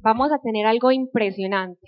Vamos 0.00 0.32
a 0.32 0.38
tener 0.38 0.66
algo 0.66 0.90
impresionante. 0.90 1.86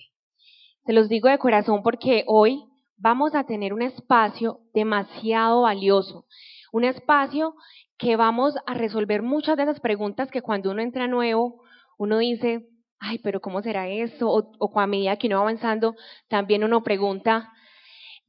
Se 0.87 0.93
los 0.93 1.09
digo 1.09 1.29
de 1.29 1.39
corazón 1.39 1.83
porque 1.83 2.25
hoy 2.27 2.65
vamos 2.97 3.35
a 3.35 3.45
tener 3.45 3.73
un 3.73 3.83
espacio 3.83 4.61
demasiado 4.73 5.63
valioso, 5.63 6.27
un 6.73 6.85
espacio 6.85 7.55
que 7.99 8.17
vamos 8.17 8.55
a 8.67 8.75
resolver 8.75 9.23
muchas 9.23 9.57
de 9.57 9.65
esas 9.65 9.81
preguntas 9.81 10.31
que 10.31 10.43
cuando 10.43 10.71
uno 10.71 10.83
entra 10.83 11.07
nuevo, 11.07 11.63
uno 11.99 12.19
dice, 12.19 12.69
ay, 12.99 13.19
pero 13.19 13.41
¿cómo 13.41 13.63
será 13.63 13.89
eso? 13.89 14.29
O, 14.29 14.53
o 14.59 14.81
a 14.81 14.87
medida 14.87 15.17
que 15.17 15.27
uno 15.27 15.37
va 15.37 15.43
avanzando, 15.43 15.95
también 16.29 16.65
uno 16.65 16.83
pregunta, 16.83 17.53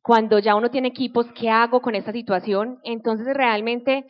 cuando 0.01 0.37
ya 0.39 0.55
uno 0.55 0.69
tiene 0.69 0.89
equipos, 0.89 1.25
¿qué 1.33 1.49
hago 1.49 1.81
con 1.81 1.95
esta 1.95 2.11
situación? 2.11 2.79
Entonces 2.83 3.27
realmente 3.33 4.05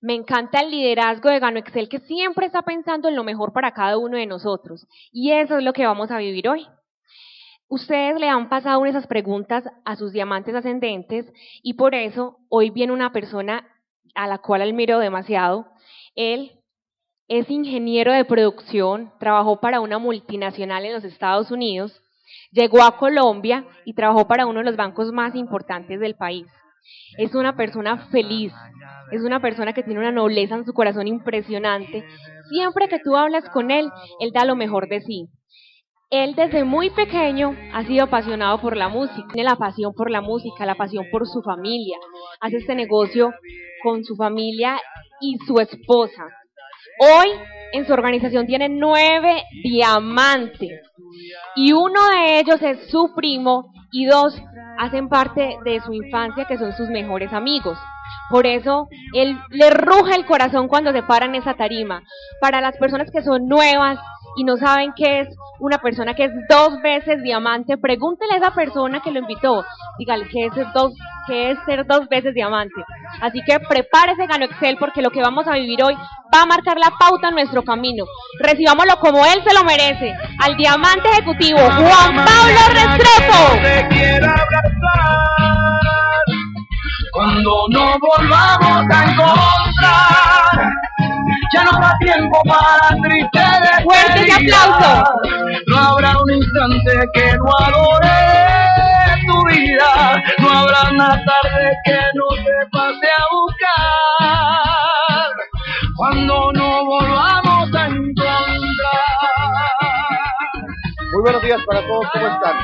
me 0.00 0.14
encanta 0.14 0.60
el 0.60 0.70
liderazgo 0.70 1.30
de 1.30 1.38
Gano 1.38 1.58
Excel 1.58 1.88
que 1.88 2.00
siempre 2.00 2.46
está 2.46 2.62
pensando 2.62 3.08
en 3.08 3.16
lo 3.16 3.24
mejor 3.24 3.52
para 3.52 3.72
cada 3.72 3.98
uno 3.98 4.16
de 4.16 4.26
nosotros. 4.26 4.86
Y 5.10 5.32
eso 5.32 5.58
es 5.58 5.64
lo 5.64 5.72
que 5.72 5.86
vamos 5.86 6.10
a 6.10 6.18
vivir 6.18 6.48
hoy. 6.48 6.66
Ustedes 7.68 8.20
le 8.20 8.28
han 8.28 8.48
pasado 8.48 8.86
esas 8.86 9.06
preguntas 9.06 9.64
a 9.84 9.96
sus 9.96 10.12
diamantes 10.12 10.54
ascendentes 10.54 11.26
y 11.62 11.74
por 11.74 11.94
eso 11.94 12.38
hoy 12.48 12.70
viene 12.70 12.92
una 12.92 13.12
persona 13.12 13.66
a 14.14 14.28
la 14.28 14.38
cual 14.38 14.62
admiro 14.62 15.00
demasiado. 15.00 15.66
Él 16.14 16.60
es 17.26 17.50
ingeniero 17.50 18.12
de 18.12 18.24
producción, 18.24 19.12
trabajó 19.18 19.60
para 19.60 19.80
una 19.80 19.98
multinacional 19.98 20.84
en 20.84 20.92
los 20.92 21.02
Estados 21.02 21.50
Unidos, 21.50 22.00
llegó 22.52 22.82
a 22.84 22.96
Colombia 22.98 23.66
y 23.84 23.94
trabajó 23.94 24.28
para 24.28 24.46
uno 24.46 24.60
de 24.60 24.66
los 24.66 24.76
bancos 24.76 25.10
más 25.10 25.34
importantes 25.34 25.98
del 25.98 26.14
país. 26.14 26.46
Es 27.18 27.34
una 27.34 27.56
persona 27.56 28.08
feliz, 28.08 28.52
es 29.12 29.22
una 29.22 29.40
persona 29.40 29.72
que 29.72 29.82
tiene 29.82 30.00
una 30.00 30.12
nobleza 30.12 30.56
en 30.56 30.64
su 30.64 30.72
corazón 30.72 31.06
impresionante. 31.06 32.04
Siempre 32.48 32.88
que 32.88 32.98
tú 32.98 33.16
hablas 33.16 33.48
con 33.50 33.70
él, 33.70 33.88
él 34.20 34.30
da 34.32 34.44
lo 34.44 34.56
mejor 34.56 34.88
de 34.88 35.00
sí. 35.00 35.28
Él 36.10 36.36
desde 36.36 36.62
muy 36.62 36.90
pequeño 36.90 37.56
ha 37.72 37.84
sido 37.84 38.04
apasionado 38.04 38.60
por 38.60 38.76
la 38.76 38.88
música, 38.88 39.26
tiene 39.32 39.50
la 39.50 39.56
pasión 39.56 39.92
por 39.92 40.10
la 40.10 40.20
música, 40.20 40.64
la 40.64 40.76
pasión 40.76 41.04
por 41.10 41.26
su 41.26 41.42
familia. 41.42 41.96
Hace 42.40 42.58
este 42.58 42.76
negocio 42.76 43.32
con 43.82 44.04
su 44.04 44.14
familia 44.14 44.78
y 45.20 45.36
su 45.46 45.58
esposa. 45.58 46.24
Hoy 47.00 47.28
en 47.72 47.86
su 47.86 47.92
organización 47.92 48.46
tiene 48.46 48.68
nueve 48.68 49.42
diamantes 49.64 50.80
y 51.56 51.72
uno 51.72 52.08
de 52.10 52.38
ellos 52.38 52.62
es 52.62 52.88
su 52.88 53.12
primo 53.14 53.72
y 53.96 54.04
dos 54.04 54.38
hacen 54.78 55.08
parte 55.08 55.56
de 55.64 55.80
su 55.80 55.94
infancia 55.94 56.44
que 56.44 56.58
son 56.58 56.74
sus 56.74 56.90
mejores 56.90 57.32
amigos. 57.32 57.78
Por 58.28 58.46
eso 58.46 58.88
él 59.14 59.38
le 59.48 59.70
ruja 59.70 60.16
el 60.16 60.26
corazón 60.26 60.68
cuando 60.68 60.92
se 60.92 61.02
paran 61.02 61.34
esa 61.34 61.54
tarima. 61.54 62.02
Para 62.38 62.60
las 62.60 62.76
personas 62.76 63.10
que 63.10 63.22
son 63.22 63.48
nuevas 63.48 63.98
y 64.36 64.44
no 64.44 64.58
saben 64.58 64.92
qué 64.94 65.20
es 65.20 65.28
una 65.60 65.78
persona 65.78 66.12
que 66.12 66.24
es 66.24 66.32
dos 66.50 66.82
veces 66.82 67.22
diamante, 67.22 67.78
pregúntele 67.78 68.34
a 68.34 68.36
esa 68.36 68.54
persona 68.54 69.00
que 69.00 69.10
lo 69.10 69.20
invitó, 69.20 69.64
dígale 69.98 70.28
qué 70.28 70.44
es 70.44 70.52
dos, 70.74 70.92
qué 71.26 71.52
es 71.52 71.58
ser 71.64 71.86
dos 71.86 72.06
veces 72.10 72.34
diamante. 72.34 72.84
Así 73.22 73.40
que 73.46 73.58
prepárese, 73.60 74.26
Gano 74.26 74.44
Excel, 74.44 74.76
porque 74.76 75.00
lo 75.00 75.10
que 75.10 75.22
vamos 75.22 75.46
a 75.48 75.54
vivir 75.54 75.82
hoy 75.82 75.96
va 76.36 76.42
a 76.42 76.46
marcar 76.46 76.76
la 76.78 76.90
pauta 76.90 77.28
en 77.28 77.34
nuestro 77.34 77.62
camino. 77.62 78.04
Recibámoslo 78.40 78.98
como 79.00 79.24
él 79.24 79.42
se 79.46 79.54
lo 79.54 79.64
merece, 79.64 80.14
al 80.38 80.56
diamante 80.56 81.08
ejecutivo, 81.08 81.58
Juan 81.58 82.14
Pablo 82.14 82.60
Restrepo. 82.72 83.40
Cuando 87.12 87.50
no 87.70 87.96
volvamos 87.98 88.84
a 88.90 89.04
encontrar, 89.04 90.72
ya 91.54 91.64
no 91.64 91.70
habrá 91.70 91.96
tiempo 92.00 92.42
para 92.46 92.88
triste 93.02 93.38
de 93.38 93.84
Fuerte 93.84 94.20
ese 94.20 94.32
aplauso. 94.32 95.04
No 95.68 95.78
habrá 95.78 96.18
un 96.18 96.30
instante 96.30 96.92
que 97.14 97.36
no 97.38 97.50
adore 97.60 98.36
tu 99.26 99.46
vida, 99.46 100.22
no 100.38 100.50
habrá 100.50 100.90
una 100.90 101.08
tarde 101.08 101.72
que 101.84 101.98
no 102.14 102.44
te 102.44 102.68
pase 102.70 103.06
a 103.06 103.24
buscar. 103.32 104.15
Cuando 106.06 106.52
no 106.52 106.86
volvamos 106.86 107.74
a. 107.74 107.88
Muy 107.88 108.14
buenos 111.20 111.42
días 111.42 111.60
para 111.66 111.84
todos, 111.84 112.06
¿cómo 112.12 112.28
están? 112.28 112.56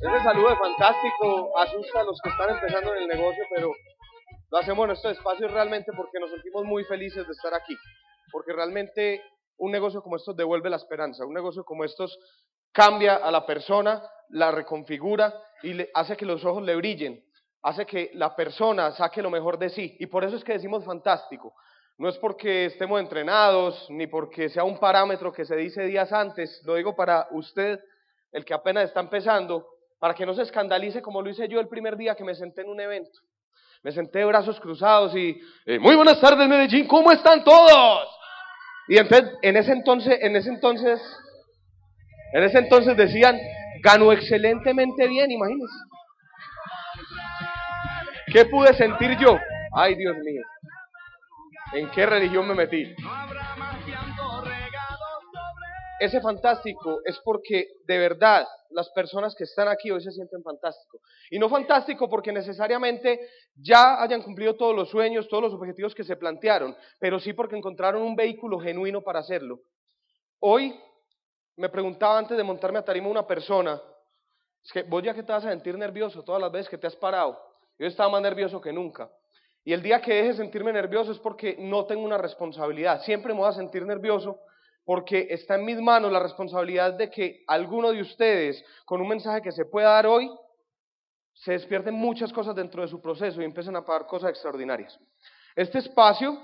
Ese 0.00 0.24
saludo 0.24 0.50
es 0.50 0.58
fantástico, 0.58 1.56
asusta 1.60 2.00
a 2.00 2.02
los 2.02 2.20
que 2.20 2.30
están 2.30 2.50
empezando 2.50 2.92
en 2.92 3.02
el 3.02 3.08
negocio, 3.08 3.44
pero 3.54 3.72
lo 4.50 4.58
hacemos 4.58 4.86
en 4.86 4.90
estos 4.90 5.12
espacios 5.12 5.52
realmente 5.52 5.92
porque 5.96 6.18
nos 6.18 6.30
sentimos 6.30 6.64
muy 6.64 6.82
felices 6.86 7.24
de 7.24 7.32
estar 7.32 7.54
aquí, 7.54 7.76
porque 8.32 8.52
realmente 8.52 9.22
un 9.58 9.70
negocio 9.70 10.02
como 10.02 10.16
estos 10.16 10.36
devuelve 10.36 10.70
la 10.70 10.76
esperanza, 10.76 11.24
un 11.24 11.34
negocio 11.34 11.62
como 11.62 11.84
estos 11.84 12.18
cambia 12.72 13.14
a 13.14 13.30
la 13.30 13.46
persona, 13.46 14.02
la 14.30 14.50
reconfigura 14.50 15.32
y 15.62 15.74
le 15.74 15.88
hace 15.94 16.16
que 16.16 16.26
los 16.26 16.44
ojos 16.44 16.64
le 16.64 16.74
brillen, 16.74 17.22
hace 17.62 17.86
que 17.86 18.10
la 18.14 18.34
persona 18.34 18.90
saque 18.92 19.22
lo 19.22 19.30
mejor 19.30 19.58
de 19.58 19.70
sí, 19.70 19.96
y 20.00 20.06
por 20.06 20.24
eso 20.24 20.36
es 20.36 20.44
que 20.44 20.54
decimos 20.54 20.84
fantástico. 20.84 21.54
No 21.98 22.08
es 22.08 22.18
porque 22.18 22.66
estemos 22.66 23.00
entrenados, 23.00 23.86
ni 23.90 24.06
porque 24.06 24.48
sea 24.48 24.64
un 24.64 24.78
parámetro 24.78 25.32
que 25.32 25.44
se 25.44 25.54
dice 25.54 25.82
días 25.82 26.12
antes, 26.12 26.60
lo 26.64 26.74
digo 26.74 26.96
para 26.96 27.28
usted, 27.30 27.78
el 28.32 28.44
que 28.44 28.54
apenas 28.54 28.84
está 28.84 29.00
empezando, 29.00 29.66
para 29.98 30.14
que 30.14 30.26
no 30.26 30.34
se 30.34 30.42
escandalice 30.42 31.00
como 31.00 31.22
lo 31.22 31.30
hice 31.30 31.46
yo 31.48 31.60
el 31.60 31.68
primer 31.68 31.96
día 31.96 32.16
que 32.16 32.24
me 32.24 32.34
senté 32.34 32.62
en 32.62 32.70
un 32.70 32.80
evento. 32.80 33.20
Me 33.84 33.92
senté 33.92 34.20
de 34.20 34.24
brazos 34.24 34.58
cruzados 34.58 35.14
y, 35.14 35.40
eh, 35.66 35.78
muy 35.78 35.94
buenas 35.94 36.20
tardes 36.20 36.48
Medellín, 36.48 36.86
¿cómo 36.86 37.12
están 37.12 37.44
todos? 37.44 38.08
Y 38.88 38.96
entonces, 38.96 39.32
en 39.42 39.56
ese 39.56 39.72
entonces, 39.72 40.18
en 40.20 40.34
ese 40.34 40.48
entonces, 40.48 41.00
en 42.32 42.42
ese 42.42 42.58
entonces 42.58 42.96
decían, 42.96 43.38
ganó 43.82 44.10
excelentemente 44.12 45.06
bien, 45.06 45.30
imagínense. 45.30 45.91
¿Qué 48.32 48.46
pude 48.46 48.72
sentir 48.72 49.18
yo? 49.18 49.36
Ay, 49.74 49.94
Dios 49.94 50.16
mío. 50.16 50.42
¿En 51.74 51.90
qué 51.90 52.06
religión 52.06 52.48
me 52.48 52.54
metí? 52.54 52.94
Ese 56.00 56.18
fantástico 56.22 57.00
es 57.04 57.20
porque 57.22 57.66
de 57.86 57.98
verdad 57.98 58.48
las 58.70 58.88
personas 58.90 59.34
que 59.34 59.44
están 59.44 59.68
aquí 59.68 59.90
hoy 59.90 60.00
se 60.00 60.10
sienten 60.12 60.42
fantástico. 60.42 61.00
Y 61.30 61.38
no 61.38 61.50
fantástico 61.50 62.08
porque 62.08 62.32
necesariamente 62.32 63.20
ya 63.54 64.02
hayan 64.02 64.22
cumplido 64.22 64.56
todos 64.56 64.74
los 64.74 64.88
sueños, 64.88 65.28
todos 65.28 65.42
los 65.42 65.52
objetivos 65.52 65.94
que 65.94 66.02
se 66.02 66.16
plantearon, 66.16 66.74
pero 66.98 67.20
sí 67.20 67.34
porque 67.34 67.56
encontraron 67.56 68.00
un 68.00 68.16
vehículo 68.16 68.58
genuino 68.58 69.02
para 69.02 69.18
hacerlo. 69.18 69.60
Hoy 70.40 70.74
me 71.56 71.68
preguntaba 71.68 72.18
antes 72.18 72.38
de 72.38 72.42
montarme 72.42 72.78
a 72.78 72.84
tarima 72.84 73.08
una 73.08 73.26
persona, 73.26 73.80
es 74.64 74.72
que 74.72 74.84
vos 74.84 75.02
ya 75.02 75.12
que 75.12 75.22
te 75.22 75.32
vas 75.32 75.44
a 75.44 75.50
sentir 75.50 75.76
nervioso 75.76 76.24
todas 76.24 76.40
las 76.40 76.50
veces 76.50 76.70
que 76.70 76.78
te 76.78 76.86
has 76.86 76.96
parado, 76.96 77.51
yo 77.78 77.86
estaba 77.86 78.10
más 78.10 78.22
nervioso 78.22 78.60
que 78.60 78.72
nunca. 78.72 79.10
Y 79.64 79.72
el 79.72 79.82
día 79.82 80.00
que 80.00 80.14
deje 80.14 80.28
de 80.28 80.34
sentirme 80.34 80.72
nervioso 80.72 81.12
es 81.12 81.18
porque 81.18 81.56
no 81.58 81.84
tengo 81.86 82.02
una 82.02 82.18
responsabilidad. 82.18 83.02
Siempre 83.02 83.32
me 83.32 83.40
voy 83.40 83.48
a 83.48 83.52
sentir 83.52 83.86
nervioso 83.86 84.40
porque 84.84 85.28
está 85.30 85.54
en 85.54 85.64
mis 85.64 85.80
manos 85.80 86.10
la 86.10 86.18
responsabilidad 86.18 86.94
de 86.94 87.08
que 87.08 87.44
alguno 87.46 87.92
de 87.92 88.00
ustedes, 88.00 88.64
con 88.84 89.00
un 89.00 89.08
mensaje 89.08 89.40
que 89.40 89.52
se 89.52 89.64
pueda 89.64 89.90
dar 89.90 90.06
hoy, 90.06 90.30
se 91.34 91.52
despierten 91.52 91.94
muchas 91.94 92.32
cosas 92.32 92.54
dentro 92.54 92.82
de 92.82 92.88
su 92.88 93.00
proceso 93.00 93.40
y 93.40 93.44
empiecen 93.44 93.76
a 93.76 93.84
pagar 93.84 94.06
cosas 94.06 94.30
extraordinarias. 94.30 94.98
Este 95.54 95.78
espacio 95.78 96.38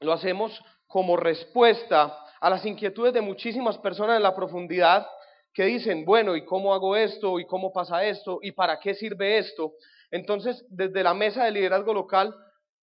lo 0.00 0.12
hacemos 0.12 0.60
como 0.86 1.16
respuesta 1.16 2.18
a 2.40 2.50
las 2.50 2.64
inquietudes 2.64 3.12
de 3.12 3.20
muchísimas 3.20 3.78
personas 3.78 4.16
en 4.16 4.22
la 4.22 4.34
profundidad 4.34 5.06
que 5.52 5.64
dicen, 5.64 6.04
bueno, 6.04 6.36
¿y 6.36 6.44
cómo 6.44 6.72
hago 6.72 6.94
esto? 6.94 7.40
¿Y 7.40 7.46
cómo 7.46 7.72
pasa 7.72 8.04
esto? 8.04 8.38
¿Y 8.42 8.52
para 8.52 8.78
qué 8.78 8.94
sirve 8.94 9.38
esto? 9.38 9.74
Entonces, 10.10 10.64
desde 10.70 11.02
la 11.02 11.14
mesa 11.14 11.44
de 11.44 11.50
liderazgo 11.50 11.92
local 11.92 12.34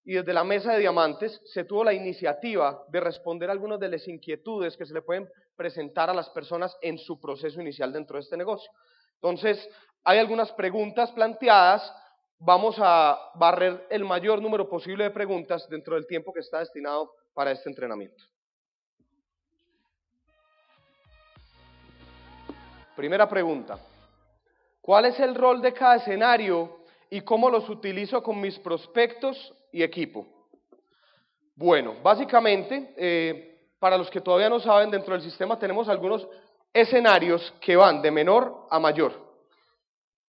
y 0.04 0.14
desde 0.14 0.34
la 0.34 0.44
mesa 0.44 0.74
de 0.74 0.80
diamantes 0.80 1.42
se 1.46 1.64
tuvo 1.64 1.84
la 1.84 1.94
iniciativa 1.94 2.84
de 2.90 3.00
responder 3.00 3.50
algunas 3.50 3.80
de 3.80 3.90
las 3.90 4.08
inquietudes 4.08 4.78
que 4.78 4.86
se 4.86 4.94
le 4.94 5.02
pueden 5.02 5.28
presentar 5.56 6.10
a 6.10 6.14
las 6.14 6.30
personas 6.30 6.78
en 6.82 7.00
su 7.00 7.20
proceso 7.20 7.60
inicial 7.60 7.92
dentro 7.92 8.18
de 8.18 8.22
este 8.22 8.38
negocio. 8.38 8.70
Entonces, 9.16 9.68
hay 10.04 10.20
algunas 10.20 10.52
preguntas 10.52 11.12
planteadas, 11.14 11.92
vamos 12.38 12.76
a 12.80 13.18
barrer 13.36 13.88
el 13.90 14.06
mayor 14.06 14.42
número 14.42 14.70
posible 14.70 15.06
de 15.06 15.10
preguntas 15.10 15.68
dentro 15.70 15.96
del 15.96 16.06
tiempo 16.06 16.32
que 16.32 16.42
está 16.42 16.60
destinado 16.60 17.12
para 17.34 17.52
este 17.52 17.70
entrenamiento. 17.70 18.24
Primera 22.96 23.28
pregunta, 23.28 23.80
¿cuál 24.80 25.06
es 25.06 25.20
el 25.20 25.34
rol 25.36 25.62
de 25.62 25.74
cada 25.74 25.96
escenario 25.96 26.85
y 27.10 27.22
cómo 27.22 27.50
los 27.50 27.70
utilizo 27.70 28.22
con 28.22 28.40
mis 28.40 28.58
prospectos 28.60 29.54
y 29.72 29.84
equipo? 29.84 30.26
Bueno, 31.56 31.96
básicamente, 32.04 32.94
eh, 32.98 33.70
para 33.80 33.98
los 33.98 34.10
que 34.10 34.22
todavía 34.22 34.50
no 34.50 34.60
saben, 34.60 34.92
dentro 34.92 35.14
del 35.14 35.24
sistema 35.24 35.58
tenemos 35.58 35.88
algunos 35.88 36.28
escenarios 36.74 37.54
que 37.62 37.76
van 37.76 38.02
de 38.02 38.12
menor 38.12 38.68
a 38.70 38.80
mayor. 38.80 39.14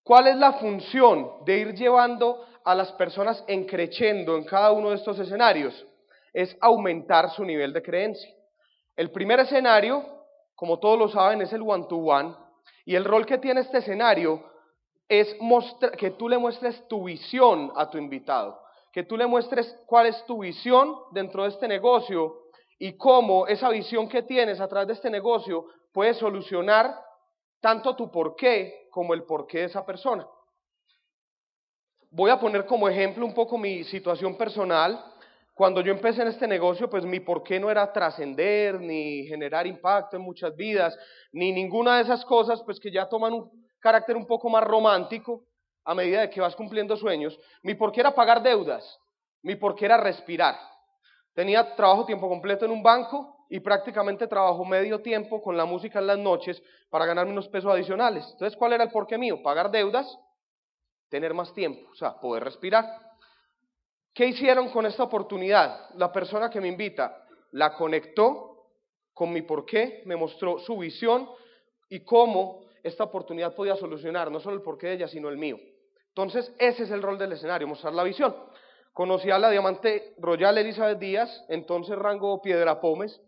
¿Cuál 0.05 0.28
es 0.28 0.37
la 0.37 0.52
función 0.52 1.44
de 1.44 1.58
ir 1.58 1.75
llevando 1.75 2.46
a 2.64 2.76
las 2.76 2.93
personas 2.93 3.43
encrechendo 3.49 4.37
en 4.37 4.44
cada 4.44 4.70
uno 4.70 4.90
de 4.90 4.96
estos 4.96 5.19
escenarios? 5.19 5.84
Es 6.32 6.56
aumentar 6.61 7.31
su 7.31 7.44
nivel 7.44 7.73
de 7.73 7.82
creencia. 7.82 8.32
El 8.94 9.11
primer 9.11 9.40
escenario, 9.40 10.05
como 10.55 10.78
todos 10.78 10.96
lo 10.96 11.08
saben, 11.08 11.43
es 11.43 11.52
el 11.52 11.62
one-to-one, 11.62 12.37
y 12.84 12.94
el 12.94 13.05
rol 13.05 13.26
que 13.26 13.38
tiene 13.38 13.62
este 13.62 13.78
escenario 13.78 14.44
es 15.08 15.37
que 15.99 16.11
tú 16.12 16.29
le 16.29 16.38
muestres 16.38 16.87
tu 16.88 17.05
visión 17.05 17.73
a 17.76 17.88
tu 17.88 17.99
invitado, 17.99 18.61
que 18.93 19.05
tú 19.05 19.17
le 19.17 19.26
muestres 19.26 19.79
cuál 19.87 20.06
es 20.06 20.25
tu 20.26 20.41
visión 20.41 20.97
dentro 21.12 21.44
de 21.44 21.50
este 21.50 21.69
negocio 21.69 22.47
y 22.79 22.97
cómo 22.97 23.47
esa 23.47 23.69
visión 23.69 24.08
que 24.08 24.23
tienes 24.23 24.61
a 24.61 24.69
través 24.69 24.88
de 24.88 24.94
este 24.94 25.11
negocio 25.11 25.67
puede 25.93 26.14
solucionar 26.14 26.94
tanto 27.61 27.94
tu 27.97 28.11
por 28.11 28.37
qué 28.37 28.88
como 28.91 29.14
el 29.14 29.25
porqué 29.25 29.58
de 29.58 29.64
esa 29.64 29.85
persona. 29.85 30.26
Voy 32.11 32.31
a 32.31 32.41
poner 32.41 32.67
como 32.67 32.88
ejemplo 32.88 33.25
un 33.25 33.35
poco 33.35 33.59
mi 33.59 33.85
situación 33.85 34.37
personal. 34.37 35.05
Cuando 35.55 35.81
yo 35.81 35.93
empecé 35.93 36.23
en 36.23 36.29
este 36.29 36.47
negocio, 36.47 36.88
pues 36.88 37.05
mi 37.05 37.20
por 37.20 37.43
qué 37.43 37.59
no 37.59 37.70
era 37.70 37.93
trascender, 37.93 38.81
ni 38.81 39.26
generar 39.26 39.67
impacto 39.67 40.17
en 40.17 40.23
muchas 40.23 40.55
vidas, 40.55 40.97
ni 41.32 41.52
ninguna 41.52 41.97
de 41.97 42.02
esas 42.02 42.25
cosas, 42.25 42.62
pues 42.62 42.79
que 42.79 42.91
ya 42.91 43.09
toman 43.09 43.32
un 43.32 43.66
carácter 43.81 44.17
un 44.17 44.26
poco 44.26 44.49
más 44.49 44.64
romántico 44.64 45.43
a 45.84 45.94
medida 45.94 46.23
de 46.23 46.31
que 46.31 46.40
vas 46.40 46.56
cumpliendo 46.56 46.96
sueños. 46.96 47.38
Mi 47.62 47.75
por 47.75 47.93
qué 47.93 48.00
era 48.00 48.14
pagar 48.14 48.43
deudas, 48.43 48.99
mi 49.43 49.56
por 49.56 49.75
qué 49.75 49.87
era 49.87 49.96
respirar. 49.96 50.56
Tenía 51.32 51.76
trabajo 51.76 52.06
tiempo 52.06 52.28
completo 52.28 52.64
en 52.64 52.73
un 52.73 52.82
banco 52.82 53.46
y 53.49 53.61
prácticamente 53.61 54.26
trabajo 54.26 54.64
medio 54.64 55.00
tiempo 55.02 55.40
con 55.40 55.56
la 55.56 55.64
música 55.64 55.99
en 55.99 56.06
las 56.06 56.19
noches 56.19 56.61
para 56.90 57.06
ganarme 57.06 57.32
unos 57.32 57.49
pesos 57.49 57.73
adicionales. 57.73 58.26
Entonces, 58.32 58.56
¿cuál 58.58 58.73
era 58.73 58.84
el 58.84 58.90
porqué 58.90 59.19
mío? 59.19 59.43
Pagar 59.43 59.70
deudas, 59.70 60.19
tener 61.08 61.34
más 61.34 61.52
tiempo, 61.55 61.90
o 61.90 61.94
sea, 61.94 62.19
poder 62.19 62.44
respirar. 62.44 62.84
¿Qué 64.12 64.26
hicieron 64.26 64.70
con 64.70 64.87
esta 64.87 65.02
oportunidad? 65.02 65.90
La 65.94 66.11
persona 66.11 66.50
que 66.50 66.61
me 66.61 66.69
invita 66.69 67.25
la 67.52 67.75
conectó 67.75 68.70
con 69.12 69.32
mi 69.32 69.43
porqué, 69.43 70.02
me 70.06 70.17
mostró 70.17 70.58
su 70.58 70.76
visión 70.78 71.28
y 71.88 72.00
cómo 72.00 72.66
esta 72.87 73.05
oportunidad 73.05 73.55
podía 73.55 73.77
solucionar 73.77 74.31
no 74.31 74.41
solo 74.41 74.56
el 74.56 74.62
porqué 74.62 74.88
de 74.88 74.93
ella, 74.94 75.09
sino 75.09 75.29
el 75.29 75.37
mío. 75.37 75.59
Entonces, 76.09 76.53
ese 76.59 76.85
es 76.85 76.91
el 76.91 77.03
rol 77.03 77.19
del 77.19 77.33
escenario, 77.33 77.69
mostrar 77.69 77.93
la 77.93 78.03
visión. 78.03 78.35
Conocí 78.93 79.31
a 79.31 79.38
la 79.38 79.50
diamante 79.50 80.15
Royal 80.19 80.56
Elizabeth 80.56 80.99
Díaz, 80.99 81.44
entonces 81.49 81.99
rango 81.99 82.41
Piedra 82.41 82.81
Pómez, 82.81 83.21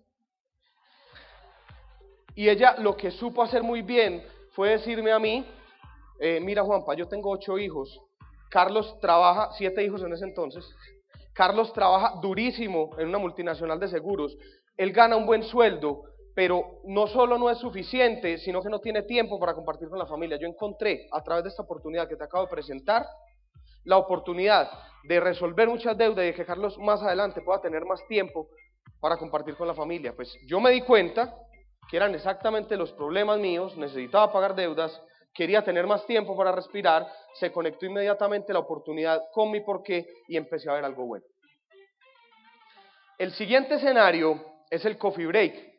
y 2.34 2.49
ella 2.49 2.76
lo 2.78 2.96
que 2.96 3.10
supo 3.10 3.43
hacer 3.43 3.62
muy 3.62 3.82
bien 3.82 4.25
fue 4.52 4.70
decirme 4.70 5.10
a 5.12 5.19
mí, 5.19 5.44
eh, 6.20 6.38
mira 6.40 6.62
Juanpa, 6.62 6.94
yo 6.94 7.08
tengo 7.08 7.31
ocho 7.31 7.58
hijos, 7.58 8.00
Carlos 8.49 8.99
trabaja, 9.00 9.50
siete 9.58 9.84
hijos 9.84 10.02
en 10.02 10.12
ese 10.12 10.25
entonces. 10.25 10.64
Carlos 11.34 11.72
trabaja 11.72 12.14
durísimo 12.22 12.90
en 12.99 13.08
una 13.08 13.19
multinacional 13.19 13.78
de 13.78 13.88
seguros. 13.88 14.37
Él 14.76 14.93
gana 14.93 15.16
un 15.16 15.26
buen 15.26 15.43
sueldo, 15.43 16.05
pero 16.34 16.80
no 16.84 17.06
solo 17.06 17.38
no 17.38 17.50
es 17.50 17.58
suficiente, 17.58 18.38
sino 18.38 18.62
que 18.62 18.69
no 18.69 18.80
tiene 18.80 19.02
tiempo 19.02 19.38
para 19.38 19.54
compartir 19.54 19.88
con 19.88 19.98
la 19.98 20.06
familia. 20.06 20.38
Yo 20.40 20.46
encontré 20.46 21.06
a 21.12 21.22
través 21.22 21.44
de 21.44 21.50
esta 21.50 21.62
oportunidad 21.62 22.08
que 22.08 22.16
te 22.16 22.25
acabo 22.25 22.44
de 22.44 22.50
presentar, 22.50 23.04
la 23.84 23.96
oportunidad 23.96 24.70
de 25.04 25.20
resolver 25.20 25.69
muchas 25.69 25.96
deudas 25.96 26.25
y 26.25 26.28
de 26.28 26.34
que 26.34 26.44
Carlos 26.44 26.78
más 26.78 27.02
adelante 27.02 27.40
pueda 27.40 27.60
tener 27.60 27.84
más 27.84 28.06
tiempo 28.06 28.48
para 29.00 29.16
compartir 29.16 29.56
con 29.56 29.66
la 29.66 29.75
familia. 29.75 30.14
Pues 30.14 30.34
yo 30.46 30.60
me 30.60 30.70
di 30.70 30.82
cuenta 30.82 31.34
que 31.90 31.96
eran 31.96 32.14
exactamente 32.14 32.76
los 32.76 32.92
problemas 32.92 33.38
míos, 33.38 33.76
necesitaba 33.76 34.32
pagar 34.32 34.54
deudas, 34.54 35.00
quería 35.32 35.62
tener 35.62 35.86
más 35.86 36.04
tiempo 36.06 36.36
para 36.36 36.52
respirar, 36.52 37.06
se 37.34 37.50
conectó 37.50 37.86
inmediatamente 37.86 38.52
la 38.52 38.58
oportunidad 38.58 39.22
con 39.32 39.50
mi 39.50 39.60
porqué 39.60 40.06
y 40.28 40.36
empecé 40.36 40.69
a 40.69 40.74
ver 40.74 40.84
algo 40.84 41.06
bueno. 41.06 41.24
El 43.19 43.32
siguiente 43.32 43.74
escenario 43.76 44.40
es 44.70 44.84
el 44.84 44.98
coffee 44.98 45.26
break. 45.26 45.77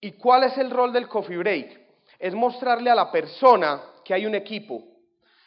¿Y 0.00 0.12
cuál 0.12 0.44
es 0.44 0.56
el 0.58 0.70
rol 0.70 0.92
del 0.92 1.08
coffee 1.08 1.36
break? 1.36 1.80
Es 2.18 2.34
mostrarle 2.34 2.90
a 2.90 2.94
la 2.94 3.10
persona 3.10 3.82
que 4.04 4.14
hay 4.14 4.26
un 4.26 4.34
equipo, 4.34 4.82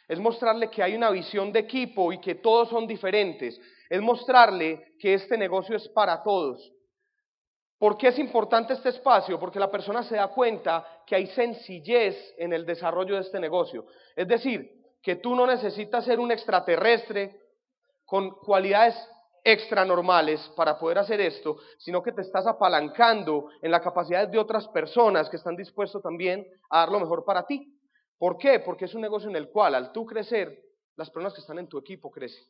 es 0.07 0.19
mostrarle 0.19 0.69
que 0.69 0.83
hay 0.83 0.95
una 0.95 1.09
visión 1.09 1.51
de 1.51 1.59
equipo 1.59 2.13
y 2.13 2.19
que 2.19 2.35
todos 2.35 2.69
son 2.69 2.87
diferentes, 2.87 3.59
es 3.89 4.01
mostrarle 4.01 4.95
que 4.99 5.13
este 5.13 5.37
negocio 5.37 5.75
es 5.75 5.87
para 5.89 6.21
todos, 6.21 6.73
¿Por 7.83 7.97
qué 7.97 8.07
es 8.07 8.17
importante 8.17 8.71
este 8.71 8.87
espacio? 8.87 9.37
Porque 9.37 9.59
la 9.59 9.69
persona 9.69 10.03
se 10.03 10.15
da 10.15 10.29
cuenta 10.29 10.87
que 11.05 11.17
hay 11.17 11.27
sencillez 11.27 12.15
en 12.37 12.53
el 12.53 12.65
desarrollo 12.65 13.15
de 13.15 13.19
este 13.23 13.41
negocio. 13.41 13.87
Es 14.15 14.25
decir, 14.25 14.71
que 15.01 15.17
tú 15.17 15.35
no 15.35 15.45
necesitas 15.45 16.05
ser 16.05 16.17
un 16.17 16.31
extraterrestre 16.31 17.41
con 18.05 18.29
cualidades 18.29 18.95
extranormales 19.43 20.39
para 20.55 20.77
poder 20.79 20.99
hacer 20.99 21.19
esto, 21.19 21.57
sino 21.77 22.01
que 22.01 22.13
te 22.13 22.21
estás 22.21 22.47
apalancando 22.47 23.49
en 23.61 23.71
la 23.71 23.81
capacidad 23.81 24.27
de 24.27 24.39
otras 24.39 24.67
personas 24.69 25.29
que 25.29 25.37
están 25.37 25.55
dispuestos 25.55 26.01
también 26.01 26.47
a 26.69 26.79
dar 26.79 26.89
lo 26.89 26.99
mejor 26.99 27.25
para 27.25 27.45
ti. 27.45 27.77
¿Por 28.17 28.37
qué? 28.37 28.59
Porque 28.59 28.85
es 28.85 28.93
un 28.93 29.01
negocio 29.01 29.29
en 29.29 29.35
el 29.35 29.49
cual 29.49 29.75
al 29.75 29.91
tú 29.91 30.05
crecer, 30.05 30.63
las 30.95 31.09
personas 31.09 31.33
que 31.33 31.41
están 31.41 31.59
en 31.59 31.67
tu 31.67 31.77
equipo 31.77 32.09
crecen. 32.09 32.43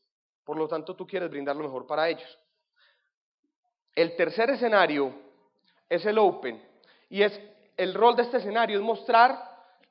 Por 0.44 0.58
lo 0.58 0.68
tanto, 0.68 0.96
tú 0.96 1.08
quieres 1.08 1.30
brindar 1.30 1.56
lo 1.56 1.64
mejor 1.64 1.88
para 1.88 2.10
ellos. 2.10 2.38
El 3.96 4.16
tercer 4.16 4.50
escenario 4.50 5.14
es 5.90 6.06
el 6.06 6.18
Open. 6.18 6.62
Y 7.10 7.24
es 7.24 7.40
el 7.78 7.94
rol 7.94 8.16
de 8.16 8.24
este 8.24 8.38
escenario 8.38 8.78
es 8.78 8.84
mostrar 8.84 9.38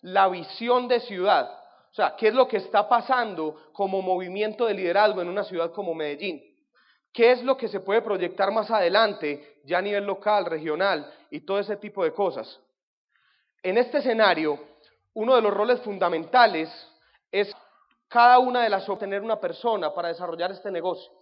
la 0.03 0.29
visión 0.29 0.89
de 0.89 1.01
ciudad. 1.01 1.51
O 1.91 1.95
sea, 1.95 2.15
qué 2.17 2.29
es 2.29 2.35
lo 2.35 2.49
que 2.49 2.57
está 2.57 2.89
pasando 2.89 3.71
como 3.73 4.03
movimiento 4.03 4.67
de 4.67 4.75
liderazgo 4.75 5.21
en 5.21 5.29
una 5.29 5.45
ciudad 5.45 5.73
como 5.73 5.95
Medellín. 5.95 6.43
¿Qué 7.13 7.33
es 7.33 7.43
lo 7.43 7.57
que 7.57 7.69
se 7.69 7.81
puede 7.81 8.01
proyectar 8.01 8.51
más 8.53 8.71
adelante, 8.71 9.59
ya 9.65 9.79
a 9.79 9.83
nivel 9.83 10.05
local, 10.05 10.47
regional 10.47 11.13
y 11.31 11.41
todo 11.41 11.59
ese 11.59 11.77
tipo 11.77 12.03
de 12.05 12.13
cosas? 12.13 12.61
En 13.63 13.77
este 13.77 13.99
escenario, 13.99 14.59
uno 15.15 15.37
de 15.37 15.43
los 15.43 15.53
roles 15.53 15.81
fundamentales 15.83 16.71
es 17.31 17.55
cada 18.09 18.39
una 18.39 18.63
de 18.63 18.71
las 18.71 18.89
obtener 18.89 19.23
una 19.23 19.39
persona 19.39 19.93
para 19.95 20.09
desarrollar 20.09 20.53
este 20.53 20.71
negocio. 20.71 21.13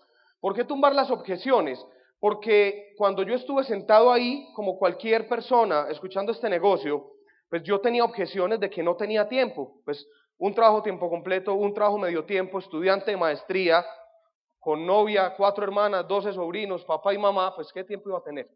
¿Por 0.41 0.55
qué 0.55 0.65
tumbar 0.65 0.95
las 0.95 1.11
objeciones? 1.11 1.85
Porque 2.19 2.95
cuando 2.97 3.23
yo 3.23 3.35
estuve 3.35 3.65
sentado 3.65 4.13
ahí, 4.13 4.49
como 4.55 4.79
cualquier 4.79 5.27
persona, 5.29 5.87
escuchando 5.91 6.33
este 6.33 6.49
negocio, 6.49 7.13
pues 7.49 7.63
yo 7.63 7.81
tenía 7.81 8.05
objeciones 8.05 8.61
de 8.61 8.71
que 8.71 8.83
no 8.83 8.97
tenía 8.97 9.29
tiempo. 9.29 9.81
Pues 9.85 10.07
un 10.39 10.55
trabajo 10.55 10.83
tiempo 10.83 11.11
completo, 11.11 11.55
un 11.55 11.75
trabajo 11.75 11.99
medio 11.99 12.25
tiempo, 12.25 12.59
estudiante 12.59 13.11
de 13.11 13.17
maestría, 13.17 13.85
con 14.61 14.87
novia, 14.87 15.35
cuatro 15.37 15.65
hermanas, 15.65 16.07
doce 16.07 16.33
sobrinos, 16.33 16.85
papá 16.85 17.15
y 17.15 17.19
mamá, 17.19 17.55
pues 17.57 17.73
qué 17.73 17.83
tiempo 17.83 18.11
iba 18.11 18.19
a 18.19 18.23
tener. 18.23 18.49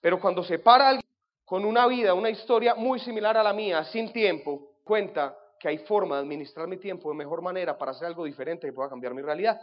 Pero 0.00 0.20
cuando 0.20 0.44
se 0.44 0.58
para 0.58 0.90
alguien 0.90 1.08
con 1.44 1.64
una 1.64 1.86
vida, 1.86 2.14
una 2.14 2.30
historia 2.30 2.74
muy 2.74 2.98
similar 3.00 3.36
a 3.36 3.42
la 3.42 3.52
mía, 3.52 3.82
sin 3.84 4.12
tiempo, 4.12 4.76
cuenta 4.84 5.36
que 5.58 5.68
hay 5.68 5.78
forma 5.78 6.16
de 6.16 6.22
administrar 6.22 6.68
mi 6.68 6.76
tiempo 6.76 7.08
de 7.08 7.16
mejor 7.16 7.40
manera 7.40 7.78
para 7.78 7.92
hacer 7.92 8.06
algo 8.06 8.24
diferente 8.24 8.66
que 8.66 8.72
pueda 8.72 8.90
cambiar 8.90 9.14
mi 9.14 9.22
realidad. 9.22 9.60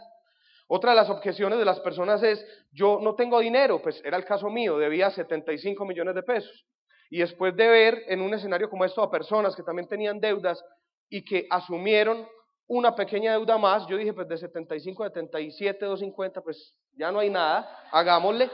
Otra 0.66 0.90
de 0.90 0.96
las 0.96 1.10
objeciones 1.10 1.58
de 1.58 1.64
las 1.64 1.80
personas 1.80 2.22
es, 2.22 2.44
yo 2.72 3.00
no 3.02 3.14
tengo 3.14 3.40
dinero, 3.40 3.82
pues 3.82 4.00
era 4.04 4.16
el 4.16 4.24
caso 4.24 4.48
mío, 4.48 4.78
debía 4.78 5.10
75 5.10 5.84
millones 5.84 6.14
de 6.14 6.22
pesos. 6.22 6.64
Y 7.10 7.18
después 7.18 7.56
de 7.56 7.68
ver 7.68 8.02
en 8.06 8.20
un 8.20 8.32
escenario 8.32 8.70
como 8.70 8.84
esto 8.84 9.02
a 9.02 9.10
personas 9.10 9.54
que 9.56 9.64
también 9.64 9.88
tenían 9.88 10.20
deudas 10.20 10.64
y 11.08 11.24
que 11.24 11.46
asumieron 11.50 12.26
una 12.70 12.94
pequeña 12.94 13.32
deuda 13.32 13.58
más, 13.58 13.84
yo 13.88 13.96
dije, 13.96 14.14
pues 14.14 14.28
de 14.28 14.38
75 14.38 15.02
a 15.02 15.08
77, 15.08 15.84
250, 15.84 16.40
pues 16.40 16.72
ya 16.96 17.10
no 17.10 17.18
hay 17.18 17.28
nada, 17.28 17.68
hagámosle. 17.90 18.48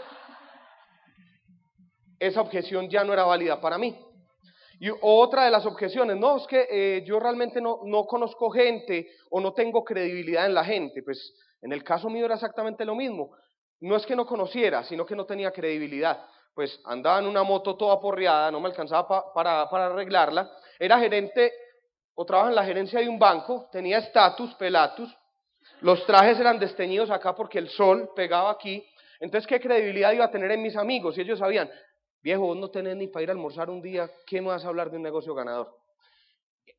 Esa 2.19 2.41
objeción 2.41 2.89
ya 2.89 3.05
no 3.05 3.13
era 3.13 3.25
válida 3.25 3.61
para 3.61 3.77
mí. 3.77 3.95
Y 4.81 4.89
otra 5.03 5.45
de 5.45 5.51
las 5.51 5.67
objeciones, 5.67 6.17
no, 6.17 6.39
es 6.39 6.47
que 6.47 6.67
eh, 6.71 7.05
yo 7.05 7.21
realmente 7.21 7.61
no, 7.61 7.81
no 7.85 8.07
conozco 8.07 8.51
gente 8.51 9.07
o 9.29 9.39
no 9.39 9.53
tengo 9.53 9.85
credibilidad 9.85 10.47
en 10.47 10.55
la 10.55 10.65
gente, 10.65 11.03
pues 11.03 11.35
en 11.61 11.73
el 11.73 11.85
caso 11.85 12.09
mío 12.09 12.25
era 12.25 12.37
exactamente 12.37 12.87
lo 12.87 12.95
mismo. 12.95 13.37
No 13.81 13.97
es 13.97 14.07
que 14.07 14.17
no 14.17 14.25
conociera, 14.25 14.83
sino 14.85 15.05
que 15.05 15.15
no 15.15 15.27
tenía 15.27 15.51
credibilidad. 15.51 16.25
Pues 16.55 16.81
andaba 16.87 17.19
en 17.19 17.27
una 17.27 17.43
moto 17.43 17.77
toda 17.77 18.01
porreada, 18.01 18.51
no 18.51 18.61
me 18.61 18.69
alcanzaba 18.71 19.31
para, 19.35 19.63
arreglarla. 19.65 20.51
Era 20.79 20.99
gerente 20.99 21.53
o 22.17 22.25
trabajaba 22.25 22.51
en 22.51 22.57
la 22.57 22.65
gerencia 22.65 22.99
de 22.99 23.09
un 23.09 23.19
banco, 23.19 23.69
tenía 23.71 23.99
estatus, 23.99 24.53
pelatus. 24.55 25.17
Los 25.81 26.05
trajes 26.07 26.41
eran 26.41 26.59
desteñidos 26.59 27.11
acá 27.11 27.35
porque 27.35 27.59
el 27.59 27.69
sol 27.69 28.11
pegaba 28.17 28.51
aquí. 28.51 28.85
Entonces, 29.21 29.47
¿qué 29.47 29.61
credibilidad 29.61 30.13
iba 30.13 30.25
a 30.25 30.31
tener 30.31 30.51
en 30.51 30.63
mis 30.63 30.77
amigos? 30.77 31.17
Y 31.17 31.21
ellos 31.21 31.39
sabían, 31.39 31.71
Viejo, 32.27 32.43
vos 32.43 32.57
no 32.57 32.69
tenés 32.71 32.97
ni 32.97 33.07
para 33.07 33.23
ir 33.23 33.29
a 33.29 33.33
almorzar 33.35 33.71
un 33.71 33.81
día, 33.81 34.11
¿qué 34.27 34.41
me 34.41 34.49
vas 34.49 34.65
a 34.65 34.67
hablar 34.67 34.91
de 34.91 34.97
un 34.97 35.03
negocio 35.05 35.33
ganador? 35.33 35.73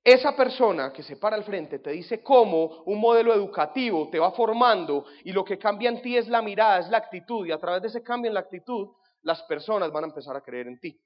Esa 0.03 0.36
persona 0.36 0.91
que 0.91 1.03
se 1.03 1.15
para 1.15 1.38
al 1.38 1.46
frente 1.46 1.79
te 1.79 1.91
dice 1.91 2.22
cómo 2.22 2.84
un 2.86 3.00
modelo 3.00 3.34
educativo 3.34 4.10
te 4.10 4.20
va 4.20 4.32
formando 4.32 5.06
y 5.24 5.32
lo 5.32 5.46
que 5.46 5.58
cambia 5.58 5.88
en 5.89 6.01
ti 6.01 6.17
es 6.17 6.27
la 6.27 6.41
mirada, 6.41 6.79
es 6.79 6.89
la 6.89 6.98
actitud 6.98 7.46
y 7.46 7.53
a 7.53 7.58
través 7.58 7.82
de 7.82 7.88
ese 7.88 8.03
cambio 8.03 8.27
en 8.29 8.34
la 8.34 8.41
actitud 8.41 8.89
las 9.22 9.41
personas 9.44 9.89
van 9.89 10.03
a 10.03 10.08
empezar 10.08 10.36
a 10.36 10.41
creer 10.41 10.67
en 10.67 10.82
ti. 10.82 11.00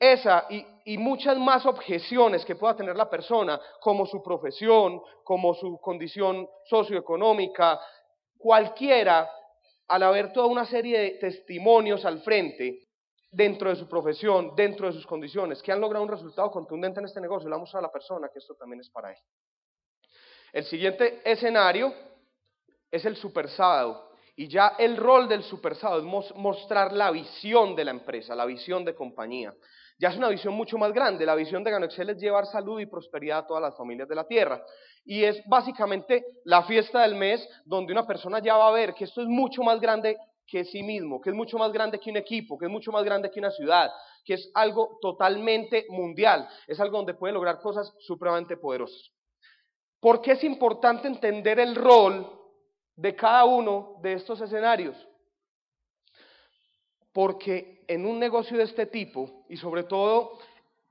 Esa 0.00 0.46
y, 0.48 0.96
muchas 0.96 1.38
más 1.38 1.66
objeciones 1.66 2.44
que 2.44 2.56
pueda 2.56 2.74
tener 2.74 2.96
la 2.96 3.08
persona, 3.08 3.60
como 3.80 4.06
su 4.06 4.22
profesión, 4.22 5.00
como 5.22 5.54
su 5.54 5.78
condición 5.78 6.48
socioeconómica, 6.64 7.78
cualquiera, 8.36 9.30
al 9.86 10.02
haber 10.02 10.32
toda 10.32 10.46
una 10.46 10.64
serie 10.64 10.98
de 10.98 11.10
testimonios 11.20 12.04
al 12.06 12.22
frente, 12.22 12.88
dentro 13.30 13.68
de 13.68 13.76
su 13.76 13.88
profesión, 13.88 14.56
dentro 14.56 14.86
de 14.86 14.94
sus 14.94 15.06
condiciones, 15.06 15.62
que 15.62 15.70
han 15.70 15.80
logrado 15.80 16.04
un 16.04 16.10
resultado 16.10 16.50
contundente 16.50 16.98
en 16.98 17.06
este 17.06 17.20
negocio, 17.20 17.48
le 17.48 17.54
vamos 17.54 17.72
a 17.74 17.80
la 17.80 17.92
persona 17.92 18.28
que 18.32 18.38
esto 18.38 18.54
también 18.54 18.80
es 18.80 18.90
para 18.90 19.12
él. 19.12 19.18
El 20.52 20.64
siguiente 20.64 21.20
escenario 21.24 21.94
es 22.90 23.04
el 23.04 23.16
super 23.16 23.48
sábado. 23.48 24.08
Y 24.36 24.48
ya 24.48 24.74
el 24.78 24.96
rol 24.96 25.28
del 25.28 25.42
super 25.42 25.76
sábado 25.76 26.00
es 26.00 26.34
mostrar 26.34 26.92
la 26.92 27.10
visión 27.10 27.76
de 27.76 27.84
la 27.84 27.90
empresa, 27.90 28.34
la 28.34 28.46
visión 28.46 28.84
de 28.84 28.94
compañía. 28.94 29.54
Ya 30.00 30.08
es 30.08 30.16
una 30.16 30.30
visión 30.30 30.54
mucho 30.54 30.78
más 30.78 30.94
grande. 30.94 31.26
La 31.26 31.34
visión 31.34 31.62
de 31.62 31.70
Excel 31.72 32.08
es 32.08 32.16
llevar 32.16 32.46
salud 32.46 32.80
y 32.80 32.86
prosperidad 32.86 33.40
a 33.40 33.46
todas 33.46 33.62
las 33.62 33.76
familias 33.76 34.08
de 34.08 34.14
la 34.14 34.26
tierra. 34.26 34.64
Y 35.04 35.24
es 35.24 35.42
básicamente 35.46 36.24
la 36.44 36.62
fiesta 36.62 37.02
del 37.02 37.16
mes 37.16 37.46
donde 37.66 37.92
una 37.92 38.06
persona 38.06 38.38
ya 38.38 38.56
va 38.56 38.68
a 38.68 38.72
ver 38.72 38.94
que 38.94 39.04
esto 39.04 39.20
es 39.20 39.28
mucho 39.28 39.62
más 39.62 39.78
grande 39.78 40.16
que 40.46 40.64
sí 40.64 40.82
mismo, 40.82 41.20
que 41.20 41.28
es 41.28 41.36
mucho 41.36 41.58
más 41.58 41.70
grande 41.70 42.00
que 42.00 42.08
un 42.10 42.16
equipo, 42.16 42.56
que 42.56 42.64
es 42.64 42.70
mucho 42.70 42.90
más 42.90 43.04
grande 43.04 43.30
que 43.30 43.40
una 43.40 43.50
ciudad, 43.50 43.90
que 44.24 44.34
es 44.34 44.50
algo 44.54 44.98
totalmente 45.02 45.84
mundial, 45.90 46.48
es 46.66 46.80
algo 46.80 46.96
donde 46.96 47.14
puede 47.14 47.34
lograr 47.34 47.60
cosas 47.60 47.94
supremamente 48.00 48.56
poderosas. 48.56 49.10
¿Por 50.00 50.22
qué 50.22 50.32
es 50.32 50.42
importante 50.44 51.08
entender 51.08 51.60
el 51.60 51.74
rol 51.74 52.26
de 52.96 53.14
cada 53.14 53.44
uno 53.44 53.98
de 54.02 54.14
estos 54.14 54.40
escenarios? 54.40 54.96
Porque 57.12 57.84
en 57.88 58.06
un 58.06 58.18
negocio 58.18 58.56
de 58.56 58.64
este 58.64 58.86
tipo, 58.86 59.44
y 59.48 59.56
sobre 59.56 59.84
todo 59.84 60.38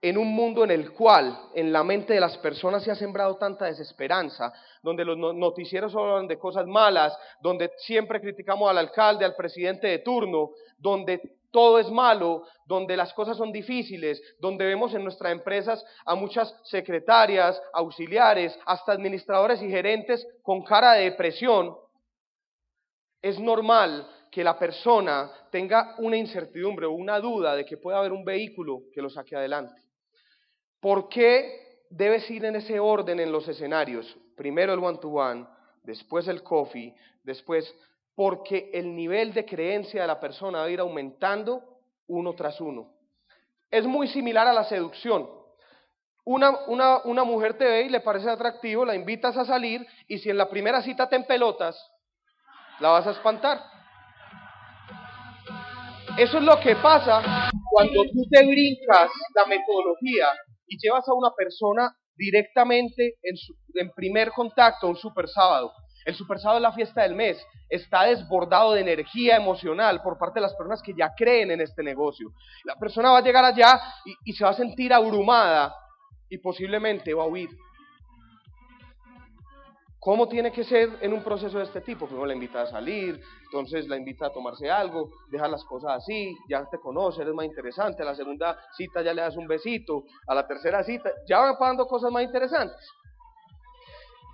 en 0.02 0.18
un 0.18 0.34
mundo 0.34 0.64
en 0.64 0.72
el 0.72 0.92
cual 0.92 1.38
en 1.54 1.74
la 1.74 1.84
mente 1.84 2.14
de 2.14 2.22
las 2.22 2.38
personas 2.38 2.84
se 2.84 2.92
ha 2.92 2.96
sembrado 2.96 3.36
tanta 3.38 3.66
desesperanza, 3.66 4.54
donde 4.82 5.04
los 5.04 5.18
noticieros 5.18 5.94
hablan 5.96 6.28
de 6.28 6.40
cosas 6.40 6.66
malas, 6.66 7.18
donde 7.42 7.72
siempre 7.78 8.22
criticamos 8.22 8.70
al 8.70 8.78
alcalde, 8.78 9.26
al 9.26 9.36
presidente 9.36 9.88
de 9.88 10.00
turno, 10.00 10.52
donde 10.78 11.40
todo 11.52 11.80
es 11.80 11.90
malo, 11.90 12.44
donde 12.66 12.96
las 12.96 13.14
cosas 13.14 13.36
son 13.36 13.52
difíciles, 13.52 14.22
donde 14.40 14.66
vemos 14.66 14.94
en 14.94 15.04
nuestras 15.04 15.32
empresas 15.32 15.84
a 16.06 16.16
muchas 16.16 16.56
secretarias, 16.64 17.62
auxiliares, 17.74 18.58
hasta 18.66 18.94
administradores 18.94 19.62
y 19.62 19.70
gerentes 19.70 20.26
con 20.44 20.64
cara 20.64 20.94
de 20.94 21.06
depresión, 21.06 21.76
es 23.22 23.38
normal 23.38 24.08
que 24.32 24.44
la 24.44 24.58
persona 24.58 25.32
tenga 25.52 25.96
una 25.98 26.18
incertidumbre 26.18 26.86
o 26.86 26.92
una 26.92 27.20
duda 27.20 27.56
de 27.56 27.66
que 27.66 27.78
pueda 27.78 27.98
haber 27.98 28.12
un 28.12 28.24
vehículo 28.24 28.84
que 28.94 29.02
lo 29.02 29.10
saque 29.10 29.36
adelante. 29.36 29.82
¿Por 30.80 31.10
qué 31.10 31.84
debes 31.90 32.30
ir 32.30 32.46
en 32.46 32.56
ese 32.56 32.80
orden 32.80 33.20
en 33.20 33.32
los 33.32 33.48
escenarios? 33.48 34.18
Primero 34.36 34.74
el 34.74 34.80
one-to-one, 34.80 35.46
después 35.84 36.28
el 36.28 36.44
coffee, 36.44 36.96
después, 37.24 37.76
porque 38.16 38.70
el 38.74 38.96
nivel 38.96 39.34
de 39.34 39.46
creencia 39.46 40.02
de 40.02 40.08
la 40.08 40.20
persona 40.20 40.60
va 40.60 40.66
a 40.66 40.70
ir 40.70 40.80
aumentando 40.80 41.64
uno 42.08 42.34
tras 42.34 42.62
uno. 42.62 42.94
Es 43.70 43.86
muy 43.86 44.08
similar 44.08 44.48
a 44.48 44.54
la 44.54 44.64
seducción. 44.64 45.30
Una, 46.24 46.66
una, 46.68 47.00
una 47.06 47.24
mujer 47.24 47.56
te 47.56 47.66
ve 47.66 47.82
y 47.84 47.90
le 47.90 48.02
parece 48.02 48.30
atractivo, 48.30 48.86
la 48.86 48.96
invitas 48.96 49.36
a 49.36 49.46
salir 49.46 49.86
y 50.08 50.20
si 50.20 50.30
en 50.30 50.38
la 50.38 50.50
primera 50.50 50.82
cita 50.82 51.10
te 51.10 51.16
en 51.16 51.26
pelotas, 51.26 51.76
la 52.80 52.90
vas 52.90 53.08
a 53.08 53.12
espantar. 53.12 53.79
Eso 56.20 56.38
es 56.38 56.44
lo 56.44 56.60
que 56.60 56.76
pasa 56.76 57.50
cuando 57.72 58.04
tú 58.04 58.28
te 58.30 58.46
brincas 58.46 59.10
la 59.34 59.46
metodología 59.46 60.28
y 60.68 60.78
llevas 60.78 61.08
a 61.08 61.14
una 61.14 61.32
persona 61.32 61.96
directamente 62.18 63.14
en, 63.24 63.90
primer 63.96 64.32
contacto 64.32 64.90
un 64.90 64.98
super 64.98 65.30
sábado. 65.30 65.72
El 66.04 66.14
super 66.14 66.38
sábado 66.38 66.58
es 66.58 66.64
la 66.64 66.74
fiesta 66.74 67.04
del 67.04 67.16
mes. 67.16 67.42
Está 67.70 68.04
desbordado 68.04 68.74
de 68.74 68.82
energía 68.82 69.38
emocional 69.38 70.02
por 70.02 70.18
parte 70.18 70.40
de 70.40 70.42
las 70.42 70.56
personas 70.56 70.82
que 70.82 70.94
ya 70.94 71.14
creen 71.16 71.52
en 71.52 71.62
este 71.62 71.84
negocio. 71.84 72.34
La 72.66 72.76
persona 72.76 73.12
va 73.12 73.20
a 73.20 73.24
llegar 73.24 73.46
allá 73.46 73.80
y 74.26 74.34
se 74.34 74.44
va 74.44 74.50
a 74.50 74.56
sentir 74.56 74.92
abrumada 74.92 75.74
y 76.30 76.38
posiblemente 76.40 77.14
va 77.14 77.24
a 77.24 77.28
huir. 77.28 77.50
¿Cómo 80.10 80.28
tiene 80.28 80.52
que 80.52 80.64
ser 80.64 80.98
en 81.02 81.14
un 81.14 81.24
proceso 81.24 81.60
de 81.60 81.66
este 81.66 81.82
tipo? 81.82 82.08
Primero 82.08 82.26
la 82.26 82.34
invita 82.34 82.64
a 82.64 82.66
salir, 82.66 83.22
entonces 83.44 83.88
la 83.88 83.96
invita 83.96 84.26
a 84.26 84.32
tomarse 84.32 84.68
algo, 84.68 85.12
deja 85.30 85.48
las 85.48 85.64
cosas 85.64 85.98
así, 85.98 86.36
ya 86.50 86.68
te 86.68 86.80
conoce, 86.80 87.22
eres 87.22 87.36
más 87.36 87.46
interesante, 87.46 88.02
a 88.02 88.06
la 88.06 88.16
segunda 88.16 88.58
cita 88.76 89.04
ya 89.04 89.14
le 89.14 89.22
das 89.22 89.38
un 89.38 89.46
besito, 89.46 90.06
a 90.26 90.34
la 90.34 90.48
tercera 90.48 90.84
cita 90.84 91.12
ya 91.28 91.38
van 91.38 91.60
pasando 91.60 91.86
cosas 91.86 92.12
más 92.12 92.24
interesantes. 92.24 92.90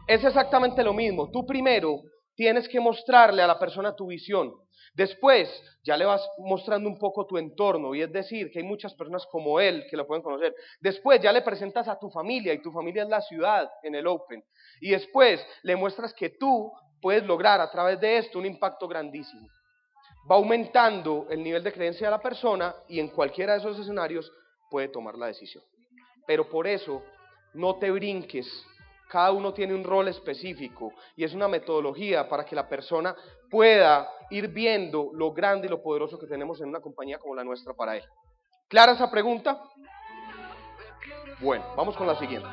Es 0.08 0.24
exactamente 0.24 0.82
lo 0.82 0.94
mismo, 0.94 1.30
tú 1.30 1.46
primero 1.46 1.98
tienes 2.36 2.68
que 2.70 2.80
mostrarle 2.80 3.42
a 3.42 3.48
la 3.48 3.58
persona 3.58 3.96
tu 3.96 4.08
visión, 4.08 4.54
Después 4.96 5.50
ya 5.84 5.98
le 5.98 6.06
vas 6.06 6.26
mostrando 6.38 6.88
un 6.88 6.98
poco 6.98 7.26
tu 7.26 7.38
entorno 7.38 7.94
y 7.94 8.02
es 8.02 8.12
decir, 8.14 8.50
que 8.50 8.60
hay 8.60 8.66
muchas 8.66 8.94
personas 8.94 9.26
como 9.26 9.60
él 9.60 9.86
que 9.90 9.98
lo 9.98 10.08
pueden 10.08 10.24
conocer. 10.24 10.56
Después 10.80 11.22
ya 11.22 11.34
le 11.34 11.42
presentas 11.42 11.90
a 11.90 12.00
tu 12.00 12.10
familia 12.10 12.54
y 12.54 12.62
tu 12.62 12.72
familia 12.72 13.04
es 13.04 13.10
la 13.10 13.20
ciudad 13.20 13.70
en 13.84 13.94
el 13.96 14.08
Open. 14.08 14.42
Y 14.80 14.92
después 14.92 15.46
le 15.64 15.76
muestras 15.76 16.14
que 16.14 16.30
tú 16.30 16.72
puedes 17.02 17.26
lograr 17.26 17.60
a 17.60 17.70
través 17.70 18.00
de 18.00 18.18
esto 18.18 18.40
un 18.40 18.46
impacto 18.46 18.88
grandísimo. 18.88 19.50
Va 20.32 20.38
aumentando 20.38 21.28
el 21.30 21.44
nivel 21.44 21.62
de 21.62 21.74
creencia 21.74 22.08
de 22.08 22.12
la 22.12 22.22
persona 22.22 22.74
y 22.88 23.02
en 23.02 23.10
cualquiera 23.10 23.52
de 23.52 23.60
esos 23.60 23.78
escenarios 23.78 24.32
puede 24.72 24.88
tomar 24.88 25.16
la 25.16 25.28
decisión. 25.28 25.64
Pero 26.26 26.50
por 26.50 26.68
eso 26.68 27.04
no 27.54 27.76
te 27.76 27.92
brinques 27.92 28.48
cada 29.10 29.32
uno 29.32 29.54
tiene 29.54 29.74
un 29.74 29.84
rol 29.84 30.08
específico 30.08 30.94
y 31.16 31.24
es 31.24 31.34
una 31.34 31.48
metodología 31.48 32.28
para 32.28 32.46
que 32.46 32.56
la 32.56 32.68
persona 32.68 33.16
pueda 33.50 34.10
ir 34.30 34.48
viendo 34.50 35.12
lo 35.14 35.32
grande 35.32 35.68
y 35.68 35.70
lo 35.70 35.82
poderoso 35.82 36.18
que 36.18 36.28
tenemos 36.28 36.60
en 36.62 36.70
una 36.70 36.82
compañía 36.82 37.20
como 37.20 37.36
la 37.36 37.44
nuestra 37.44 37.74
para 37.74 37.96
él. 37.98 38.04
¿Clara 38.68 38.94
esa 38.94 39.12
pregunta? 39.12 39.62
Bueno, 41.40 41.66
vamos 41.76 41.96
con 41.96 42.08
la 42.08 42.16
siguiente. 42.16 42.48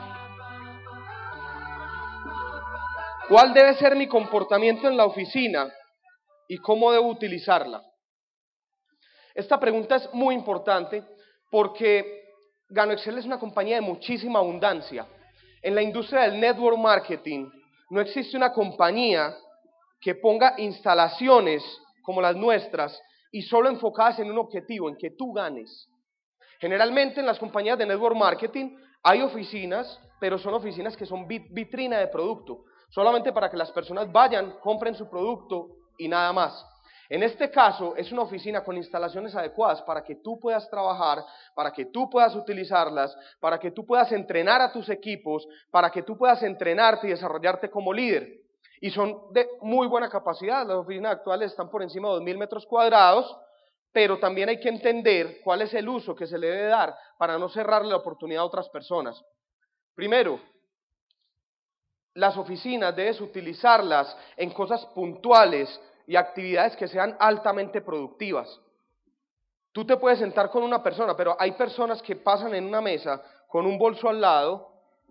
¿Cuál 3.29 3.55
debe 3.55 3.75
ser 3.75 3.97
mi 3.97 4.07
comportamiento 4.07 4.89
en 4.89 4.97
la 4.97 5.07
oficina 5.07 5.73
y 6.49 6.59
cómo 6.59 6.93
debo 6.93 7.09
utilizarla? 7.09 7.83
Esta 9.35 9.59
pregunta 9.59 9.97
es 9.97 10.13
muy 10.13 10.35
importante 10.35 11.03
porque 11.51 12.25
Gano 12.69 12.93
Excel 12.93 13.17
es 13.17 13.25
una 13.25 13.39
compañía 13.39 13.77
de 13.77 13.81
muchísima 13.83 14.41
abundancia 14.41 15.07
en 15.63 15.75
la 15.75 15.83
industria 15.83 16.23
del 16.23 16.41
network 16.41 16.77
marketing 16.77 17.49
no 17.91 18.01
existe 18.01 18.37
una 18.37 18.53
compañía 18.53 19.35
que 20.01 20.17
ponga 20.17 20.55
instalaciones 20.59 21.63
como 22.03 22.21
las 22.21 22.35
nuestras 22.35 23.01
y 23.31 23.43
solo 23.43 23.69
enfocadas 23.69 24.19
en 24.19 24.31
un 24.31 24.39
objetivo, 24.39 24.89
en 24.89 24.97
que 24.97 25.11
tú 25.11 25.33
ganes. 25.33 25.89
Generalmente 26.61 27.21
en 27.21 27.27
las 27.27 27.39
compañías 27.39 27.79
de 27.79 27.87
network 27.87 28.17
marketing 28.17 28.77
hay 29.03 29.23
oficinas, 29.23 30.01
pero 30.21 30.39
son 30.39 30.55
oficinas 30.55 30.97
que 30.97 31.07
son 31.07 31.27
vitrina 31.27 31.99
de 31.99 32.09
producto, 32.09 32.65
solamente 32.91 33.33
para 33.33 33.51
que 33.51 33.57
las 33.57 33.71
personas 33.71 34.11
vayan, 34.11 34.59
compren 34.61 34.95
su 34.95 35.09
producto 35.09 35.69
y 35.99 36.09
nada 36.09 36.33
más. 36.33 36.67
En 37.13 37.23
este 37.23 37.51
caso, 37.51 37.95
es 37.95 38.11
una 38.11 38.23
oficina 38.23 38.65
con 38.65 38.75
instalaciones 38.75 39.35
adecuadas 39.35 39.83
para 39.83 40.03
que 40.03 40.15
tú 40.15 40.41
puedas 40.41 40.67
trabajar, 40.71 41.23
para 41.55 41.71
que 41.71 41.85
tú 41.85 42.09
puedas 42.09 42.35
utilizarlas, 42.35 43.15
para 43.39 43.59
que 43.59 43.71
tú 43.71 43.85
puedas 43.85 44.11
entrenar 44.13 44.63
a 44.63 44.73
tus 44.73 44.89
equipos, 44.89 45.47
para 45.71 45.91
que 45.91 46.05
tú 46.05 46.17
puedas 46.17 46.43
entrenarte 46.43 47.07
y 47.07 47.11
desarrollarte 47.11 47.69
como 47.69 47.93
líder. 47.93 48.41
Y 48.81 48.91
son 48.91 49.31
de 49.31 49.47
muy 49.61 49.89
buena 49.89 50.09
capacidad. 50.09 50.67
Las 50.67 50.79
oficinas 50.79 51.13
actuales 51.13 51.51
están 51.51 51.69
por 51.69 51.83
encima 51.83 52.09
de 52.09 52.15
2.000 52.15 52.39
metros 52.39 52.65
cuadrados, 52.65 53.37
pero 53.93 54.19
también 54.19 54.49
hay 54.49 54.59
que 54.59 54.71
entender 54.71 55.43
cuál 55.45 55.61
es 55.61 55.75
el 55.75 55.87
uso 55.91 56.17
que 56.17 56.27
se 56.27 56.39
le 56.39 56.47
debe 56.47 56.69
dar 56.69 56.97
para 57.19 57.37
no 57.37 57.51
cerrarle 57.51 57.91
la 57.91 57.97
oportunidad 57.97 58.41
a 58.41 58.47
otras 58.47 58.71
personas. 58.71 59.23
Primero, 59.95 60.41
las 62.15 62.39
oficinas 62.39 62.97
debes 62.97 63.21
utilizarlas 63.21 64.17
en 64.35 64.49
cosas 64.49 64.87
puntuales 64.95 65.79
y 66.07 66.17
actividades 66.17 66.77
que 66.77 66.89
sean 66.89 67.17
altamente 67.19 67.81
productivas. 67.81 68.61
Tú 69.73 69.87
te 69.87 69.97
puedes 69.97 70.19
sentar 70.19 70.51
con 70.51 70.63
una 70.63 70.83
persona, 70.83 71.17
pero 71.17 71.37
hay 71.39 71.53
personas 71.53 72.03
que 72.03 72.17
pasan 72.17 72.55
en 72.55 72.67
una 72.67 72.81
mesa 72.81 73.23
con 73.49 73.67
un 73.67 73.79
bolso 73.79 74.09
al 74.09 74.21
lado, 74.21 74.71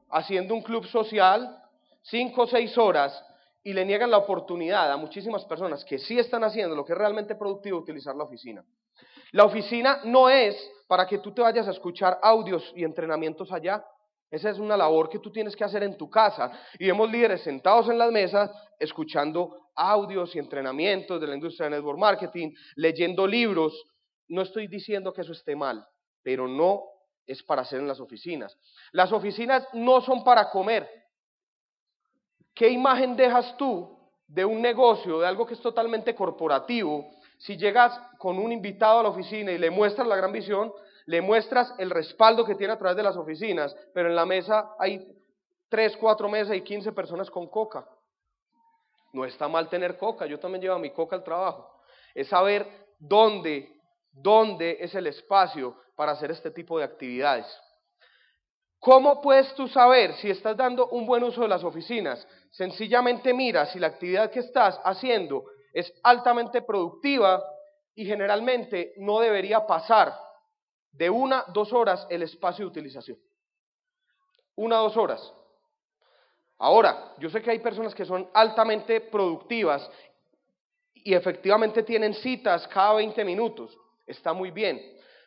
haciendo 0.09 0.53
un 0.53 0.61
club 0.61 0.85
social, 0.85 1.63
cinco 2.01 2.43
o 2.43 2.47
seis 2.47 2.77
horas, 2.77 3.23
y 3.63 3.73
le 3.73 3.85
niegan 3.85 4.11
la 4.11 4.17
oportunidad 4.17 4.91
a 4.91 4.97
muchísimas 4.97 5.45
personas 5.45 5.85
que 5.85 5.99
sí 5.99 6.17
están 6.17 6.43
haciendo 6.43 6.75
lo 6.75 6.83
que 6.83 6.93
es 6.93 6.97
realmente 6.97 7.35
productivo 7.35 7.77
utilizar 7.77 8.15
la 8.15 8.23
oficina. 8.23 8.63
La 9.31 9.45
oficina 9.45 10.01
no 10.03 10.29
es 10.29 10.55
para 10.87 11.05
que 11.05 11.19
tú 11.19 11.31
te 11.31 11.41
vayas 11.41 11.67
a 11.67 11.71
escuchar 11.71 12.19
audios 12.21 12.73
y 12.75 12.83
entrenamientos 12.83 13.51
allá. 13.51 13.85
Esa 14.31 14.49
es 14.49 14.59
una 14.59 14.77
labor 14.77 15.09
que 15.09 15.19
tú 15.19 15.29
tienes 15.29 15.57
que 15.57 15.65
hacer 15.65 15.83
en 15.83 15.97
tu 15.97 16.09
casa. 16.09 16.51
Y 16.79 16.87
vemos 16.87 17.11
líderes 17.11 17.41
sentados 17.41 17.89
en 17.89 17.97
las 17.97 18.11
mesas 18.11 18.49
escuchando 18.79 19.67
audios 19.75 20.33
y 20.35 20.39
entrenamientos 20.39 21.19
de 21.19 21.27
la 21.27 21.35
industria 21.35 21.69
de 21.69 21.75
network 21.75 21.99
marketing, 21.99 22.53
leyendo 22.77 23.27
libros. 23.27 23.73
No 24.29 24.41
estoy 24.41 24.67
diciendo 24.67 25.11
que 25.11 25.21
eso 25.21 25.33
esté 25.33 25.53
mal, 25.53 25.85
pero 26.23 26.47
no 26.47 26.81
es 27.27 27.43
para 27.43 27.63
hacer 27.63 27.81
en 27.81 27.87
las 27.89 27.99
oficinas. 27.99 28.57
Las 28.93 29.11
oficinas 29.11 29.67
no 29.73 29.99
son 29.99 30.23
para 30.23 30.49
comer. 30.49 30.89
¿Qué 32.53 32.69
imagen 32.69 33.17
dejas 33.17 33.55
tú 33.57 33.99
de 34.27 34.45
un 34.45 34.61
negocio, 34.61 35.19
de 35.19 35.27
algo 35.27 35.45
que 35.45 35.55
es 35.55 35.61
totalmente 35.61 36.15
corporativo? 36.15 37.09
Si 37.37 37.57
llegas 37.57 37.99
con 38.17 38.39
un 38.39 38.51
invitado 38.53 38.99
a 38.99 39.03
la 39.03 39.09
oficina 39.09 39.51
y 39.51 39.57
le 39.57 39.69
muestras 39.69 40.07
la 40.07 40.15
gran 40.15 40.31
visión, 40.31 40.71
le 41.05 41.21
muestras 41.21 41.73
el 41.77 41.89
respaldo 41.89 42.45
que 42.45 42.55
tiene 42.55 42.73
a 42.73 42.77
través 42.77 42.97
de 42.97 43.03
las 43.03 43.17
oficinas, 43.17 43.75
pero 43.93 44.09
en 44.09 44.15
la 44.15 44.25
mesa 44.25 44.75
hay 44.79 45.07
tres, 45.69 45.95
cuatro 45.97 46.29
mesas 46.29 46.55
y 46.55 46.61
quince 46.61 46.91
personas 46.91 47.29
con 47.29 47.47
coca. 47.47 47.87
No 49.13 49.25
está 49.25 49.47
mal 49.47 49.69
tener 49.69 49.97
coca, 49.97 50.25
yo 50.25 50.39
también 50.39 50.61
llevo 50.61 50.79
mi 50.79 50.91
coca 50.91 51.15
al 51.15 51.23
trabajo. 51.23 51.81
Es 52.13 52.27
saber 52.27 52.67
dónde, 52.99 53.73
dónde 54.11 54.77
es 54.79 54.93
el 54.95 55.07
espacio 55.07 55.75
para 55.95 56.13
hacer 56.13 56.31
este 56.31 56.51
tipo 56.51 56.77
de 56.77 56.85
actividades. 56.85 57.45
¿Cómo 58.79 59.21
puedes 59.21 59.53
tú 59.53 59.67
saber 59.67 60.15
si 60.15 60.29
estás 60.29 60.57
dando 60.57 60.87
un 60.87 61.05
buen 61.05 61.23
uso 61.23 61.41
de 61.41 61.47
las 61.47 61.63
oficinas? 61.63 62.27
Sencillamente 62.49 63.33
mira 63.33 63.67
si 63.67 63.79
la 63.79 63.87
actividad 63.87 64.31
que 64.31 64.39
estás 64.39 64.79
haciendo 64.83 65.45
es 65.71 65.93
altamente 66.03 66.63
productiva 66.63 67.43
y 67.93 68.05
generalmente 68.05 68.93
no 68.97 69.19
debería 69.19 69.65
pasar 69.67 70.13
de 70.91 71.09
una, 71.09 71.45
dos 71.53 71.71
horas 71.73 72.05
el 72.09 72.23
espacio 72.23 72.65
de 72.65 72.71
utilización. 72.71 73.17
Una, 74.55 74.77
dos 74.77 74.97
horas. 74.97 75.33
Ahora, 76.57 77.15
yo 77.17 77.29
sé 77.29 77.41
que 77.41 77.51
hay 77.51 77.59
personas 77.59 77.95
que 77.95 78.05
son 78.05 78.29
altamente 78.33 79.01
productivas 79.01 79.89
y 80.93 81.13
efectivamente 81.13 81.83
tienen 81.83 82.13
citas 82.13 82.67
cada 82.67 82.93
20 82.93 83.23
minutos. 83.25 83.75
Está 84.05 84.33
muy 84.33 84.51
bien. 84.51 84.79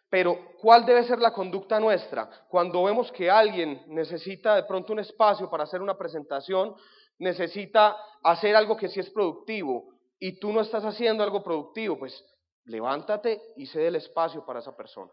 Pero, 0.08 0.52
¿cuál 0.60 0.86
debe 0.86 1.02
ser 1.02 1.18
la 1.18 1.32
conducta 1.32 1.80
nuestra? 1.80 2.30
Cuando 2.48 2.84
vemos 2.84 3.10
que 3.10 3.28
alguien 3.28 3.82
necesita 3.88 4.54
de 4.54 4.62
pronto 4.62 4.92
un 4.92 5.00
espacio 5.00 5.50
para 5.50 5.64
hacer 5.64 5.82
una 5.82 5.98
presentación, 5.98 6.76
necesita 7.18 7.96
hacer 8.22 8.54
algo 8.54 8.76
que 8.76 8.88
sí 8.88 9.00
es 9.00 9.10
productivo 9.10 9.88
y 10.20 10.38
tú 10.38 10.52
no 10.52 10.60
estás 10.60 10.84
haciendo 10.84 11.24
algo 11.24 11.42
productivo, 11.42 11.98
pues 11.98 12.24
levántate 12.66 13.42
y 13.56 13.66
cede 13.66 13.88
el 13.88 13.96
espacio 13.96 14.44
para 14.46 14.60
esa 14.60 14.76
persona. 14.76 15.10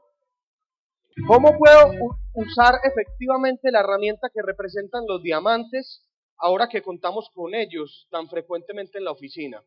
¿Cómo 1.27 1.57
puedo 1.57 1.91
usar 2.33 2.75
efectivamente 2.83 3.69
la 3.69 3.81
herramienta 3.81 4.29
que 4.33 4.41
representan 4.41 5.05
los 5.05 5.21
diamantes 5.21 6.07
ahora 6.37 6.69
que 6.69 6.81
contamos 6.81 7.29
con 7.33 7.53
ellos 7.53 8.07
tan 8.09 8.29
frecuentemente 8.29 8.97
en 8.97 9.03
la 9.03 9.11
oficina? 9.11 9.61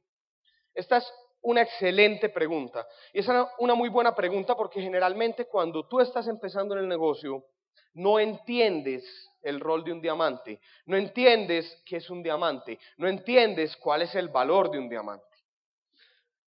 Esta 0.73 0.97
es 0.99 1.13
una 1.43 1.61
excelente 1.61 2.31
pregunta. 2.31 2.87
Y 3.13 3.21
es 3.21 3.29
una 3.59 3.75
muy 3.75 3.91
buena 3.91 4.15
pregunta 4.15 4.57
porque 4.57 4.81
generalmente 4.81 5.45
cuando 5.45 5.87
tú 5.87 6.01
estás 6.01 6.27
empezando 6.29 6.75
en 6.75 6.81
el 6.81 6.89
negocio, 6.89 7.45
no 7.93 8.19
entiendes 8.19 9.05
el 9.43 9.61
rol 9.61 9.85
de 9.85 9.93
un 9.93 10.01
diamante, 10.01 10.61
no 10.87 10.97
entiendes 10.97 11.83
qué 11.85 11.97
es 11.97 12.09
un 12.09 12.23
diamante, 12.23 12.79
no 12.97 13.07
entiendes 13.07 13.77
cuál 13.77 14.03
es 14.03 14.15
el 14.15 14.29
valor 14.29 14.71
de 14.71 14.79
un 14.79 14.89
diamante. 14.89 15.27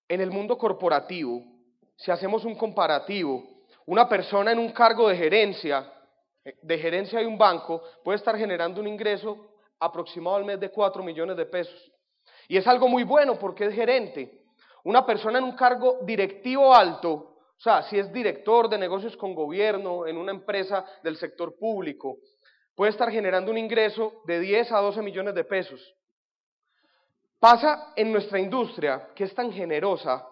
En 0.08 0.20
el 0.20 0.32
mundo 0.32 0.58
corporativo, 0.58 1.44
si 1.96 2.10
hacemos 2.10 2.44
un 2.44 2.56
comparativo, 2.56 3.57
una 3.88 4.06
persona 4.06 4.52
en 4.52 4.58
un 4.58 4.70
cargo 4.70 5.08
de 5.08 5.16
gerencia, 5.16 5.90
de 6.60 6.78
gerencia 6.78 7.20
de 7.20 7.26
un 7.26 7.38
banco, 7.38 7.82
puede 8.04 8.16
estar 8.16 8.36
generando 8.36 8.82
un 8.82 8.86
ingreso 8.86 9.54
aproximado 9.80 10.36
al 10.36 10.44
mes 10.44 10.60
de 10.60 10.70
4 10.70 11.02
millones 11.02 11.38
de 11.38 11.46
pesos. 11.46 11.90
Y 12.48 12.58
es 12.58 12.66
algo 12.66 12.86
muy 12.86 13.02
bueno 13.02 13.38
porque 13.38 13.64
es 13.64 13.74
gerente. 13.74 14.42
Una 14.84 15.06
persona 15.06 15.38
en 15.38 15.44
un 15.44 15.56
cargo 15.56 16.00
directivo 16.02 16.74
alto, 16.74 17.12
o 17.56 17.60
sea, 17.60 17.82
si 17.84 17.98
es 17.98 18.12
director 18.12 18.68
de 18.68 18.76
negocios 18.76 19.16
con 19.16 19.34
gobierno 19.34 20.06
en 20.06 20.18
una 20.18 20.32
empresa 20.32 20.84
del 21.02 21.16
sector 21.16 21.56
público, 21.58 22.18
puede 22.74 22.90
estar 22.90 23.10
generando 23.10 23.50
un 23.50 23.56
ingreso 23.56 24.20
de 24.26 24.38
10 24.38 24.70
a 24.70 24.80
12 24.80 25.00
millones 25.00 25.34
de 25.34 25.44
pesos. 25.44 25.94
Pasa 27.40 27.94
en 27.96 28.12
nuestra 28.12 28.38
industria 28.38 29.08
que 29.14 29.24
es 29.24 29.34
tan 29.34 29.50
generosa 29.50 30.28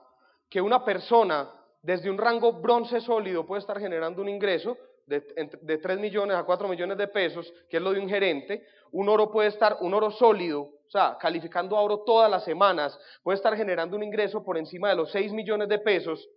que 0.51 0.61
una 0.61 0.85
persona 0.85 1.51
desde 1.87 2.11
un 2.11 2.19
rango 2.19 2.53
bronce 2.55 3.01
sólido 3.01 3.47
puede 3.47 3.61
estar 3.61 3.79
generando 3.79 4.21
un 4.21 4.29
ingreso 4.29 4.77
de, 5.07 5.21
de 5.63 5.79
3 5.79 6.01
millones 6.01 6.37
a 6.37 6.43
4 6.43 6.67
millones 6.67 6.99
de 6.99 7.07
pesos, 7.07 7.53
que 7.71 7.77
es 7.77 7.83
lo 7.83 7.93
de 7.93 8.01
un 8.01 8.09
gerente, 8.09 8.67
un 8.91 9.09
oro 9.09 9.31
puede 9.31 9.51
estar, 9.51 9.77
un 9.81 9.95
oro 9.95 10.11
sólido, 10.11 10.63
o 10.63 10.91
sea, 10.91 11.17
calificando 11.17 11.77
a 11.77 11.83
oro 11.83 12.03
todas 12.05 12.29
las 12.29 12.43
semanas, 12.43 12.99
puede 13.23 13.37
estar 13.37 13.57
generando 13.57 13.97
un 13.97 14.03
ingreso 14.03 14.43
por 14.43 14.59
encima 14.59 14.89
de 14.89 14.97
los 14.97 15.13
6 15.13 15.33
millones 15.33 15.69
de 15.69 15.79
pesos, 15.79 16.29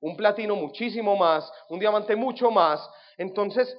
un 0.00 0.16
platino 0.16 0.56
muchísimo 0.56 1.14
más, 1.16 1.52
un 1.68 1.78
diamante 1.78 2.16
mucho 2.16 2.50
más. 2.50 2.80
Entonces, 3.18 3.78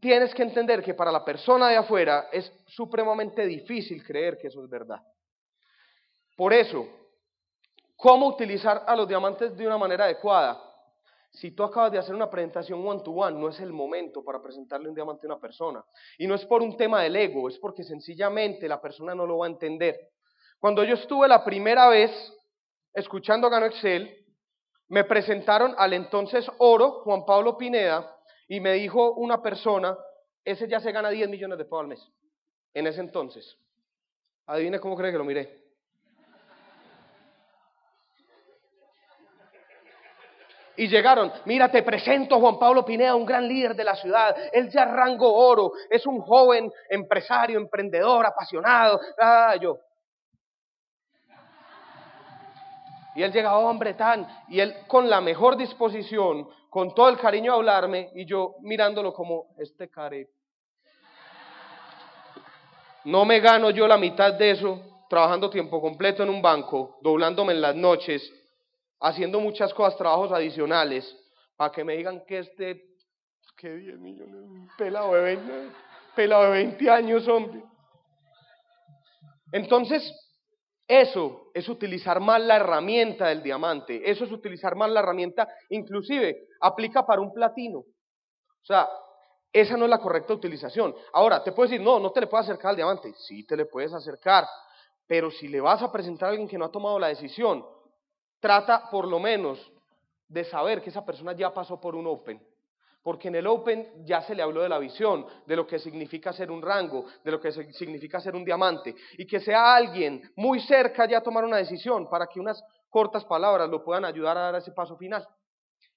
tienes 0.00 0.34
que 0.34 0.44
entender 0.44 0.82
que 0.82 0.94
para 0.94 1.12
la 1.12 1.26
persona 1.26 1.68
de 1.68 1.76
afuera 1.76 2.28
es 2.32 2.50
supremamente 2.68 3.46
difícil 3.46 4.02
creer 4.02 4.38
que 4.38 4.46
eso 4.46 4.64
es 4.64 4.70
verdad. 4.70 5.02
Por 6.38 6.54
eso, 6.54 6.86
¿cómo 7.98 8.28
utilizar 8.28 8.84
a 8.86 8.94
los 8.94 9.08
diamantes 9.08 9.54
de 9.56 9.66
una 9.66 9.76
manera 9.76 10.04
adecuada? 10.04 10.64
Si 11.30 11.50
tú 11.50 11.62
acabas 11.62 11.92
de 11.92 11.98
hacer 11.98 12.14
una 12.14 12.30
presentación 12.30 12.86
one-to-one, 12.86 13.38
no 13.38 13.48
es 13.48 13.60
el 13.60 13.72
momento 13.72 14.24
para 14.24 14.40
presentarle 14.40 14.88
un 14.88 14.94
diamante 14.94 15.26
a 15.26 15.30
una 15.30 15.40
persona. 15.40 15.84
Y 16.16 16.26
no 16.26 16.34
es 16.34 16.46
por 16.46 16.62
un 16.62 16.76
tema 16.76 17.02
del 17.02 17.16
ego, 17.16 17.48
es 17.48 17.58
porque 17.58 17.82
sencillamente 17.82 18.66
la 18.66 18.80
persona 18.80 19.14
no 19.14 19.26
lo 19.26 19.38
va 19.38 19.46
a 19.46 19.50
entender. 19.50 20.10
Cuando 20.58 20.84
yo 20.84 20.94
estuve 20.94 21.28
la 21.28 21.44
primera 21.44 21.88
vez 21.88 22.10
escuchando 22.94 23.50
Gano 23.50 23.66
Excel, 23.66 24.24
me 24.88 25.04
presentaron 25.04 25.74
al 25.76 25.92
entonces 25.92 26.50
oro, 26.58 27.02
Juan 27.02 27.26
Pablo 27.26 27.58
Pineda, 27.58 28.16
y 28.46 28.60
me 28.60 28.72
dijo 28.74 29.12
una 29.14 29.42
persona, 29.42 29.98
ese 30.44 30.66
ya 30.66 30.80
se 30.80 30.92
gana 30.92 31.10
10 31.10 31.28
millones 31.28 31.58
de 31.58 31.64
pesos 31.64 31.80
al 31.80 31.88
mes, 31.88 32.12
en 32.72 32.86
ese 32.86 33.00
entonces. 33.00 33.58
Adivine 34.46 34.80
cómo 34.80 34.96
cree 34.96 35.12
que 35.12 35.18
lo 35.18 35.24
miré. 35.24 35.67
Y 40.78 40.86
llegaron, 40.86 41.32
mira, 41.44 41.68
te 41.72 41.82
presento 41.82 42.38
Juan 42.38 42.56
Pablo 42.56 42.84
Pineda, 42.84 43.16
un 43.16 43.26
gran 43.26 43.48
líder 43.48 43.74
de 43.74 43.82
la 43.82 43.96
ciudad. 43.96 44.36
Él 44.52 44.70
ya 44.70 44.84
rango 44.84 45.34
oro, 45.34 45.72
es 45.90 46.06
un 46.06 46.20
joven 46.20 46.70
empresario, 46.88 47.58
emprendedor, 47.58 48.24
apasionado. 48.24 49.00
Ah, 49.20 49.56
yo. 49.60 49.76
Y 53.16 53.24
él 53.24 53.32
llega, 53.32 53.58
hombre, 53.58 53.94
tan, 53.94 54.24
y 54.46 54.60
él 54.60 54.76
con 54.86 55.10
la 55.10 55.20
mejor 55.20 55.56
disposición, 55.56 56.48
con 56.70 56.94
todo 56.94 57.08
el 57.08 57.18
cariño 57.18 57.52
a 57.52 57.56
hablarme, 57.56 58.10
y 58.14 58.24
yo 58.24 58.54
mirándolo 58.60 59.12
como, 59.12 59.46
este 59.58 59.90
care. 59.90 60.28
No 63.04 63.24
me 63.24 63.40
gano 63.40 63.70
yo 63.70 63.88
la 63.88 63.96
mitad 63.96 64.34
de 64.34 64.52
eso 64.52 64.80
trabajando 65.10 65.50
tiempo 65.50 65.80
completo 65.80 66.22
en 66.22 66.28
un 66.28 66.40
banco, 66.40 66.98
doblándome 67.02 67.54
en 67.54 67.62
las 67.62 67.74
noches 67.74 68.32
haciendo 69.00 69.40
muchas 69.40 69.72
cosas, 69.74 69.96
trabajos 69.96 70.32
adicionales, 70.32 71.16
para 71.56 71.72
que 71.72 71.84
me 71.84 71.96
digan 71.96 72.24
que 72.26 72.38
este, 72.38 72.84
que 73.56 73.70
10 73.70 73.98
millones, 73.98 74.70
pelado 74.76 75.14
de 75.14 75.20
20, 75.22 75.52
pelado 76.14 76.44
de 76.44 76.50
20 76.50 76.90
años, 76.90 77.28
hombre. 77.28 77.62
Entonces, 79.52 80.02
eso 80.86 81.50
es 81.54 81.68
utilizar 81.68 82.20
mal 82.20 82.46
la 82.46 82.56
herramienta 82.56 83.26
del 83.26 83.42
diamante, 83.42 84.08
eso 84.10 84.24
es 84.24 84.32
utilizar 84.32 84.74
mal 84.74 84.92
la 84.94 85.00
herramienta, 85.00 85.48
inclusive 85.70 86.46
aplica 86.60 87.04
para 87.04 87.20
un 87.20 87.32
platino. 87.32 87.80
O 87.80 88.64
sea, 88.64 88.88
esa 89.52 89.76
no 89.76 89.84
es 89.84 89.90
la 89.90 89.98
correcta 89.98 90.34
utilización. 90.34 90.94
Ahora, 91.12 91.42
te 91.42 91.52
puedes 91.52 91.70
decir, 91.70 91.84
no, 91.84 91.98
no 91.98 92.12
te 92.12 92.20
le 92.20 92.26
puedes 92.26 92.46
acercar 92.46 92.70
al 92.70 92.76
diamante. 92.76 93.12
Sí, 93.14 93.46
te 93.46 93.56
le 93.56 93.66
puedes 93.66 93.92
acercar, 93.92 94.46
pero 95.06 95.30
si 95.30 95.48
le 95.48 95.60
vas 95.60 95.82
a 95.82 95.90
presentar 95.90 96.28
a 96.28 96.30
alguien 96.30 96.48
que 96.48 96.58
no 96.58 96.66
ha 96.66 96.70
tomado 96.70 96.98
la 96.98 97.08
decisión, 97.08 97.64
trata 98.40 98.88
por 98.90 99.06
lo 99.06 99.18
menos 99.18 99.58
de 100.28 100.44
saber 100.44 100.82
que 100.82 100.90
esa 100.90 101.04
persona 101.04 101.32
ya 101.32 101.52
pasó 101.52 101.80
por 101.80 101.94
un 101.94 102.06
Open. 102.06 102.40
Porque 103.02 103.28
en 103.28 103.36
el 103.36 103.46
Open 103.46 104.04
ya 104.04 104.20
se 104.22 104.34
le 104.34 104.42
habló 104.42 104.60
de 104.60 104.68
la 104.68 104.78
visión, 104.78 105.26
de 105.46 105.56
lo 105.56 105.66
que 105.66 105.78
significa 105.78 106.32
ser 106.32 106.50
un 106.50 106.60
rango, 106.60 107.06
de 107.24 107.30
lo 107.30 107.40
que 107.40 107.52
significa 107.72 108.20
ser 108.20 108.34
un 108.34 108.44
diamante. 108.44 108.94
Y 109.16 109.26
que 109.26 109.40
sea 109.40 109.74
alguien 109.74 110.30
muy 110.36 110.60
cerca 110.60 111.06
ya 111.06 111.18
a 111.18 111.22
tomar 111.22 111.44
una 111.44 111.56
decisión 111.56 112.08
para 112.10 112.26
que 112.26 112.40
unas 112.40 112.62
cortas 112.90 113.24
palabras 113.24 113.68
lo 113.68 113.82
puedan 113.82 114.04
ayudar 114.04 114.36
a 114.36 114.42
dar 114.42 114.56
ese 114.56 114.72
paso 114.72 114.96
final. 114.96 115.26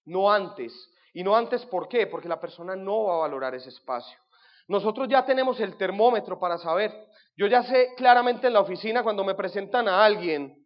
No 0.05 0.31
antes. 0.31 0.73
Y 1.13 1.23
no 1.23 1.35
antes, 1.35 1.65
¿por 1.65 1.89
qué? 1.89 2.07
Porque 2.07 2.29
la 2.29 2.39
persona 2.39 2.75
no 2.75 3.05
va 3.05 3.15
a 3.15 3.19
valorar 3.19 3.55
ese 3.55 3.69
espacio. 3.69 4.17
Nosotros 4.67 5.09
ya 5.09 5.25
tenemos 5.25 5.59
el 5.59 5.75
termómetro 5.75 6.39
para 6.39 6.57
saber. 6.57 7.07
Yo 7.35 7.47
ya 7.47 7.63
sé 7.63 7.93
claramente 7.97 8.47
en 8.47 8.53
la 8.53 8.61
oficina 8.61 9.03
cuando 9.03 9.23
me 9.25 9.35
presentan 9.35 9.89
a 9.89 10.05
alguien 10.05 10.60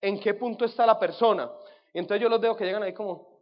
en 0.00 0.20
qué 0.20 0.34
punto 0.34 0.64
está 0.64 0.86
la 0.86 0.98
persona. 0.98 1.50
Y 1.92 1.98
entonces 1.98 2.22
yo 2.22 2.28
los 2.28 2.40
veo 2.40 2.56
que 2.56 2.64
llegan 2.64 2.82
ahí 2.82 2.92
como... 2.92 3.40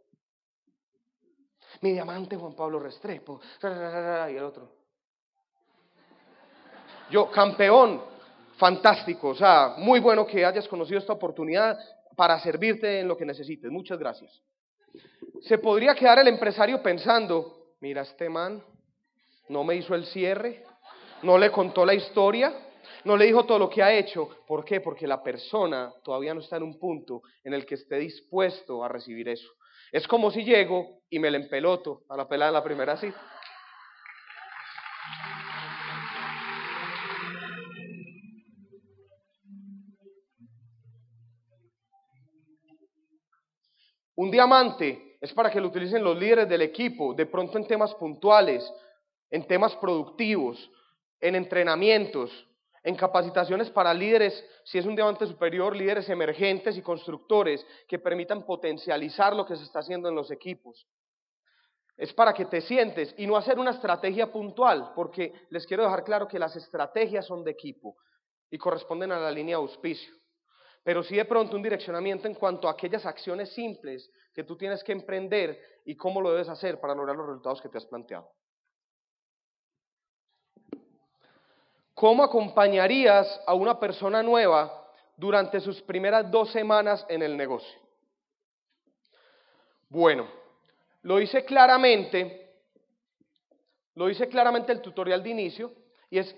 mi 1.81 1.91
diamante 1.91 2.35
Juan 2.35 2.55
Pablo 2.55 2.79
Restrepo, 2.79 3.39
y 3.61 4.35
el 4.35 4.43
otro. 4.43 4.71
Yo, 7.09 7.31
campeón, 7.31 8.01
fantástico, 8.57 9.29
o 9.29 9.35
sea, 9.35 9.75
muy 9.77 9.99
bueno 9.99 10.25
que 10.25 10.45
hayas 10.45 10.67
conocido 10.67 10.99
esta 10.99 11.13
oportunidad 11.13 11.77
para 12.15 12.39
servirte 12.39 12.99
en 12.99 13.07
lo 13.07 13.15
que 13.15 13.25
necesites. 13.25 13.71
Muchas 13.71 13.99
gracias. 13.99 14.41
Se 15.41 15.57
podría 15.59 15.93
quedar 15.93 16.19
el 16.19 16.27
empresario 16.27 16.81
pensando, 16.81 17.75
mira 17.79 18.01
este 18.01 18.27
man, 18.27 18.63
no 19.49 19.63
me 19.63 19.75
hizo 19.75 19.93
el 19.93 20.05
cierre, 20.07 20.65
no 21.21 21.37
le 21.37 21.51
contó 21.51 21.85
la 21.85 21.93
historia, 21.93 22.53
no 23.07 23.15
le 23.15 23.25
dijo 23.25 23.45
todo 23.45 23.57
lo 23.57 23.69
que 23.69 23.81
ha 23.81 23.93
hecho. 23.93 24.27
¿Por 24.45 24.65
qué? 24.65 24.81
Porque 24.81 25.07
la 25.07 25.23
persona 25.23 25.93
todavía 26.03 26.33
no 26.33 26.41
está 26.41 26.57
en 26.57 26.63
un 26.63 26.77
punto 26.77 27.21
en 27.41 27.53
el 27.53 27.65
que 27.65 27.75
esté 27.75 27.97
dispuesto 27.97 28.83
a 28.83 28.89
recibir 28.89 29.29
eso. 29.29 29.49
Es 29.93 30.05
como 30.05 30.29
si 30.29 30.43
llego 30.43 31.03
y 31.09 31.17
me 31.17 31.31
le 31.31 31.37
empeloto 31.37 32.03
a 32.09 32.17
la 32.17 32.27
pelada 32.27 32.51
de 32.51 32.57
la 32.57 32.63
primera 32.63 32.97
cita. 32.97 33.17
Un 44.15 44.31
diamante 44.31 45.17
es 45.21 45.31
para 45.31 45.49
que 45.49 45.61
lo 45.61 45.67
utilicen 45.67 46.03
los 46.03 46.17
líderes 46.17 46.49
del 46.49 46.63
equipo, 46.63 47.13
de 47.13 47.25
pronto 47.25 47.57
en 47.57 47.67
temas 47.67 47.95
puntuales, 47.95 48.69
en 49.29 49.47
temas 49.47 49.73
productivos, 49.77 50.69
en 51.21 51.35
entrenamientos, 51.35 52.47
en 52.87 52.95
capacitaciones 52.95 53.69
para 53.69 53.93
líderes, 53.93 54.45
si 54.63 54.77
es 54.77 54.85
un 54.85 54.95
diamante 54.95 55.27
superior, 55.27 55.75
líderes 55.75 56.07
emergentes 56.07 56.77
y 56.77 56.81
constructores 56.81 57.65
que 57.85 57.99
permitan 57.99 58.45
potencializar 58.45 59.35
lo 59.35 59.45
que 59.45 59.57
se 59.57 59.63
está 59.63 59.79
haciendo 59.79 60.07
en 60.07 60.15
los 60.15 60.31
equipos. 60.31 60.87
Es 61.97 62.13
para 62.13 62.33
que 62.33 62.45
te 62.45 62.61
sientes 62.61 63.13
y 63.17 63.27
no 63.27 63.35
hacer 63.35 63.59
una 63.59 63.71
estrategia 63.71 64.31
puntual, 64.31 64.93
porque 64.95 65.33
les 65.49 65.67
quiero 65.67 65.83
dejar 65.83 66.05
claro 66.05 66.29
que 66.29 66.39
las 66.39 66.55
estrategias 66.55 67.25
son 67.25 67.43
de 67.43 67.51
equipo 67.51 67.97
y 68.49 68.57
corresponden 68.57 69.11
a 69.11 69.19
la 69.19 69.31
línea 69.31 69.57
de 69.57 69.63
auspicio 69.63 70.15
pero 70.87 71.03
sí 71.03 71.17
de 71.17 71.25
pronto 71.25 71.57
un 71.57 71.63
direccionamiento 71.63 72.29
en 72.29 72.33
cuanto 72.35 72.65
a 72.65 72.71
aquellas 72.71 73.05
acciones 73.05 73.53
simples 73.53 74.09
que 74.33 74.45
tú 74.45 74.55
tienes 74.55 74.81
que 74.85 74.93
emprender 74.93 75.81
y 75.83 75.97
cómo 75.97 76.21
lo 76.21 76.31
debes 76.31 76.47
hacer 76.47 76.79
para 76.79 76.95
lograr 76.95 77.17
los 77.17 77.27
resultados 77.27 77.61
que 77.61 77.67
te 77.67 77.77
has 77.77 77.85
planteado. 77.85 78.31
¿Cómo 81.97 82.23
acompañarías 82.23 83.41
a 83.47 83.55
una 83.55 83.79
persona 83.79 84.21
nueva 84.21 84.71
durante 85.15 85.59
sus 85.59 85.81
primeras 85.81 86.29
dos 86.29 86.51
semanas 86.51 87.03
en 87.09 87.23
el 87.23 87.35
negocio? 87.35 87.79
Bueno, 89.89 90.27
lo 91.01 91.19
hice 91.19 91.43
claramente, 91.43 92.51
lo 93.95 94.11
hice 94.11 94.27
claramente 94.27 94.71
el 94.73 94.79
tutorial 94.79 95.23
de 95.23 95.29
inicio, 95.31 95.71
y 96.11 96.19
es 96.19 96.35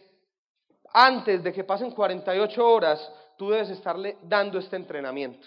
antes 0.94 1.44
de 1.44 1.52
que 1.52 1.66
pasen 1.66 1.92
48 1.92 2.66
horas, 2.66 3.12
tú 3.38 3.50
debes 3.50 3.70
estarle 3.70 4.16
dando 4.22 4.60
este 4.60 4.78
entrenamiento. 4.78 5.46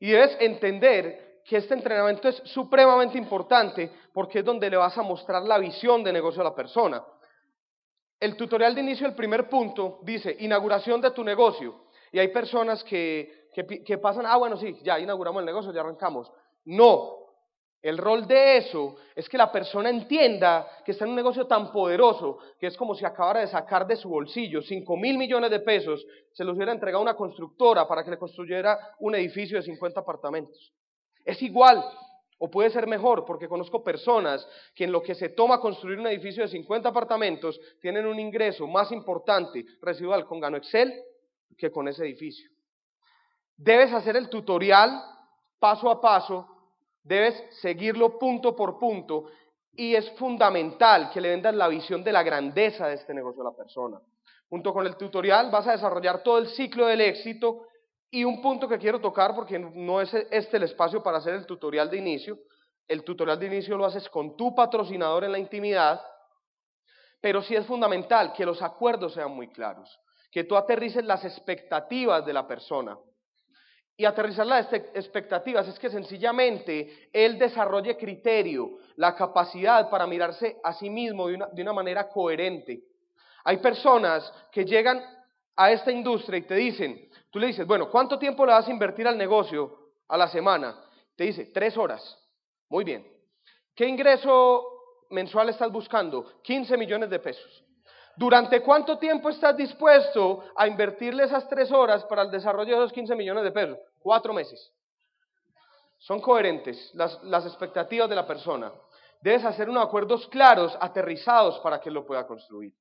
Y 0.00 0.12
debes 0.12 0.34
entender 0.40 1.42
que 1.44 1.58
este 1.58 1.74
entrenamiento 1.74 2.30
es 2.30 2.36
supremamente 2.46 3.18
importante 3.18 3.90
porque 4.14 4.38
es 4.38 4.44
donde 4.46 4.70
le 4.70 4.78
vas 4.78 4.96
a 4.96 5.02
mostrar 5.02 5.42
la 5.42 5.58
visión 5.58 6.02
de 6.02 6.14
negocio 6.14 6.40
a 6.40 6.44
la 6.44 6.54
persona. 6.54 7.04
El 8.18 8.36
tutorial 8.36 8.74
de 8.74 8.80
inicio, 8.80 9.06
el 9.06 9.14
primer 9.14 9.48
punto, 9.48 10.00
dice 10.02 10.36
inauguración 10.40 11.00
de 11.00 11.10
tu 11.10 11.22
negocio. 11.22 11.86
Y 12.12 12.18
hay 12.18 12.28
personas 12.28 12.82
que, 12.84 13.48
que, 13.52 13.84
que 13.84 13.98
pasan, 13.98 14.24
ah, 14.26 14.36
bueno, 14.36 14.56
sí, 14.56 14.78
ya 14.82 14.98
inauguramos 14.98 15.40
el 15.40 15.46
negocio, 15.46 15.72
ya 15.72 15.80
arrancamos. 15.80 16.32
No, 16.64 17.26
el 17.86 17.98
rol 17.98 18.26
de 18.26 18.56
eso 18.56 18.96
es 19.14 19.28
que 19.28 19.38
la 19.38 19.52
persona 19.52 19.90
entienda 19.90 20.66
que 20.84 20.90
está 20.90 21.04
en 21.04 21.10
un 21.10 21.16
negocio 21.16 21.46
tan 21.46 21.70
poderoso 21.70 22.38
que 22.58 22.66
es 22.66 22.76
como 22.76 22.96
si 22.96 23.04
acabara 23.04 23.38
de 23.40 23.46
sacar 23.46 23.86
de 23.86 23.94
su 23.94 24.08
bolsillo 24.08 24.60
5 24.60 24.96
mil 24.96 25.16
millones 25.16 25.52
de 25.52 25.60
pesos, 25.60 26.04
se 26.32 26.42
los 26.42 26.56
hubiera 26.56 26.72
entregado 26.72 26.98
a 26.98 27.02
una 27.02 27.14
constructora 27.14 27.86
para 27.86 28.02
que 28.02 28.10
le 28.10 28.18
construyera 28.18 28.76
un 28.98 29.14
edificio 29.14 29.58
de 29.58 29.62
50 29.62 30.00
apartamentos. 30.00 30.72
Es 31.24 31.40
igual, 31.42 31.84
o 32.38 32.50
puede 32.50 32.70
ser 32.70 32.86
mejor, 32.86 33.24
porque 33.24 33.48
conozco 33.48 33.82
personas 33.82 34.46
que 34.74 34.84
en 34.84 34.92
lo 34.92 35.02
que 35.02 35.14
se 35.14 35.30
toma 35.30 35.60
construir 35.60 35.98
un 35.98 36.06
edificio 36.06 36.42
de 36.42 36.48
50 36.48 36.88
apartamentos 36.88 37.58
tienen 37.80 38.06
un 38.06 38.18
ingreso 38.18 38.66
más 38.66 38.92
importante 38.92 39.64
residual 39.80 40.26
con 40.26 40.40
Gano 40.40 40.56
Excel 40.56 40.92
que 41.56 41.70
con 41.70 41.88
ese 41.88 42.04
edificio. 42.04 42.50
Debes 43.56 43.92
hacer 43.92 44.16
el 44.16 44.28
tutorial 44.28 45.02
paso 45.58 45.88
a 45.88 46.00
paso 46.00 46.56
Debes 47.06 47.40
seguirlo 47.60 48.18
punto 48.18 48.56
por 48.56 48.80
punto 48.80 49.26
y 49.72 49.94
es 49.94 50.10
fundamental 50.18 51.08
que 51.12 51.20
le 51.20 51.28
vendas 51.28 51.54
la 51.54 51.68
visión 51.68 52.02
de 52.02 52.10
la 52.10 52.24
grandeza 52.24 52.88
de 52.88 52.94
este 52.94 53.14
negocio 53.14 53.42
a 53.42 53.50
la 53.52 53.56
persona. 53.56 54.00
Junto 54.48 54.72
con 54.72 54.84
el 54.84 54.96
tutorial 54.96 55.48
vas 55.52 55.68
a 55.68 55.72
desarrollar 55.72 56.24
todo 56.24 56.38
el 56.38 56.48
ciclo 56.48 56.86
del 56.86 57.00
éxito 57.00 57.68
y 58.16 58.24
un 58.24 58.40
punto 58.40 58.66
que 58.66 58.78
quiero 58.78 58.98
tocar 58.98 59.34
porque 59.34 59.58
no 59.58 60.00
es 60.00 60.14
este 60.30 60.56
el 60.56 60.62
espacio 60.62 61.02
para 61.02 61.18
hacer 61.18 61.34
el 61.34 61.44
tutorial 61.44 61.90
de 61.90 61.98
inicio. 61.98 62.38
El 62.88 63.04
tutorial 63.04 63.38
de 63.38 63.44
inicio 63.44 63.76
lo 63.76 63.84
haces 63.84 64.08
con 64.08 64.38
tu 64.38 64.54
patrocinador 64.54 65.24
en 65.24 65.32
la 65.32 65.38
intimidad, 65.38 66.00
pero 67.20 67.42
sí 67.42 67.54
es 67.54 67.66
fundamental 67.66 68.32
que 68.32 68.46
los 68.46 68.62
acuerdos 68.62 69.12
sean 69.12 69.32
muy 69.32 69.48
claros, 69.48 70.00
que 70.32 70.44
tú 70.44 70.56
aterrices 70.56 71.04
las 71.04 71.26
expectativas 71.26 72.24
de 72.24 72.32
la 72.32 72.46
persona. 72.46 72.96
Y 73.98 74.06
aterrizar 74.06 74.46
las 74.46 74.72
expectativas 74.72 75.68
es 75.68 75.78
que 75.78 75.90
sencillamente 75.90 77.10
él 77.12 77.38
desarrolle 77.38 77.98
criterio, 77.98 78.78
la 78.96 79.14
capacidad 79.14 79.90
para 79.90 80.06
mirarse 80.06 80.56
a 80.64 80.72
sí 80.72 80.88
mismo 80.88 81.28
de 81.28 81.34
una, 81.34 81.46
de 81.48 81.60
una 81.60 81.74
manera 81.74 82.08
coherente. 82.08 82.80
Hay 83.44 83.58
personas 83.58 84.32
que 84.50 84.64
llegan 84.64 85.04
a 85.54 85.70
esta 85.70 85.92
industria 85.92 86.38
y 86.38 86.42
te 86.42 86.54
dicen, 86.54 87.10
le 87.38 87.48
dices, 87.48 87.66
bueno, 87.66 87.90
¿cuánto 87.90 88.18
tiempo 88.18 88.46
le 88.46 88.52
vas 88.52 88.66
a 88.66 88.70
invertir 88.70 89.06
al 89.06 89.18
negocio 89.18 89.92
a 90.08 90.16
la 90.16 90.28
semana? 90.28 90.76
Te 91.16 91.24
dice, 91.24 91.46
tres 91.46 91.76
horas. 91.76 92.18
Muy 92.68 92.84
bien. 92.84 93.06
¿Qué 93.74 93.86
ingreso 93.86 94.64
mensual 95.10 95.48
estás 95.48 95.70
buscando? 95.70 96.40
15 96.42 96.76
millones 96.76 97.10
de 97.10 97.18
pesos. 97.18 97.64
¿Durante 98.16 98.62
cuánto 98.62 98.98
tiempo 98.98 99.28
estás 99.28 99.56
dispuesto 99.56 100.44
a 100.56 100.66
invertirle 100.66 101.24
esas 101.24 101.46
tres 101.48 101.70
horas 101.70 102.04
para 102.04 102.22
el 102.22 102.30
desarrollo 102.30 102.76
de 102.76 102.84
esos 102.84 102.92
15 102.92 103.14
millones 103.14 103.44
de 103.44 103.52
pesos? 103.52 103.78
Cuatro 103.98 104.32
meses. 104.32 104.72
Son 105.98 106.20
coherentes 106.20 106.90
las, 106.94 107.22
las 107.24 107.44
expectativas 107.44 108.08
de 108.08 108.16
la 108.16 108.26
persona. 108.26 108.72
Debes 109.20 109.44
hacer 109.44 109.68
unos 109.68 109.84
acuerdos 109.84 110.26
claros, 110.28 110.76
aterrizados 110.80 111.58
para 111.60 111.80
que 111.80 111.90
lo 111.90 112.06
pueda 112.06 112.26
construir. 112.26 112.72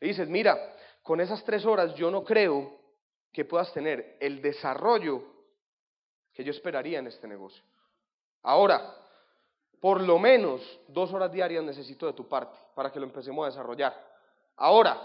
Le 0.00 0.08
dices, 0.08 0.28
mira, 0.28 0.56
con 1.02 1.20
esas 1.20 1.42
tres 1.44 1.64
horas 1.66 1.94
yo 1.94 2.10
no 2.10 2.22
creo 2.22 2.79
que 3.32 3.44
puedas 3.44 3.72
tener 3.72 4.16
el 4.20 4.42
desarrollo 4.42 5.22
que 6.32 6.44
yo 6.44 6.50
esperaría 6.50 6.98
en 6.98 7.06
este 7.06 7.28
negocio. 7.28 7.62
Ahora, 8.42 8.94
por 9.80 10.00
lo 10.00 10.18
menos 10.18 10.60
dos 10.88 11.12
horas 11.12 11.32
diarias 11.32 11.64
necesito 11.64 12.06
de 12.06 12.12
tu 12.12 12.28
parte 12.28 12.58
para 12.74 12.90
que 12.90 13.00
lo 13.00 13.06
empecemos 13.06 13.44
a 13.44 13.50
desarrollar. 13.50 13.94
Ahora, 14.56 15.00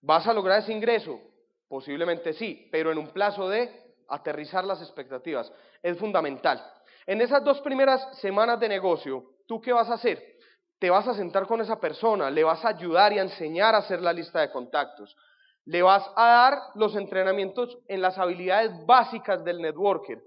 ¿vas 0.00 0.26
a 0.26 0.32
lograr 0.32 0.60
ese 0.60 0.72
ingreso? 0.72 1.20
Posiblemente 1.68 2.34
sí, 2.34 2.68
pero 2.70 2.92
en 2.92 2.98
un 2.98 3.08
plazo 3.08 3.48
de 3.48 3.94
aterrizar 4.08 4.64
las 4.64 4.80
expectativas. 4.82 5.50
Es 5.82 5.98
fundamental. 5.98 6.62
En 7.06 7.20
esas 7.20 7.42
dos 7.42 7.60
primeras 7.62 8.18
semanas 8.18 8.60
de 8.60 8.68
negocio, 8.68 9.24
¿tú 9.46 9.60
qué 9.60 9.72
vas 9.72 9.88
a 9.88 9.94
hacer? 9.94 10.36
Te 10.78 10.90
vas 10.90 11.08
a 11.08 11.14
sentar 11.14 11.46
con 11.46 11.60
esa 11.60 11.80
persona, 11.80 12.30
le 12.30 12.44
vas 12.44 12.64
a 12.64 12.68
ayudar 12.68 13.12
y 13.12 13.18
a 13.18 13.22
enseñar 13.22 13.74
a 13.74 13.78
hacer 13.78 14.02
la 14.02 14.12
lista 14.12 14.40
de 14.40 14.50
contactos. 14.50 15.16
Le 15.64 15.82
vas 15.82 16.08
a 16.16 16.26
dar 16.26 16.58
los 16.74 16.96
entrenamientos 16.96 17.78
en 17.88 18.02
las 18.02 18.18
habilidades 18.18 18.84
básicas 18.86 19.44
del 19.44 19.60
networker. 19.60 20.22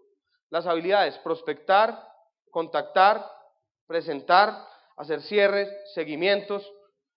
Las 0.49 0.65
habilidades 0.65 1.17
prospectar, 1.19 2.01
contactar, 2.51 3.25
presentar, 3.87 4.55
hacer 4.97 5.21
cierres, 5.21 5.69
seguimientos, 5.93 6.71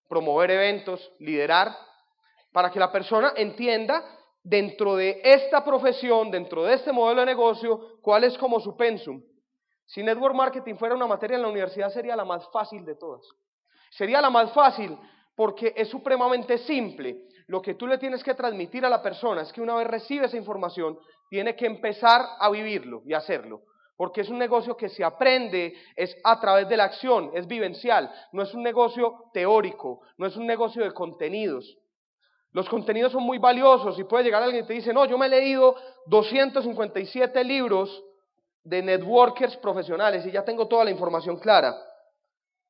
promover 0.08 0.50
eventos, 0.50 1.12
liderar, 1.20 1.76
para 2.52 2.70
que 2.70 2.80
la 2.80 2.90
persona 2.90 3.32
entienda 3.36 4.04
dentro 4.42 4.96
de 4.96 5.20
esta 5.22 5.64
profesión, 5.64 6.30
dentro 6.30 6.64
de 6.64 6.74
este 6.74 6.90
modelo 6.90 7.20
de 7.20 7.26
negocio, 7.26 8.00
cuál 8.00 8.24
es 8.24 8.36
como 8.38 8.60
su 8.60 8.76
pensum. 8.76 9.22
Si 9.86 10.02
network 10.02 10.34
marketing 10.34 10.74
fuera 10.74 10.94
una 10.94 11.06
materia 11.06 11.36
en 11.36 11.42
la 11.42 11.48
universidad 11.48 11.90
sería 11.90 12.16
la 12.16 12.24
más 12.24 12.48
fácil 12.50 12.84
de 12.84 12.94
todas. 12.94 13.22
Sería 13.90 14.20
la 14.20 14.30
más 14.30 14.52
fácil 14.52 14.98
porque 15.34 15.72
es 15.76 15.88
supremamente 15.88 16.58
simple. 16.58 17.26
Lo 17.48 17.60
que 17.60 17.74
tú 17.74 17.86
le 17.86 17.98
tienes 17.98 18.22
que 18.22 18.34
transmitir 18.34 18.86
a 18.86 18.90
la 18.90 19.02
persona 19.02 19.42
es 19.42 19.52
que 19.52 19.60
una 19.60 19.74
vez 19.74 19.86
recibe 19.86 20.26
esa 20.26 20.36
información, 20.36 20.98
tiene 21.28 21.56
que 21.56 21.66
empezar 21.66 22.24
a 22.38 22.48
vivirlo 22.50 23.02
y 23.04 23.14
hacerlo 23.14 23.62
porque 23.98 24.20
es 24.20 24.28
un 24.28 24.38
negocio 24.38 24.76
que 24.76 24.88
se 24.88 25.02
aprende, 25.02 25.74
es 25.96 26.16
a 26.22 26.38
través 26.38 26.68
de 26.68 26.76
la 26.76 26.84
acción, 26.84 27.32
es 27.34 27.48
vivencial, 27.48 28.08
no 28.30 28.44
es 28.44 28.54
un 28.54 28.62
negocio 28.62 29.24
teórico, 29.32 30.02
no 30.16 30.26
es 30.26 30.36
un 30.36 30.46
negocio 30.46 30.84
de 30.84 30.92
contenidos. 30.92 31.76
Los 32.52 32.68
contenidos 32.68 33.10
son 33.10 33.24
muy 33.24 33.38
valiosos 33.38 33.98
y 33.98 34.04
puede 34.04 34.22
llegar 34.22 34.40
alguien 34.40 34.64
y 34.64 34.66
te 34.68 34.74
dice, 34.74 34.94
no, 34.94 35.04
yo 35.04 35.18
me 35.18 35.26
he 35.26 35.30
leído 35.30 35.74
257 36.06 37.42
libros 37.42 38.04
de 38.62 38.82
networkers 38.82 39.56
profesionales 39.56 40.24
y 40.26 40.30
ya 40.30 40.44
tengo 40.44 40.68
toda 40.68 40.84
la 40.84 40.92
información 40.92 41.36
clara. 41.40 41.76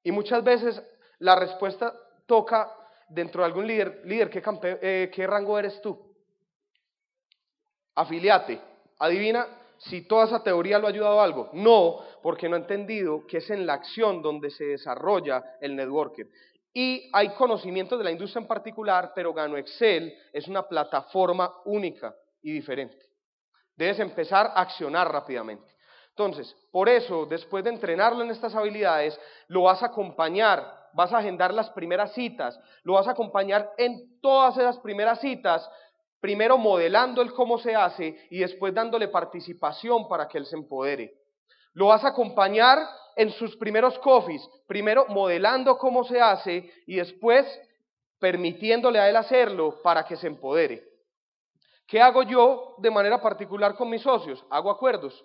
Y 0.02 0.12
muchas 0.12 0.42
veces 0.42 0.82
la 1.18 1.36
respuesta 1.36 1.92
toca 2.26 2.72
dentro 3.08 3.42
de 3.42 3.46
algún 3.46 3.66
líder, 3.66 4.02
líder, 4.04 4.30
¿qué, 4.30 4.42
eh, 4.62 5.10
¿qué 5.12 5.26
rango 5.26 5.58
eres 5.58 5.80
tú? 5.80 5.98
Afiliate. 7.94 8.60
Adivina 8.98 9.46
si 9.78 10.02
toda 10.02 10.24
esa 10.24 10.42
teoría 10.42 10.78
lo 10.78 10.86
ha 10.86 10.90
ayudado 10.90 11.20
a 11.20 11.24
algo. 11.24 11.50
No, 11.52 12.00
porque 12.22 12.48
no 12.48 12.56
ha 12.56 12.60
entendido 12.60 13.26
que 13.26 13.38
es 13.38 13.50
en 13.50 13.66
la 13.66 13.74
acción 13.74 14.22
donde 14.22 14.50
se 14.50 14.64
desarrolla 14.64 15.56
el 15.60 15.76
networker. 15.76 16.28
Y 16.72 17.08
hay 17.12 17.30
conocimientos 17.30 17.98
de 17.98 18.04
la 18.04 18.10
industria 18.10 18.42
en 18.42 18.48
particular, 18.48 19.12
pero 19.14 19.32
Gano 19.32 19.56
Excel 19.56 20.14
es 20.32 20.46
una 20.48 20.62
plataforma 20.62 21.52
única 21.64 22.14
y 22.42 22.52
diferente. 22.52 23.06
Debes 23.74 23.98
empezar 24.00 24.46
a 24.46 24.60
accionar 24.60 25.10
rápidamente. 25.10 25.78
Entonces, 26.10 26.54
por 26.72 26.88
eso, 26.88 27.26
después 27.26 27.62
de 27.62 27.70
entrenarlo 27.70 28.24
en 28.24 28.30
estas 28.30 28.54
habilidades, 28.54 29.18
lo 29.46 29.62
vas 29.62 29.82
a 29.82 29.86
acompañar, 29.86 30.77
vas 30.92 31.12
a 31.12 31.18
agendar 31.18 31.52
las 31.52 31.70
primeras 31.70 32.12
citas, 32.12 32.58
lo 32.82 32.94
vas 32.94 33.08
a 33.08 33.12
acompañar 33.12 33.70
en 33.76 34.20
todas 34.20 34.56
esas 34.56 34.78
primeras 34.78 35.20
citas, 35.20 35.68
primero 36.20 36.58
modelando 36.58 37.22
el 37.22 37.32
cómo 37.32 37.58
se 37.58 37.74
hace 37.74 38.18
y 38.30 38.38
después 38.38 38.74
dándole 38.74 39.08
participación 39.08 40.08
para 40.08 40.28
que 40.28 40.38
él 40.38 40.46
se 40.46 40.56
empodere. 40.56 41.14
Lo 41.74 41.86
vas 41.86 42.04
a 42.04 42.08
acompañar 42.08 42.78
en 43.16 43.30
sus 43.30 43.56
primeros 43.56 43.98
coffees, 43.98 44.48
primero 44.66 45.06
modelando 45.08 45.78
cómo 45.78 46.04
se 46.04 46.20
hace 46.20 46.70
y 46.86 46.96
después 46.96 47.46
permitiéndole 48.18 48.98
a 48.98 49.08
él 49.08 49.16
hacerlo 49.16 49.80
para 49.82 50.04
que 50.04 50.16
se 50.16 50.26
empodere. 50.26 50.84
¿Qué 51.86 52.00
hago 52.00 52.22
yo 52.22 52.74
de 52.78 52.90
manera 52.90 53.20
particular 53.20 53.74
con 53.74 53.88
mis 53.88 54.02
socios? 54.02 54.44
Hago 54.50 54.70
acuerdos. 54.70 55.24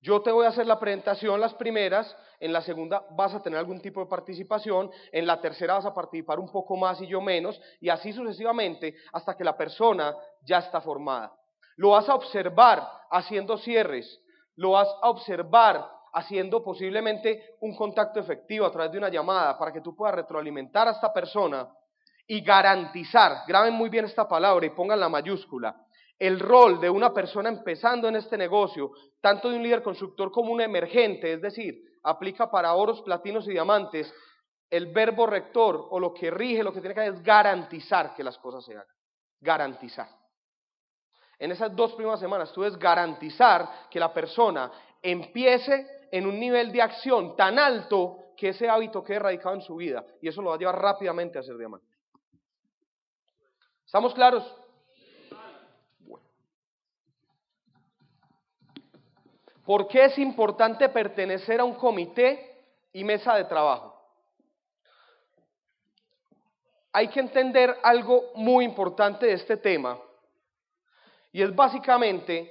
Yo 0.00 0.22
te 0.22 0.30
voy 0.30 0.46
a 0.46 0.50
hacer 0.50 0.66
la 0.66 0.78
presentación 0.78 1.40
las 1.40 1.54
primeras, 1.54 2.16
en 2.38 2.52
la 2.52 2.62
segunda 2.62 3.04
vas 3.10 3.34
a 3.34 3.42
tener 3.42 3.58
algún 3.58 3.80
tipo 3.80 4.00
de 4.00 4.06
participación, 4.06 4.90
en 5.10 5.26
la 5.26 5.40
tercera 5.40 5.74
vas 5.74 5.86
a 5.86 5.94
participar 5.94 6.38
un 6.38 6.50
poco 6.52 6.76
más 6.76 7.00
y 7.00 7.08
yo 7.08 7.20
menos, 7.20 7.60
y 7.80 7.88
así 7.88 8.12
sucesivamente 8.12 8.94
hasta 9.12 9.36
que 9.36 9.42
la 9.42 9.56
persona 9.56 10.14
ya 10.42 10.58
está 10.58 10.80
formada. 10.80 11.32
Lo 11.76 11.90
vas 11.90 12.08
a 12.08 12.14
observar 12.14 12.86
haciendo 13.10 13.58
cierres, 13.58 14.20
lo 14.54 14.72
vas 14.72 14.88
a 15.02 15.10
observar 15.10 15.88
haciendo 16.12 16.62
posiblemente 16.62 17.56
un 17.60 17.76
contacto 17.76 18.20
efectivo 18.20 18.66
a 18.66 18.70
través 18.70 18.92
de 18.92 18.98
una 18.98 19.08
llamada 19.08 19.58
para 19.58 19.72
que 19.72 19.80
tú 19.80 19.96
puedas 19.96 20.14
retroalimentar 20.14 20.86
a 20.86 20.92
esta 20.92 21.12
persona 21.12 21.68
y 22.26 22.40
garantizar, 22.42 23.42
graben 23.48 23.74
muy 23.74 23.88
bien 23.88 24.04
esta 24.04 24.28
palabra 24.28 24.64
y 24.64 24.70
pongan 24.70 25.00
la 25.00 25.08
mayúscula, 25.08 25.74
el 26.18 26.40
rol 26.40 26.80
de 26.80 26.90
una 26.90 27.12
persona 27.12 27.48
empezando 27.48 28.08
en 28.08 28.16
este 28.16 28.36
negocio, 28.36 28.90
tanto 29.20 29.48
de 29.48 29.56
un 29.56 29.62
líder 29.62 29.82
constructor 29.82 30.32
como 30.32 30.52
un 30.52 30.60
emergente, 30.60 31.32
es 31.32 31.40
decir, 31.40 31.80
aplica 32.02 32.50
para 32.50 32.74
oros, 32.74 33.02
platinos 33.02 33.46
y 33.46 33.52
diamantes, 33.52 34.12
el 34.70 34.92
verbo 34.92 35.26
rector 35.26 35.86
o 35.90 36.00
lo 36.00 36.12
que 36.12 36.30
rige, 36.30 36.62
lo 36.62 36.72
que 36.72 36.80
tiene 36.80 36.94
que 36.94 37.00
hacer 37.00 37.14
es 37.14 37.22
garantizar 37.22 38.14
que 38.14 38.24
las 38.24 38.36
cosas 38.38 38.64
se 38.64 38.72
hagan. 38.72 38.86
Garantizar. 39.40 40.08
En 41.38 41.52
esas 41.52 41.74
dos 41.74 41.94
primeras 41.94 42.20
semanas 42.20 42.52
tú 42.52 42.62
debes 42.62 42.78
garantizar 42.78 43.88
que 43.88 44.00
la 44.00 44.12
persona 44.12 44.70
empiece 45.00 45.86
en 46.10 46.26
un 46.26 46.38
nivel 46.38 46.72
de 46.72 46.82
acción 46.82 47.36
tan 47.36 47.58
alto 47.58 48.32
que 48.36 48.48
ese 48.48 48.68
hábito 48.68 49.04
quede 49.04 49.20
radicado 49.20 49.54
en 49.54 49.62
su 49.62 49.76
vida 49.76 50.04
y 50.20 50.28
eso 50.28 50.42
lo 50.42 50.50
va 50.50 50.56
a 50.56 50.58
llevar 50.58 50.80
rápidamente 50.80 51.38
a 51.38 51.42
ser 51.42 51.56
diamante. 51.56 51.86
¿Estamos 53.86 54.12
claros? 54.14 54.44
¿Por 59.68 59.86
qué 59.86 60.06
es 60.06 60.16
importante 60.18 60.88
pertenecer 60.88 61.60
a 61.60 61.64
un 61.64 61.74
comité 61.74 62.64
y 62.90 63.04
mesa 63.04 63.34
de 63.34 63.44
trabajo? 63.44 63.94
Hay 66.90 67.08
que 67.08 67.20
entender 67.20 67.76
algo 67.82 68.30
muy 68.34 68.64
importante 68.64 69.26
de 69.26 69.34
este 69.34 69.58
tema 69.58 69.98
y 71.32 71.42
es 71.42 71.54
básicamente 71.54 72.50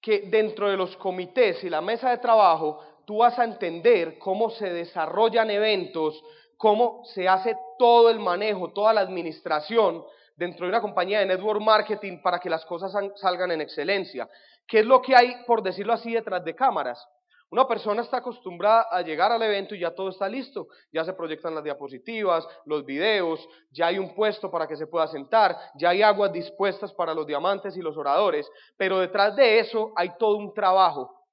que 0.00 0.20
dentro 0.20 0.70
de 0.70 0.76
los 0.76 0.96
comités 0.98 1.64
y 1.64 1.68
la 1.68 1.80
mesa 1.80 2.10
de 2.10 2.18
trabajo 2.18 2.78
tú 3.06 3.16
vas 3.16 3.36
a 3.40 3.44
entender 3.44 4.16
cómo 4.20 4.48
se 4.50 4.72
desarrollan 4.72 5.50
eventos, 5.50 6.22
cómo 6.56 7.04
se 7.06 7.28
hace 7.28 7.56
todo 7.76 8.08
el 8.08 8.20
manejo, 8.20 8.72
toda 8.72 8.92
la 8.92 9.00
administración 9.00 10.04
dentro 10.36 10.66
de 10.66 10.70
una 10.70 10.80
compañía 10.80 11.18
de 11.18 11.26
network 11.26 11.60
marketing 11.60 12.22
para 12.22 12.38
que 12.38 12.48
las 12.48 12.64
cosas 12.66 12.92
salgan 13.16 13.50
en 13.50 13.62
excelencia. 13.62 14.28
¿Qué 14.66 14.80
es 14.80 14.86
lo 14.86 15.02
que 15.02 15.14
hay, 15.14 15.34
por 15.46 15.62
decirlo 15.62 15.92
así, 15.92 16.12
detrás 16.12 16.44
de 16.44 16.54
cámaras? 16.54 17.06
Una 17.52 17.68
persona 17.68 18.00
está 18.00 18.16
acostumbrada 18.16 18.86
a 18.90 19.02
llegar 19.02 19.30
al 19.30 19.42
evento 19.42 19.74
y 19.74 19.80
ya 19.80 19.94
todo 19.94 20.08
está 20.08 20.26
listo, 20.26 20.68
ya 20.90 21.04
se 21.04 21.12
proyectan 21.12 21.54
las 21.54 21.62
diapositivas, 21.62 22.48
los 22.64 22.82
videos, 22.86 23.46
ya 23.70 23.88
hay 23.88 23.98
un 23.98 24.14
puesto 24.14 24.50
para 24.50 24.66
que 24.66 24.74
se 24.74 24.86
pueda 24.86 25.06
sentar, 25.06 25.54
ya 25.74 25.90
hay 25.90 26.00
aguas 26.00 26.32
dispuestas 26.32 26.94
para 26.94 27.12
los 27.12 27.26
diamantes 27.26 27.76
y 27.76 27.82
los 27.82 27.94
oradores, 27.98 28.50
pero 28.78 29.00
detrás 29.00 29.36
de 29.36 29.58
eso 29.58 29.92
hay 29.96 30.12
todo 30.18 30.38
un 30.38 30.54
trabajo. 30.54 31.26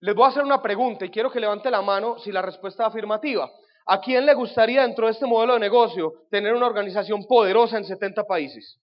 Les 0.00 0.12
voy 0.12 0.24
a 0.24 0.28
hacer 0.30 0.42
una 0.42 0.60
pregunta 0.60 1.04
y 1.04 1.10
quiero 1.10 1.30
que 1.30 1.38
levante 1.38 1.70
la 1.70 1.82
mano 1.82 2.18
si 2.18 2.32
la 2.32 2.42
respuesta 2.42 2.82
es 2.82 2.88
afirmativa. 2.88 3.48
¿A 3.86 4.00
quién 4.00 4.26
le 4.26 4.34
gustaría 4.34 4.82
dentro 4.82 5.06
de 5.06 5.12
este 5.12 5.26
modelo 5.26 5.54
de 5.54 5.60
negocio 5.60 6.24
tener 6.32 6.52
una 6.52 6.66
organización 6.66 7.24
poderosa 7.28 7.78
en 7.78 7.84
70 7.84 8.24
países? 8.24 8.80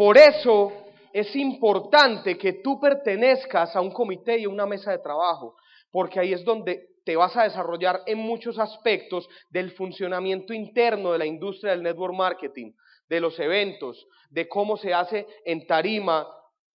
Por 0.00 0.16
eso 0.16 0.72
es 1.12 1.36
importante 1.36 2.38
que 2.38 2.54
tú 2.64 2.80
pertenezcas 2.80 3.76
a 3.76 3.82
un 3.82 3.90
comité 3.90 4.38
y 4.38 4.44
a 4.44 4.48
una 4.48 4.64
mesa 4.64 4.92
de 4.92 4.98
trabajo, 5.00 5.56
porque 5.92 6.18
ahí 6.18 6.32
es 6.32 6.42
donde 6.42 6.86
te 7.04 7.16
vas 7.16 7.36
a 7.36 7.42
desarrollar 7.42 8.00
en 8.06 8.16
muchos 8.16 8.58
aspectos 8.58 9.28
del 9.50 9.72
funcionamiento 9.72 10.54
interno 10.54 11.12
de 11.12 11.18
la 11.18 11.26
industria 11.26 11.72
del 11.72 11.82
network 11.82 12.14
marketing, 12.14 12.72
de 13.10 13.20
los 13.20 13.38
eventos, 13.38 14.06
de 14.30 14.48
cómo 14.48 14.78
se 14.78 14.94
hace 14.94 15.26
en 15.44 15.66
tarima 15.66 16.26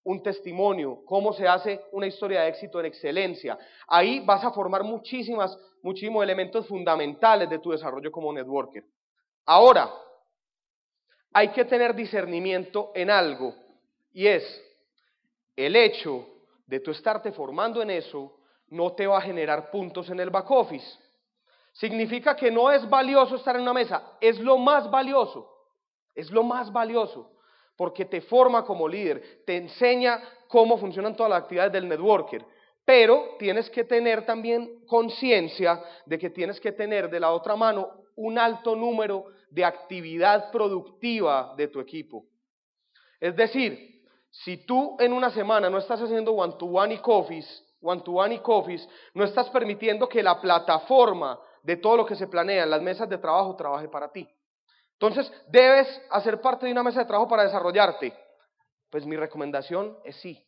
un 0.03 0.21
testimonio, 0.21 0.99
cómo 1.03 1.33
se 1.33 1.47
hace 1.47 1.81
una 1.93 2.05
historia 2.05 2.41
de 2.41 2.49
éxito 2.49 2.79
en 2.79 2.85
excelencia. 2.85 3.57
Ahí 3.88 4.19
vas 4.19 4.43
a 4.43 4.51
formar 4.51 4.83
muchísimas, 4.83 5.57
muchísimos 5.81 6.23
elementos 6.23 6.67
fundamentales 6.67 7.49
de 7.49 7.57
tu 7.57 7.71
desarrollo 7.71 8.11
como 8.11 8.31
networker. 8.31 8.83
Ahora, 9.47 9.91
hay 11.38 11.50
que 11.50 11.65
tener 11.65 11.93
discernimiento 11.93 12.93
en 12.95 13.10
algo, 13.10 13.54
y 14.13 14.26
es 14.26 14.63
el 15.54 15.76
hecho 15.76 16.26
de 16.65 16.80
tú 16.80 16.91
estarte 16.91 17.34
formando 17.34 17.82
en 17.82 17.89
eso 17.89 18.38
no 18.69 18.93
te 18.93 19.06
va 19.06 19.17
a 19.17 19.21
generar 19.21 19.69
puntos 19.69 20.10
en 20.10 20.21
el 20.21 20.30
back 20.30 20.50
office. 20.50 20.98
Significa 21.74 22.38
que 22.38 22.50
no 22.50 22.71
es 22.71 22.89
valioso 22.89 23.36
estar 23.36 23.58
en 23.58 23.63
una 23.63 23.74
mesa, 23.74 24.13
es 24.21 24.39
lo 24.39 24.58
más 24.58 24.89
valioso, 24.89 25.52
es 26.15 26.32
lo 26.32 26.41
más 26.41 26.71
valioso 26.71 27.34
porque 27.76 28.06
te 28.06 28.21
forma 28.21 28.63
como 28.63 28.88
líder, 28.88 29.43
te 29.45 29.58
enseña 29.58 30.21
cómo 30.48 30.78
funcionan 30.78 31.17
todas 31.17 31.32
las 31.32 31.41
actividades 31.41 31.74
del 31.74 31.89
networker. 31.89 32.45
Pero 32.86 33.36
tienes 33.38 33.69
que 33.69 33.84
tener 33.84 34.26
también 34.26 34.86
conciencia 34.88 35.84
de 36.06 36.17
que 36.17 36.30
tienes 36.30 36.62
que 36.62 36.71
tener 36.71 37.10
de 37.10 37.19
la 37.19 37.32
otra 37.32 37.58
mano 37.58 37.89
un 38.15 38.39
alto 38.39 38.74
número 38.74 39.35
de 39.49 39.65
actividad 39.65 40.51
productiva 40.51 41.53
de 41.58 41.67
tu 41.67 41.79
equipo. 41.79 42.25
Es 43.19 43.36
decir, 43.36 44.03
si 44.29 44.65
tú 44.65 44.97
en 44.99 45.13
una 45.13 45.29
semana 45.29 45.69
no 45.69 45.77
estás 45.77 46.01
haciendo 46.01 46.34
one-to-one 46.34 46.95
y 46.95 46.97
coffees, 46.97 47.63
one-to-one 47.81 48.36
y 48.36 48.39
coffees, 48.39 48.88
no 49.13 49.23
estás 49.23 49.49
permitiendo 49.49 50.10
que 50.10 50.21
la 50.21 50.41
plataforma 50.41 51.39
de 51.63 51.77
todo 51.77 51.97
lo 51.97 52.05
que 52.05 52.15
se 52.15 52.27
planea 52.27 52.65
las 52.65 52.81
mesas 52.81 53.10
de 53.10 53.17
trabajo 53.17 53.55
trabaje 53.55 53.88
para 53.88 54.12
ti. 54.12 54.27
Entonces, 54.93 55.31
¿debes 55.47 55.88
hacer 56.10 56.39
parte 56.41 56.65
de 56.65 56.71
una 56.71 56.84
mesa 56.84 56.99
de 56.99 57.05
trabajo 57.05 57.29
para 57.29 57.43
desarrollarte? 57.43 58.13
Pues 58.89 59.05
mi 59.05 59.15
recomendación 59.15 59.97
es 60.03 60.15
sí. 60.17 60.45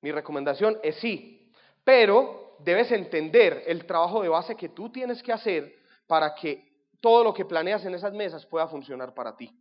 Mi 0.00 0.12
recomendación 0.12 0.78
es 0.82 0.96
sí. 0.96 1.50
Pero 1.84 2.56
debes 2.60 2.90
entender 2.92 3.64
el 3.66 3.86
trabajo 3.86 4.22
de 4.22 4.28
base 4.28 4.56
que 4.56 4.68
tú 4.68 4.90
tienes 4.90 5.22
que 5.22 5.32
hacer 5.32 5.74
para 6.06 6.34
que 6.34 6.71
todo 7.02 7.24
lo 7.24 7.34
que 7.34 7.44
planeas 7.44 7.84
en 7.84 7.94
esas 7.94 8.14
mesas 8.14 8.46
pueda 8.46 8.68
funcionar 8.68 9.12
para 9.12 9.36
ti. 9.36 9.52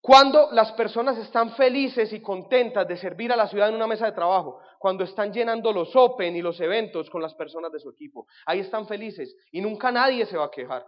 Cuando 0.00 0.48
las 0.52 0.72
personas 0.72 1.18
están 1.18 1.52
felices 1.56 2.10
y 2.14 2.22
contentas 2.22 2.88
de 2.88 2.96
servir 2.96 3.30
a 3.32 3.36
la 3.36 3.48
ciudad 3.48 3.68
en 3.68 3.74
una 3.74 3.86
mesa 3.86 4.06
de 4.06 4.12
trabajo, 4.12 4.60
cuando 4.78 5.04
están 5.04 5.30
llenando 5.30 5.72
los 5.72 5.94
Open 5.94 6.34
y 6.34 6.40
los 6.40 6.58
eventos 6.60 7.10
con 7.10 7.20
las 7.20 7.34
personas 7.34 7.70
de 7.70 7.80
su 7.80 7.90
equipo, 7.90 8.26
ahí 8.46 8.60
están 8.60 8.86
felices 8.86 9.36
y 9.52 9.60
nunca 9.60 9.92
nadie 9.92 10.24
se 10.24 10.38
va 10.38 10.46
a 10.46 10.50
quejar. 10.50 10.86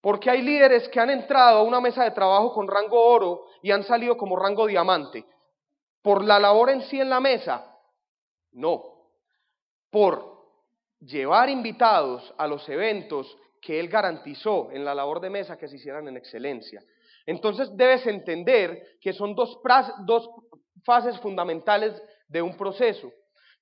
Porque 0.00 0.30
hay 0.30 0.42
líderes 0.42 0.88
que 0.90 1.00
han 1.00 1.10
entrado 1.10 1.58
a 1.58 1.62
una 1.62 1.80
mesa 1.80 2.04
de 2.04 2.12
trabajo 2.12 2.52
con 2.52 2.68
rango 2.68 3.02
oro 3.02 3.46
y 3.62 3.72
han 3.72 3.82
salido 3.82 4.16
como 4.16 4.36
rango 4.36 4.66
diamante. 4.66 5.24
¿Por 6.00 6.22
la 6.22 6.38
labor 6.38 6.70
en 6.70 6.82
sí 6.82 7.00
en 7.00 7.10
la 7.10 7.18
mesa? 7.18 7.74
No. 8.52 8.84
Por 9.90 10.38
llevar 11.00 11.48
invitados 11.48 12.32
a 12.38 12.46
los 12.46 12.68
eventos 12.68 13.36
que 13.60 13.78
él 13.80 13.88
garantizó 13.88 14.70
en 14.72 14.84
la 14.84 14.94
labor 14.94 15.20
de 15.20 15.30
mesa 15.30 15.56
que 15.56 15.68
se 15.68 15.76
hicieran 15.76 16.06
en 16.08 16.16
excelencia. 16.16 16.82
Entonces 17.26 17.68
debes 17.76 18.06
entender 18.06 18.96
que 19.00 19.12
son 19.12 19.34
dos, 19.34 19.58
dos 20.06 20.30
fases 20.84 21.18
fundamentales 21.20 22.00
de 22.28 22.40
un 22.40 22.56
proceso. 22.56 23.12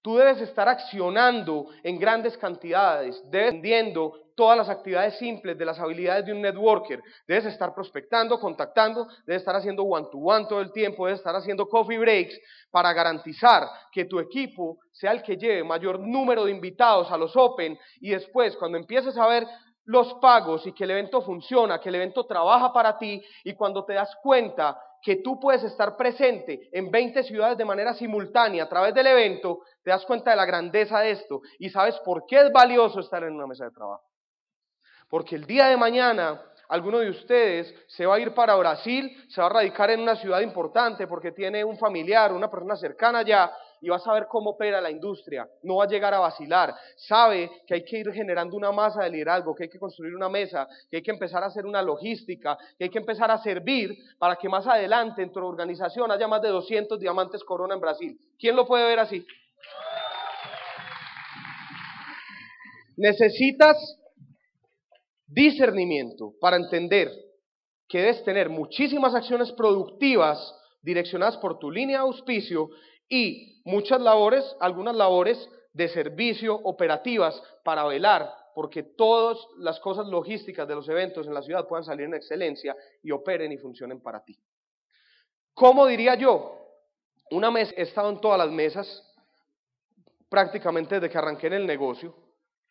Tú 0.03 0.17
debes 0.17 0.41
estar 0.41 0.69
accionando 0.69 1.67
en 1.83 1.99
grandes 1.99 2.39
cantidades, 2.39 3.21
dependiendo 3.29 4.27
todas 4.37 4.57
las 4.57 4.69
actividades 4.69 5.19
simples 5.19 5.59
de 5.59 5.65
las 5.65 5.81
habilidades 5.81 6.27
de 6.27 6.33
un 6.33 6.43
networker. 6.43 7.03
Debes 7.27 7.47
estar 7.47 7.75
prospectando, 7.75 8.39
contactando, 8.39 9.09
debes 9.27 9.43
estar 9.43 9.57
haciendo 9.57 9.83
one-to-one 9.83 10.47
todo 10.47 10.61
el 10.61 10.71
tiempo, 10.71 11.07
debes 11.07 11.19
estar 11.19 11.35
haciendo 11.35 11.67
coffee 11.67 11.99
breaks 11.99 12.39
para 12.71 12.93
garantizar 12.93 13.67
que 13.91 14.05
tu 14.05 14.21
equipo 14.21 14.79
sea 14.93 15.11
el 15.11 15.23
que 15.23 15.37
lleve 15.37 15.65
mayor 15.65 15.99
número 15.99 16.45
de 16.45 16.53
invitados 16.53 17.11
a 17.11 17.17
los 17.17 17.35
Open 17.35 17.77
y 18.01 18.11
después 18.11 18.57
cuando 18.57 18.79
empieces 18.79 19.17
a 19.17 19.27
ver 19.27 19.45
los 19.87 20.15
pagos 20.15 20.67
y 20.67 20.73
que 20.73 20.85
el 20.85 20.91
evento 20.91 21.23
funciona, 21.23 21.81
que 21.81 21.89
el 21.89 21.97
evento 21.97 22.27
trabaja 22.27 22.73
para 22.73 22.99
ti 22.99 23.23
y 23.45 23.55
cuando 23.55 23.85
te 23.85 23.95
das 23.95 24.15
cuenta 24.23 24.81
que 25.01 25.17
tú 25.17 25.39
puedes 25.39 25.63
estar 25.63 25.97
presente 25.97 26.69
en 26.73 26.91
20 26.91 27.23
ciudades 27.23 27.57
de 27.57 27.65
manera 27.65 27.95
simultánea 27.95 28.65
a 28.65 28.69
través 28.69 28.93
del 28.95 29.07
evento, 29.07 29.61
te 29.83 29.91
das 29.91 30.05
cuenta 30.05 30.31
de 30.31 30.37
la 30.37 30.45
grandeza 30.45 31.01
de 31.01 31.13
esto 31.13 31.43
y 31.59 31.71
sabes 31.71 31.99
por 32.01 32.27
qué 32.27 32.41
es 32.41 32.53
valioso 32.53 33.01
estar 33.01 33.23
en 33.23 33.35
una 33.35 33.47
mesa 33.47 33.65
de 33.65 33.71
trabajo. 33.71 34.05
Porque 35.09 35.37
el 35.37 35.47
día 35.47 35.69
de 35.69 35.77
mañana 35.77 36.43
alguno 36.69 36.99
de 36.99 37.11
ustedes 37.11 37.73
se 37.87 38.07
va 38.07 38.17
a 38.17 38.21
ir 38.21 38.35
para 38.35 38.57
Brasil, 38.57 39.25
se 39.29 39.41
va 39.41 39.47
a 39.47 39.51
radicar 39.51 39.91
en 39.91 40.01
una 40.01 40.17
ciudad 40.17 40.41
importante 40.41 41.07
porque 41.07 41.33
tiene 41.33 41.65
un 41.65 41.79
familiar, 41.79 42.33
una 42.33 42.51
persona 42.51 42.77
cercana 42.77 43.21
allá 43.21 43.53
y 43.81 43.89
va 43.89 43.97
a 43.97 44.01
saber 44.01 44.27
cómo 44.29 44.51
opera 44.51 44.81
la 44.81 44.91
industria, 44.91 45.49
no 45.63 45.77
va 45.77 45.85
a 45.85 45.89
llegar 45.89 46.15
a 46.15 46.21
vacilar, 46.21 46.75
sabe 46.97 47.51
que 47.67 47.75
hay 47.75 47.85
que 47.85 47.99
ir 47.99 48.13
generando 48.13 48.57
una 48.57 48.73
masa 48.73 49.05
de 49.05 49.11
liderazgo, 49.11 49.55
que 49.55 49.65
hay 49.65 49.69
que 49.69 49.79
construir 49.79 50.15
una 50.15 50.29
mesa, 50.29 50.67
que 50.91 50.99
hay 50.99 51.03
que 51.03 51.11
empezar 51.11 51.43
a 51.43 51.47
hacer 51.47 51.67
una 51.67 51.83
logística, 51.83 52.57
que 52.79 52.85
hay 52.85 52.91
que 52.91 52.99
empezar 52.99 53.31
a 53.31 53.39
servir 53.39 53.97
para 54.19 54.37
que 54.37 54.49
más 54.49 54.67
adelante 54.67 55.23
en 55.23 55.33
tu 55.33 55.41
organización 55.41 56.11
haya 56.11 56.29
más 56.29 56.43
de 56.43 56.49
200 56.49 56.99
diamantes 56.99 57.45
corona 57.45 57.75
en 57.75 57.81
Brasil. 57.81 58.19
¿Quién 58.39 58.57
lo 58.57 58.67
puede 58.67 58.87
ver 58.87 58.99
así? 58.99 59.27
Necesitas 62.97 63.77
discernimiento 65.27 66.33
para 66.41 66.57
entender 66.57 67.11
que 67.89 67.99
debes 67.99 68.25
tener 68.25 68.49
muchísimas 68.49 69.15
acciones 69.15 69.53
productivas 69.53 70.55
direccionadas 70.83 71.37
por 71.37 71.59
tu 71.59 71.71
línea 71.71 71.99
de 71.99 72.05
auspicio 72.05 72.71
y 73.09 73.63
muchas 73.65 74.01
labores, 74.01 74.57
algunas 74.61 74.95
labores 74.95 75.49
de 75.73 75.89
servicio 75.89 76.55
operativas 76.55 77.43
para 77.63 77.85
velar 77.85 78.33
porque 78.57 78.83
todas 78.83 79.37
las 79.59 79.79
cosas 79.81 80.07
logísticas 80.07 80.67
de 80.67 80.75
los 80.75 80.89
eventos 80.89 81.27
en 81.27 81.35
la 81.35 81.43
ciudad 81.43 81.69
puedan 81.69 81.85
salir 81.85 82.07
en 82.07 82.15
excelencia 82.15 82.75
y 83.03 83.11
operen 83.11 83.53
y 83.53 83.59
funcionen 83.59 84.01
para 84.01 84.25
ti. 84.25 84.35
¿Cómo 85.53 85.85
diría 85.87 86.15
yo? 86.15 86.57
Una 87.33 87.51
mesa, 87.51 87.75
he 87.77 87.83
estado 87.83 88.09
en 88.09 88.19
todas 88.19 88.39
las 88.39 88.51
mesas, 88.51 89.15
prácticamente 90.31 90.95
desde 90.95 91.11
que 91.11 91.19
arranqué 91.19 91.49
en 91.49 91.53
el 91.53 91.67
negocio, 91.67 92.17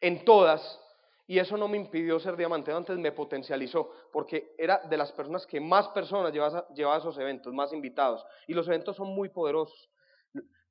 en 0.01 0.25
todas, 0.25 0.81
y 1.27 1.37
eso 1.37 1.55
no 1.55 1.67
me 1.67 1.77
impidió 1.77 2.19
ser 2.19 2.35
diamante, 2.35 2.71
antes 2.71 2.97
me 2.97 3.11
potencializó, 3.11 3.91
porque 4.11 4.55
era 4.57 4.79
de 4.89 4.97
las 4.97 5.11
personas 5.11 5.45
que 5.45 5.59
más 5.59 5.87
personas 5.89 6.33
llevaba, 6.33 6.95
a 6.95 6.97
esos 6.97 7.15
eventos, 7.19 7.53
más 7.53 7.71
invitados, 7.73 8.25
y 8.47 8.55
los 8.55 8.67
eventos 8.67 8.95
son 8.95 9.09
muy 9.09 9.29
poderosos. 9.29 9.87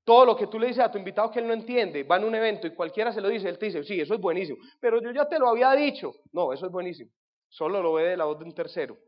Todo 0.04 0.26
lo 0.26 0.36
que 0.36 0.46
tú 0.46 0.58
le 0.58 0.66
dices 0.66 0.84
a 0.84 0.90
tu 0.90 0.98
invitado 0.98 1.30
que 1.30 1.38
él 1.38 1.46
no 1.46 1.54
entiende, 1.54 2.02
va 2.02 2.18
en 2.18 2.24
un 2.24 2.34
evento 2.34 2.66
y 2.66 2.74
cualquiera 2.74 3.10
se 3.12 3.22
lo 3.22 3.28
dice, 3.28 3.48
él 3.48 3.58
te 3.58 3.66
dice, 3.66 3.82
sí, 3.84 3.98
eso 3.98 4.14
es 4.14 4.20
buenísimo, 4.20 4.58
pero 4.78 5.00
yo 5.00 5.10
ya 5.10 5.26
te 5.26 5.38
lo 5.38 5.48
había 5.48 5.72
dicho. 5.72 6.12
No, 6.32 6.52
eso 6.52 6.66
es 6.66 6.72
buenísimo. 6.72 7.10
Solo 7.48 7.82
lo 7.82 7.94
ve 7.94 8.10
de 8.10 8.16
la 8.16 8.24
voz 8.24 8.38
de 8.38 8.44
un 8.44 8.54
tercero. 8.54 8.98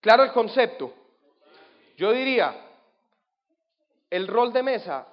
Claro 0.00 0.24
el 0.24 0.32
concepto. 0.32 0.92
Yo 1.96 2.12
diría, 2.12 2.54
el 4.10 4.26
rol 4.26 4.52
de 4.52 4.62
mesa, 4.62 5.06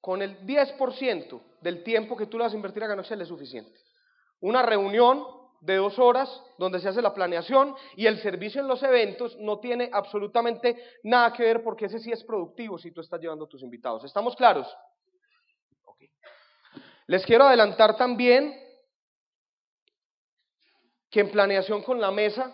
con 0.00 0.22
el 0.22 0.46
10% 0.46 1.40
del 1.60 1.82
tiempo 1.82 2.16
que 2.16 2.26
tú 2.26 2.38
le 2.38 2.44
vas 2.44 2.52
a 2.52 2.56
invertir 2.56 2.84
a 2.84 2.86
Ganoxel 2.86 3.20
es 3.20 3.28
suficiente. 3.28 3.78
Una 4.40 4.62
reunión 4.62 5.26
de 5.60 5.76
dos 5.76 5.98
horas 5.98 6.42
donde 6.58 6.80
se 6.80 6.88
hace 6.88 7.02
la 7.02 7.14
planeación 7.14 7.74
y 7.96 8.06
el 8.06 8.18
servicio 8.20 8.60
en 8.60 8.68
los 8.68 8.82
eventos 8.82 9.36
no 9.38 9.58
tiene 9.58 9.90
absolutamente 9.92 10.76
nada 11.02 11.32
que 11.32 11.42
ver 11.42 11.62
porque 11.62 11.86
ese 11.86 11.98
sí 11.98 12.12
es 12.12 12.22
productivo 12.24 12.78
si 12.78 12.92
tú 12.92 13.00
estás 13.00 13.20
llevando 13.20 13.44
a 13.44 13.48
tus 13.48 13.62
invitados. 13.62 14.04
¿Estamos 14.04 14.36
claros? 14.36 14.66
Les 17.08 17.24
quiero 17.24 17.44
adelantar 17.44 17.96
también 17.96 18.60
que 21.08 21.20
en 21.20 21.30
planeación 21.30 21.82
con 21.82 22.00
la 22.00 22.10
mesa 22.10 22.52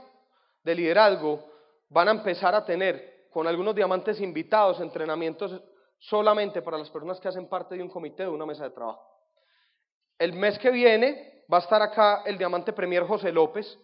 de 0.62 0.74
liderazgo 0.74 1.42
van 1.88 2.08
a 2.08 2.12
empezar 2.12 2.54
a 2.54 2.64
tener 2.64 3.28
con 3.30 3.46
algunos 3.46 3.74
diamantes 3.74 4.20
invitados 4.20 4.80
entrenamientos 4.80 5.60
solamente 5.98 6.60
para 6.62 6.78
las 6.78 6.90
personas 6.90 7.18
que 7.18 7.28
hacen 7.28 7.48
parte 7.48 7.76
de 7.76 7.82
un 7.82 7.88
comité 7.88 8.24
de 8.24 8.28
una 8.28 8.44
mesa 8.44 8.64
de 8.64 8.70
trabajo. 8.70 9.11
El 10.22 10.34
mes 10.34 10.56
que 10.60 10.70
viene 10.70 11.42
va 11.52 11.56
a 11.56 11.60
estar 11.62 11.82
acá 11.82 12.22
el 12.24 12.38
diamante 12.38 12.72
Premier 12.72 13.02
José 13.02 13.32
López. 13.32 13.76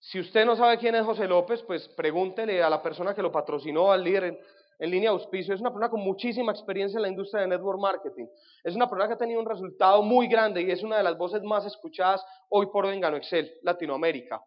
Si 0.00 0.18
usted 0.18 0.44
no 0.44 0.56
sabe 0.56 0.78
quién 0.78 0.96
es 0.96 1.06
José 1.06 1.28
López, 1.28 1.62
pues 1.62 1.86
pregúntele 1.90 2.60
a 2.60 2.68
la 2.68 2.82
persona 2.82 3.14
que 3.14 3.22
lo 3.22 3.30
patrocinó, 3.30 3.92
al 3.92 4.02
líder 4.02 4.36
en, 4.80 4.90
línea 4.90 5.10
de 5.10 5.16
auspicio. 5.16 5.54
Es 5.54 5.60
una 5.60 5.70
persona 5.70 5.88
con 5.88 6.00
muchísima 6.00 6.50
experiencia 6.50 6.98
en 6.98 7.02
la 7.02 7.08
industria 7.08 7.42
de 7.42 7.46
network 7.46 7.78
marketing. 7.78 8.26
Es 8.64 8.74
una 8.74 8.90
persona 8.90 9.06
que 9.06 9.14
ha 9.14 9.18
tenido 9.18 9.38
un 9.38 9.46
resultado 9.46 10.02
muy 10.02 10.26
grande 10.26 10.60
y 10.60 10.72
es 10.72 10.82
una 10.82 10.96
de 10.96 11.04
las 11.04 11.16
voces 11.16 11.40
más 11.44 11.64
escuchadas 11.64 12.20
hoy 12.48 12.66
por 12.66 12.86
hoy 12.86 12.94
en 12.94 13.02
Gano 13.02 13.18
Excel, 13.18 13.54
Latinoamérica. 13.62 14.42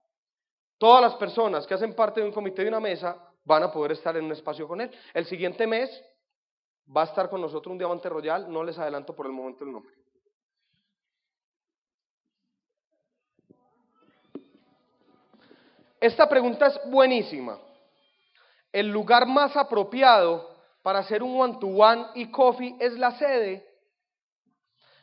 Todas 0.77 1.01
las 1.01 1.15
personas 1.15 1.65
que 1.65 1.73
hacen 1.73 1.95
parte 1.95 2.19
de 2.19 2.27
un 2.27 2.33
comité 2.33 2.63
de 2.63 2.67
una 2.67 2.81
mesa 2.81 3.17
van 3.45 3.63
a 3.63 3.71
poder 3.71 3.93
estar 3.93 4.17
en 4.17 4.25
un 4.25 4.33
espacio 4.33 4.67
con 4.67 4.81
él. 4.81 4.91
El 5.13 5.23
siguiente 5.23 5.67
mes 5.67 5.89
va 6.85 7.03
a 7.03 7.05
estar 7.05 7.29
con 7.29 7.39
nosotros 7.39 7.71
un 7.71 7.77
diamante 7.77 8.09
royal, 8.09 8.51
no 8.51 8.61
les 8.61 8.77
adelanto 8.77 9.15
por 9.15 9.25
el 9.25 9.31
momento 9.31 9.63
el 9.63 9.71
nombre. 9.71 10.02
Esta 16.03 16.27
pregunta 16.27 16.67
es 16.67 16.81
buenísima. 16.91 17.57
¿El 18.73 18.89
lugar 18.89 19.25
más 19.25 19.55
apropiado 19.55 20.53
para 20.81 20.99
hacer 20.99 21.23
un 21.23 21.39
one-to-one 21.39 22.07
y 22.15 22.29
coffee 22.29 22.75
es 22.77 22.99
la 22.99 23.11
sede? 23.11 23.65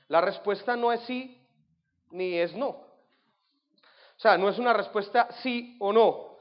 La 0.08 0.20
respuesta 0.20 0.76
no 0.76 0.92
es 0.92 1.00
sí 1.04 1.42
ni 2.10 2.36
es 2.36 2.54
no. 2.54 2.68
O 2.68 4.18
sea, 4.18 4.36
no 4.36 4.50
es 4.50 4.58
una 4.58 4.74
respuesta 4.74 5.26
sí 5.42 5.74
o 5.80 5.90
no. 5.90 6.36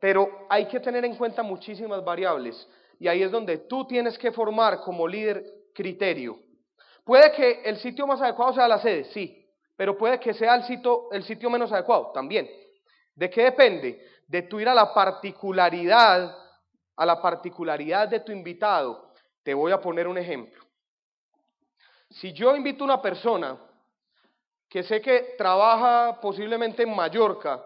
Pero 0.00 0.48
hay 0.48 0.66
que 0.66 0.80
tener 0.80 1.04
en 1.04 1.14
cuenta 1.14 1.44
muchísimas 1.44 2.04
variables. 2.04 2.68
Y 2.98 3.06
ahí 3.06 3.22
es 3.22 3.30
donde 3.30 3.58
tú 3.58 3.84
tienes 3.84 4.18
que 4.18 4.32
formar 4.32 4.80
como 4.80 5.06
líder 5.06 5.44
criterio. 5.72 6.40
Puede 7.04 7.30
que 7.30 7.62
el 7.62 7.76
sitio 7.76 8.04
más 8.04 8.20
adecuado 8.20 8.54
sea 8.54 8.66
la 8.66 8.80
sede, 8.80 9.04
sí. 9.04 9.48
Pero 9.76 9.96
puede 9.96 10.18
que 10.18 10.34
sea 10.34 10.56
el 10.56 10.64
sitio, 10.64 11.12
el 11.12 11.22
sitio 11.22 11.48
menos 11.48 11.70
adecuado, 11.70 12.10
también. 12.12 12.50
¿De 13.18 13.28
qué 13.28 13.42
depende? 13.42 14.00
De 14.28 14.42
tu 14.42 14.60
ir 14.60 14.68
a 14.68 14.74
la 14.74 14.94
particularidad, 14.94 16.38
a 16.94 17.04
la 17.04 17.20
particularidad 17.20 18.06
de 18.06 18.20
tu 18.20 18.30
invitado. 18.30 19.10
Te 19.42 19.52
voy 19.52 19.72
a 19.72 19.80
poner 19.80 20.06
un 20.06 20.18
ejemplo. 20.18 20.62
Si 22.10 22.32
yo 22.32 22.54
invito 22.54 22.84
a 22.84 22.86
una 22.86 23.02
persona 23.02 23.58
que 24.68 24.84
sé 24.84 25.00
que 25.00 25.34
trabaja 25.36 26.20
posiblemente 26.20 26.84
en 26.84 26.94
Mallorca, 26.94 27.60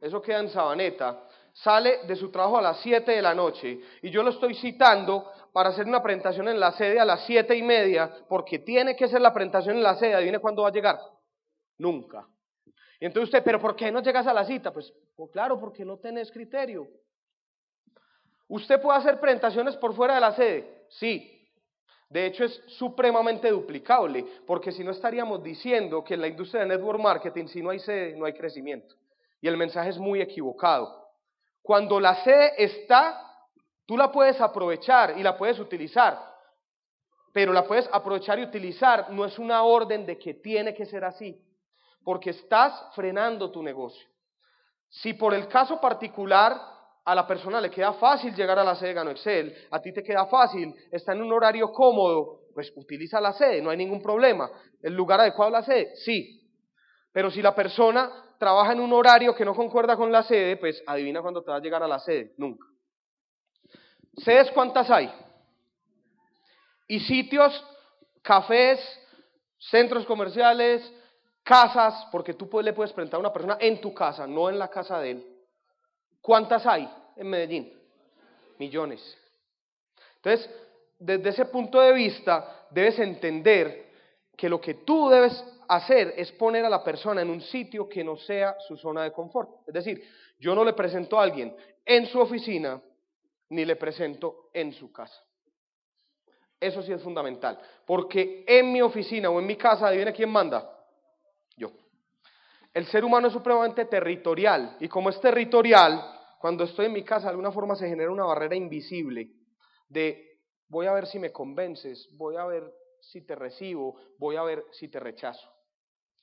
eso 0.00 0.22
queda 0.22 0.38
en 0.38 0.48
Sabaneta, 0.48 1.24
sale 1.52 2.06
de 2.06 2.16
su 2.16 2.30
trabajo 2.30 2.56
a 2.56 2.62
las 2.62 2.80
7 2.80 3.12
de 3.12 3.20
la 3.20 3.34
noche 3.34 3.80
y 4.00 4.08
yo 4.08 4.22
lo 4.22 4.30
estoy 4.30 4.54
citando 4.54 5.30
para 5.52 5.68
hacer 5.68 5.86
una 5.86 6.02
presentación 6.02 6.48
en 6.48 6.58
la 6.58 6.72
sede 6.72 6.98
a 6.98 7.04
las 7.04 7.26
siete 7.26 7.54
y 7.54 7.62
media, 7.62 8.10
porque 8.26 8.60
tiene 8.60 8.96
que 8.96 9.08
ser 9.08 9.20
la 9.20 9.34
presentación 9.34 9.76
en 9.76 9.82
la 9.82 9.96
sede, 9.96 10.14
adivine 10.14 10.38
cuándo 10.38 10.62
va 10.62 10.68
a 10.68 10.72
llegar. 10.72 10.98
Nunca. 11.76 12.26
Y 13.02 13.06
entonces 13.06 13.30
usted, 13.30 13.42
¿pero 13.42 13.60
por 13.60 13.74
qué 13.74 13.90
no 13.90 14.00
llegas 14.00 14.28
a 14.28 14.32
la 14.32 14.44
cita? 14.44 14.72
Pues, 14.72 14.94
pues, 15.16 15.28
claro, 15.32 15.58
porque 15.58 15.84
no 15.84 15.98
tenés 15.98 16.30
criterio. 16.30 16.86
¿Usted 18.46 18.80
puede 18.80 18.96
hacer 18.96 19.18
presentaciones 19.18 19.76
por 19.76 19.92
fuera 19.92 20.14
de 20.14 20.20
la 20.20 20.30
sede? 20.36 20.84
Sí. 20.88 21.50
De 22.08 22.26
hecho, 22.26 22.44
es 22.44 22.62
supremamente 22.78 23.50
duplicable, 23.50 24.24
porque 24.46 24.70
si 24.70 24.84
no 24.84 24.92
estaríamos 24.92 25.42
diciendo 25.42 26.04
que 26.04 26.14
en 26.14 26.20
la 26.20 26.28
industria 26.28 26.62
de 26.62 26.68
network 26.68 27.00
marketing, 27.00 27.48
si 27.48 27.60
no 27.60 27.70
hay 27.70 27.80
sede, 27.80 28.14
no 28.16 28.24
hay 28.24 28.34
crecimiento. 28.34 28.94
Y 29.40 29.48
el 29.48 29.56
mensaje 29.56 29.90
es 29.90 29.98
muy 29.98 30.20
equivocado. 30.20 31.10
Cuando 31.60 31.98
la 31.98 32.22
sede 32.22 32.52
está, 32.56 33.20
tú 33.84 33.96
la 33.96 34.12
puedes 34.12 34.40
aprovechar 34.40 35.18
y 35.18 35.24
la 35.24 35.36
puedes 35.36 35.58
utilizar, 35.58 36.20
pero 37.32 37.52
la 37.52 37.66
puedes 37.66 37.90
aprovechar 37.92 38.38
y 38.38 38.44
utilizar 38.44 39.10
no 39.10 39.24
es 39.24 39.40
una 39.40 39.64
orden 39.64 40.06
de 40.06 40.16
que 40.16 40.34
tiene 40.34 40.72
que 40.72 40.86
ser 40.86 41.02
así 41.02 41.36
porque 42.04 42.30
estás 42.30 42.72
frenando 42.94 43.50
tu 43.50 43.62
negocio. 43.62 44.06
Si 44.88 45.14
por 45.14 45.34
el 45.34 45.48
caso 45.48 45.80
particular 45.80 46.60
a 47.04 47.14
la 47.14 47.26
persona 47.26 47.60
le 47.60 47.70
queda 47.70 47.94
fácil 47.94 48.34
llegar 48.34 48.58
a 48.58 48.64
la 48.64 48.76
sede 48.76 48.90
de 48.90 48.94
Gano 48.94 49.10
Excel, 49.10 49.54
a 49.70 49.80
ti 49.80 49.92
te 49.92 50.02
queda 50.02 50.26
fácil, 50.26 50.74
está 50.90 51.12
en 51.12 51.22
un 51.22 51.32
horario 51.32 51.72
cómodo, 51.72 52.40
pues 52.54 52.72
utiliza 52.76 53.20
la 53.20 53.32
sede, 53.32 53.60
no 53.62 53.70
hay 53.70 53.76
ningún 53.76 54.02
problema. 54.02 54.50
¿El 54.82 54.94
lugar 54.94 55.20
adecuado 55.20 55.50
la 55.50 55.62
sede? 55.62 55.96
Sí. 55.96 56.40
Pero 57.12 57.30
si 57.30 57.42
la 57.42 57.54
persona 57.54 58.10
trabaja 58.38 58.72
en 58.72 58.80
un 58.80 58.92
horario 58.92 59.34
que 59.34 59.44
no 59.44 59.54
concuerda 59.54 59.96
con 59.96 60.12
la 60.12 60.22
sede, 60.22 60.56
pues 60.56 60.82
adivina 60.86 61.22
cuándo 61.22 61.42
te 61.42 61.50
va 61.50 61.56
a 61.56 61.60
llegar 61.60 61.82
a 61.82 61.88
la 61.88 61.98
sede, 61.98 62.34
nunca. 62.36 62.66
¿Sedes 64.16 64.50
cuántas 64.50 64.90
hay? 64.90 65.10
Y 66.88 67.00
sitios, 67.00 67.64
cafés, 68.20 68.78
centros 69.58 70.04
comerciales, 70.06 70.82
casas, 71.42 72.06
porque 72.10 72.34
tú 72.34 72.48
le 72.62 72.72
puedes 72.72 72.92
presentar 72.92 73.18
a 73.18 73.20
una 73.20 73.32
persona 73.32 73.56
en 73.60 73.80
tu 73.80 73.92
casa, 73.92 74.26
no 74.26 74.48
en 74.48 74.58
la 74.58 74.68
casa 74.68 75.00
de 75.00 75.10
él. 75.10 75.26
¿Cuántas 76.20 76.64
hay 76.66 76.88
en 77.16 77.28
Medellín? 77.28 77.72
Millones. 78.58 79.18
Entonces, 80.16 80.48
desde 80.98 81.30
ese 81.30 81.46
punto 81.46 81.80
de 81.80 81.92
vista, 81.92 82.66
debes 82.70 82.98
entender 83.00 83.90
que 84.36 84.48
lo 84.48 84.60
que 84.60 84.74
tú 84.74 85.08
debes 85.08 85.44
hacer 85.68 86.14
es 86.16 86.30
poner 86.32 86.64
a 86.64 86.70
la 86.70 86.84
persona 86.84 87.22
en 87.22 87.30
un 87.30 87.40
sitio 87.40 87.88
que 87.88 88.04
no 88.04 88.16
sea 88.16 88.56
su 88.60 88.76
zona 88.76 89.02
de 89.02 89.12
confort. 89.12 89.66
Es 89.66 89.74
decir, 89.74 90.02
yo 90.38 90.54
no 90.54 90.64
le 90.64 90.74
presento 90.74 91.18
a 91.18 91.24
alguien 91.24 91.56
en 91.84 92.06
su 92.06 92.20
oficina 92.20 92.80
ni 93.48 93.64
le 93.64 93.76
presento 93.76 94.50
en 94.52 94.72
su 94.72 94.92
casa. 94.92 95.22
Eso 96.58 96.80
sí 96.82 96.92
es 96.92 97.02
fundamental, 97.02 97.58
porque 97.84 98.44
en 98.46 98.72
mi 98.72 98.80
oficina 98.80 99.28
o 99.30 99.40
en 99.40 99.46
mi 99.46 99.56
casa, 99.56 99.88
adivina 99.88 100.12
quién 100.12 100.30
manda. 100.30 100.71
El 102.72 102.86
ser 102.86 103.04
humano 103.04 103.28
es 103.28 103.34
supremamente 103.34 103.84
territorial 103.84 104.76
y 104.80 104.88
como 104.88 105.10
es 105.10 105.20
territorial, 105.20 106.02
cuando 106.38 106.64
estoy 106.64 106.86
en 106.86 106.92
mi 106.92 107.04
casa 107.04 107.26
de 107.26 107.30
alguna 107.30 107.52
forma 107.52 107.76
se 107.76 107.88
genera 107.88 108.10
una 108.10 108.24
barrera 108.24 108.56
invisible 108.56 109.30
de 109.88 110.38
voy 110.68 110.86
a 110.86 110.92
ver 110.92 111.06
si 111.06 111.18
me 111.18 111.30
convences, 111.30 112.08
voy 112.12 112.36
a 112.36 112.46
ver 112.46 112.64
si 113.00 113.26
te 113.26 113.34
recibo, 113.34 113.96
voy 114.18 114.36
a 114.36 114.42
ver 114.42 114.64
si 114.72 114.88
te 114.88 114.98
rechazo. 114.98 115.48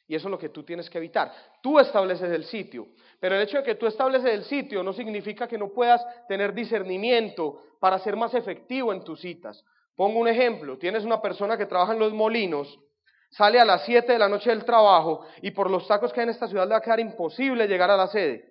Y 0.07 0.15
eso 0.15 0.27
es 0.27 0.31
lo 0.31 0.39
que 0.39 0.49
tú 0.49 0.63
tienes 0.63 0.89
que 0.89 0.97
evitar. 0.97 1.31
Tú 1.61 1.77
estableces 1.77 2.31
el 2.31 2.43
sitio, 2.45 2.87
pero 3.19 3.35
el 3.35 3.43
hecho 3.43 3.57
de 3.57 3.63
que 3.63 3.75
tú 3.75 3.85
estableces 3.85 4.33
el 4.33 4.43
sitio 4.43 4.81
no 4.81 4.91
significa 4.91 5.47
que 5.47 5.57
no 5.57 5.69
puedas 5.69 6.03
tener 6.27 6.51
discernimiento 6.51 7.61
para 7.79 7.99
ser 7.99 8.15
más 8.15 8.33
efectivo 8.33 8.91
en 8.91 9.03
tus 9.03 9.21
citas. 9.21 9.63
Pongo 9.95 10.19
un 10.19 10.27
ejemplo, 10.27 10.79
tienes 10.79 11.05
una 11.05 11.21
persona 11.21 11.57
que 11.57 11.67
trabaja 11.67 11.93
en 11.93 11.99
los 11.99 12.11
molinos, 12.11 12.79
sale 13.29 13.59
a 13.59 13.65
las 13.65 13.85
7 13.85 14.11
de 14.11 14.19
la 14.19 14.29
noche 14.29 14.49
del 14.49 14.65
trabajo 14.65 15.25
y 15.41 15.51
por 15.51 15.69
los 15.69 15.87
tacos 15.87 16.11
que 16.11 16.21
hay 16.21 16.25
en 16.25 16.31
esta 16.31 16.47
ciudad 16.47 16.65
le 16.65 16.71
va 16.71 16.77
a 16.77 16.81
quedar 16.81 16.99
imposible 16.99 17.67
llegar 17.67 17.91
a 17.91 17.97
la 17.97 18.07
sede. 18.07 18.49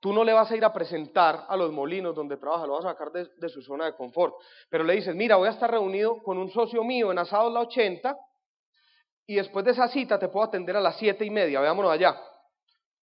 Tú 0.00 0.12
no 0.12 0.24
le 0.24 0.32
vas 0.32 0.50
a 0.50 0.56
ir 0.56 0.64
a 0.64 0.72
presentar 0.72 1.46
a 1.48 1.56
los 1.56 1.72
molinos 1.72 2.14
donde 2.14 2.36
trabaja, 2.36 2.66
lo 2.66 2.74
vas 2.74 2.84
a 2.84 2.90
sacar 2.90 3.10
de, 3.12 3.48
su 3.48 3.62
zona 3.62 3.86
de 3.86 3.94
confort. 3.94 4.34
Pero 4.68 4.84
le 4.84 4.94
dices, 4.94 5.14
mira, 5.14 5.36
voy 5.36 5.48
a 5.48 5.52
estar 5.52 5.70
reunido 5.70 6.22
con 6.22 6.38
un 6.38 6.50
socio 6.50 6.84
mío 6.84 7.10
en 7.10 7.18
Asados 7.18 7.52
La 7.52 7.60
80 7.60 8.16
y 9.26 9.36
después 9.36 9.64
de 9.64 9.72
esa 9.72 9.88
cita 9.88 10.18
te 10.18 10.28
puedo 10.28 10.46
atender 10.46 10.76
a 10.76 10.80
las 10.80 10.96
siete 10.98 11.24
y 11.24 11.30
media, 11.30 11.60
veámonos 11.60 11.90
allá. 11.90 12.20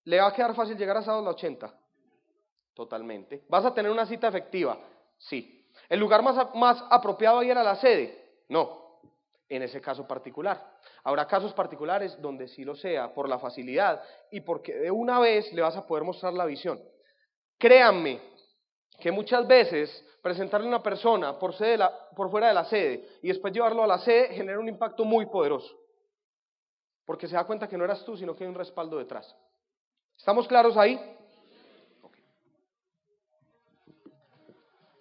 ¿Le 0.05 0.19
va 0.19 0.27
a 0.27 0.33
quedar 0.33 0.53
fácil 0.53 0.77
llegar 0.77 0.97
a 0.97 1.01
sábado 1.01 1.23
a 1.23 1.31
las 1.31 1.35
80? 1.35 1.73
Totalmente. 2.73 3.43
¿Vas 3.49 3.65
a 3.65 3.73
tener 3.73 3.91
una 3.91 4.05
cita 4.05 4.27
efectiva? 4.27 4.77
Sí. 5.17 5.67
¿El 5.89 5.99
lugar 5.99 6.21
más, 6.21 6.53
más 6.55 6.83
apropiado 6.89 7.39
ahí 7.39 7.49
era 7.49 7.63
la 7.63 7.75
sede? 7.75 8.43
No, 8.49 8.82
en 9.55 9.63
ese 9.63 9.81
caso 9.81 10.07
particular. 10.07 10.77
Habrá 11.03 11.27
casos 11.27 11.53
particulares 11.53 12.19
donde 12.21 12.47
sí 12.47 12.63
lo 12.63 12.75
sea, 12.75 13.13
por 13.13 13.27
la 13.27 13.39
facilidad 13.39 14.01
y 14.31 14.41
porque 14.41 14.73
de 14.73 14.91
una 14.91 15.19
vez 15.19 15.51
le 15.53 15.61
vas 15.61 15.75
a 15.75 15.85
poder 15.85 16.03
mostrar 16.03 16.33
la 16.33 16.45
visión. 16.45 16.81
Créanme 17.57 18.19
que 18.99 19.11
muchas 19.11 19.45
veces 19.47 20.05
presentarle 20.21 20.67
a 20.67 20.69
una 20.69 20.83
persona 20.83 21.37
por, 21.37 21.53
fuera 21.53 22.47
de 22.47 22.53
la 22.53 22.65
sede 22.65 23.07
y 23.21 23.27
después 23.27 23.53
llevarlo 23.53 23.83
a 23.83 23.87
la 23.87 23.99
sede 23.99 24.33
genera 24.33 24.59
un 24.59 24.69
impacto 24.69 25.03
muy 25.03 25.25
poderoso 25.25 25.83
porque 27.05 27.27
se 27.27 27.35
da 27.35 27.43
cuenta 27.43 27.67
que 27.67 27.77
no 27.77 27.83
eras 27.83 28.03
tú, 28.05 28.15
sino 28.15 28.35
que 28.35 28.43
hay 28.43 28.49
un 28.49 28.55
respaldo 28.55 28.97
detrás. 28.97 29.35
¿Estamos 30.17 30.47
claros 30.47 30.77
ahí? 30.77 30.99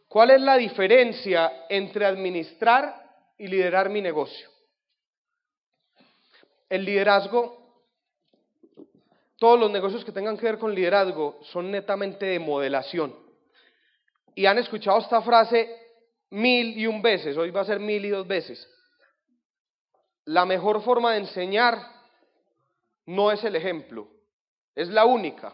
¿Cuál 0.09 0.31
es 0.33 0.41
la 0.41 0.57
diferencia 0.57 1.67
entre 1.69 2.05
administrar 2.05 3.02
y 3.43 3.49
liderar 3.49 3.91
mi 3.91 4.01
negocio? 4.01 4.49
El 6.69 6.85
liderazgo, 6.85 7.83
todos 9.37 9.59
los 9.59 9.69
negocios 9.69 10.05
que 10.05 10.13
tengan 10.13 10.39
que 10.39 10.47
ver 10.47 10.61
con 10.61 10.73
liderazgo 10.73 11.41
son 11.51 11.69
netamente 11.69 12.25
de 12.25 12.39
modelación. 12.39 13.13
Y 14.37 14.47
han 14.47 14.59
escuchado 14.59 15.01
esta 15.01 15.21
frase 15.23 15.77
mil 16.31 16.79
y 16.79 16.87
un 16.87 17.03
veces, 17.03 17.37
hoy 17.37 17.51
va 17.51 17.63
a 17.63 17.65
ser 17.65 17.81
mil 17.81 18.05
y 18.05 18.11
dos 18.11 18.29
veces. 18.29 18.65
La 20.27 20.47
mejor 20.47 20.81
forma 20.81 21.15
de 21.15 21.19
enseñar 21.19 21.85
no 23.07 23.33
es 23.33 23.43
el 23.43 23.57
ejemplo, 23.57 24.09
es 24.77 24.87
la 24.87 25.05
única. 25.05 25.53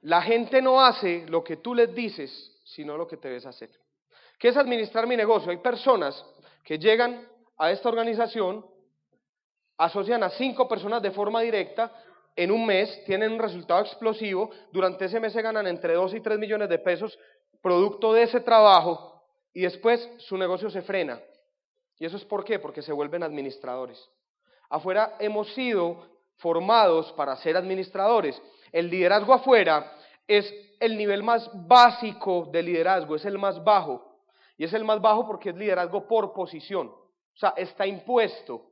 La 0.00 0.22
gente 0.22 0.62
no 0.62 0.80
hace 0.80 1.26
lo 1.28 1.44
que 1.44 1.58
tú 1.58 1.74
les 1.74 1.94
dices, 1.94 2.58
sino 2.64 2.96
lo 2.96 3.06
que 3.06 3.18
te 3.18 3.28
ves 3.28 3.44
hacer. 3.44 3.83
¿Qué 4.38 4.48
es 4.48 4.56
administrar 4.56 5.06
mi 5.06 5.16
negocio? 5.16 5.50
Hay 5.50 5.58
personas 5.58 6.24
que 6.64 6.78
llegan 6.78 7.26
a 7.58 7.70
esta 7.70 7.88
organización, 7.88 8.64
asocian 9.78 10.22
a 10.22 10.30
cinco 10.30 10.68
personas 10.68 11.02
de 11.02 11.10
forma 11.10 11.40
directa, 11.40 11.92
en 12.36 12.50
un 12.50 12.66
mes 12.66 13.04
tienen 13.04 13.32
un 13.32 13.38
resultado 13.38 13.80
explosivo, 13.80 14.50
durante 14.72 15.04
ese 15.04 15.20
mes 15.20 15.32
se 15.32 15.42
ganan 15.42 15.66
entre 15.66 15.94
2 15.94 16.14
y 16.14 16.20
3 16.20 16.38
millones 16.38 16.68
de 16.68 16.78
pesos 16.78 17.16
producto 17.62 18.12
de 18.12 18.24
ese 18.24 18.40
trabajo 18.40 19.22
y 19.54 19.62
después 19.62 20.06
su 20.18 20.36
negocio 20.36 20.68
se 20.68 20.82
frena. 20.82 21.20
¿Y 21.98 22.04
eso 22.04 22.16
es 22.16 22.24
por 22.24 22.44
qué? 22.44 22.58
Porque 22.58 22.82
se 22.82 22.92
vuelven 22.92 23.22
administradores. 23.22 23.98
Afuera 24.68 25.16
hemos 25.20 25.52
sido 25.54 26.06
formados 26.36 27.12
para 27.12 27.36
ser 27.36 27.56
administradores. 27.56 28.40
El 28.72 28.90
liderazgo 28.90 29.32
afuera 29.32 29.92
es 30.26 30.52
el 30.80 30.98
nivel 30.98 31.22
más 31.22 31.48
básico 31.66 32.48
de 32.52 32.62
liderazgo, 32.62 33.16
es 33.16 33.24
el 33.24 33.38
más 33.38 33.62
bajo. 33.62 34.13
Y 34.56 34.64
es 34.64 34.72
el 34.72 34.84
más 34.84 35.00
bajo 35.00 35.26
porque 35.26 35.50
es 35.50 35.56
liderazgo 35.56 36.06
por 36.06 36.32
posición. 36.32 36.88
O 36.88 37.36
sea, 37.36 37.54
está 37.56 37.86
impuesto. 37.86 38.70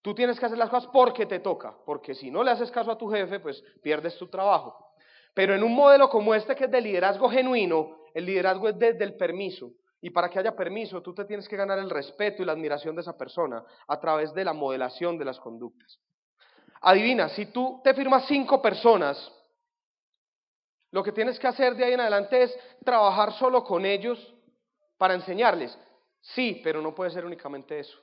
Tú 0.00 0.14
tienes 0.14 0.38
que 0.38 0.46
hacer 0.46 0.56
las 0.56 0.70
cosas 0.70 0.88
porque 0.92 1.26
te 1.26 1.40
toca, 1.40 1.76
porque 1.84 2.14
si 2.14 2.30
no 2.30 2.42
le 2.42 2.50
haces 2.50 2.70
caso 2.70 2.90
a 2.90 2.98
tu 2.98 3.08
jefe, 3.08 3.40
pues 3.40 3.62
pierdes 3.82 4.16
tu 4.16 4.28
trabajo. 4.28 4.92
Pero 5.34 5.54
en 5.54 5.62
un 5.62 5.74
modelo 5.74 6.08
como 6.08 6.34
este 6.34 6.56
que 6.56 6.64
es 6.64 6.70
de 6.70 6.80
liderazgo 6.80 7.28
genuino, 7.28 7.98
el 8.14 8.24
liderazgo 8.24 8.68
es 8.68 8.78
desde 8.78 9.04
el 9.04 9.16
permiso. 9.16 9.72
Y 10.00 10.10
para 10.10 10.30
que 10.30 10.38
haya 10.38 10.54
permiso, 10.54 11.02
tú 11.02 11.12
te 11.12 11.24
tienes 11.24 11.48
que 11.48 11.56
ganar 11.56 11.78
el 11.78 11.90
respeto 11.90 12.42
y 12.42 12.46
la 12.46 12.52
admiración 12.52 12.94
de 12.94 13.02
esa 13.02 13.16
persona 13.16 13.64
a 13.86 14.00
través 14.00 14.32
de 14.32 14.44
la 14.44 14.52
modelación 14.52 15.18
de 15.18 15.24
las 15.24 15.38
conductas. 15.40 15.98
Adivina, 16.80 17.28
si 17.30 17.46
tú 17.46 17.80
te 17.82 17.92
firmas 17.94 18.26
cinco 18.26 18.62
personas, 18.62 19.32
lo 20.92 21.02
que 21.02 21.12
tienes 21.12 21.38
que 21.38 21.48
hacer 21.48 21.74
de 21.74 21.84
ahí 21.84 21.92
en 21.92 22.00
adelante 22.00 22.44
es 22.44 22.58
trabajar 22.84 23.32
solo 23.32 23.64
con 23.64 23.84
ellos 23.84 24.34
para 24.98 25.14
enseñarles. 25.14 25.76
Sí, 26.20 26.60
pero 26.62 26.82
no 26.82 26.94
puede 26.94 27.10
ser 27.10 27.24
únicamente 27.24 27.78
eso. 27.78 27.98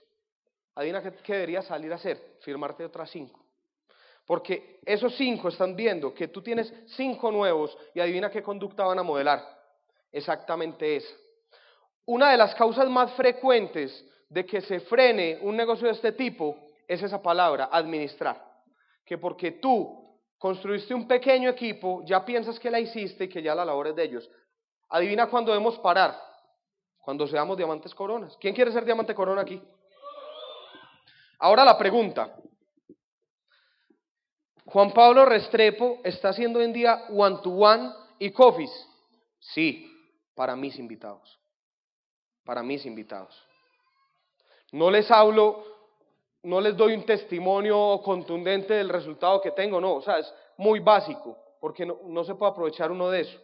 Adivina 0.74 1.04
qué, 1.04 1.12
qué 1.24 1.34
deberías 1.34 1.66
salir 1.66 1.91
a 1.91 1.96
hacer, 1.96 2.38
firmarte 2.41 2.84
otras 2.86 3.10
cinco. 3.12 3.46
Porque 4.26 4.80
esos 4.86 5.16
cinco 5.16 5.50
están 5.50 5.76
viendo 5.76 6.14
que 6.14 6.30
tú 6.30 6.41
tienes 6.41 6.74
cinco 6.88 7.32
nuevos 7.32 7.78
y 7.93 8.00
adivina 8.00 8.32
qué 8.32 8.41
conducta 8.41 8.86
van 8.86 8.98
a 8.98 9.04
modelar. 9.04 9.43
Exactamente 10.12 10.96
esa. 10.96 11.14
Una 12.06 12.32
de 12.32 12.38
las 12.38 12.56
causas 12.56 12.89
más 12.89 13.12
frecuentes 13.14 14.06
de 14.30 14.46
que 14.46 14.62
se 14.62 14.80
frene 14.82 15.39
un 15.41 15.56
negocio 15.56 15.88
de 15.88 15.93
este 15.93 16.12
tipo 16.12 16.58
es 16.88 17.02
esa 17.02 17.22
palabra, 17.22 17.70
administrar. 17.72 18.43
Que 19.06 19.18
porque 19.18 19.52
tú 19.54 20.04
construiste 20.38 20.93
un 20.93 21.08
pequeño 21.08 21.50
equipo, 21.50 22.04
ya 22.06 22.26
piensas 22.26 22.60
que 22.60 22.72
la 22.72 22.80
hiciste 22.80 23.26
y 23.26 23.30
que 23.30 23.41
ya 23.41 23.56
la 23.56 23.66
labor 23.66 23.88
es 23.88 23.96
de 23.96 24.04
ellos. 24.04 24.30
Adivina 24.89 25.28
cuándo 25.28 25.52
debemos 25.52 25.78
parar. 25.80 26.16
Cuando 27.06 27.28
seamos 27.28 27.56
diamantes 27.56 27.95
coronas. 27.95 28.36
¿Quién 28.41 28.53
quiere 28.53 28.74
ser 28.74 28.84
diamante 28.84 29.16
corona 29.16 29.41
aquí? 29.41 29.62
Ahora 31.39 31.64
la 31.64 31.78
pregunta. 31.78 32.36
Juan 34.66 34.91
Pablo 34.91 35.24
Restrepo 35.26 36.01
está 36.03 36.30
haciendo 36.30 36.60
hoy 36.60 36.66
en 36.66 36.74
día 36.74 37.06
one 37.10 37.38
to 37.41 37.51
one 37.51 37.91
y 38.20 38.32
coffees. 38.32 38.72
Sí, 39.39 39.89
para 40.34 40.56
mis 40.56 40.78
invitados 40.80 41.39
para 42.45 42.62
mis 42.64 42.86
invitados. 42.86 43.36
No 44.72 44.89
les 44.91 45.10
hablo, 45.12 45.64
no 46.43 46.62
les 46.62 46.78
doy 46.78 46.93
un 46.93 47.03
testimonio 47.03 48.01
contundente 48.03 48.76
del 48.76 48.89
resultado 48.89 49.41
que 49.41 49.51
tengo, 49.51 49.82
no, 49.82 49.95
o 49.95 50.01
sea, 50.01 50.20
es 50.20 50.34
muy 50.58 50.80
básico, 50.80 51.38
porque 51.60 51.86
no, 51.86 52.24
se 52.24 52.36
puede 52.36 52.51
aprovechar 52.51 52.91
uno 52.91 53.10
de 53.10 53.22
eso. 53.22 53.39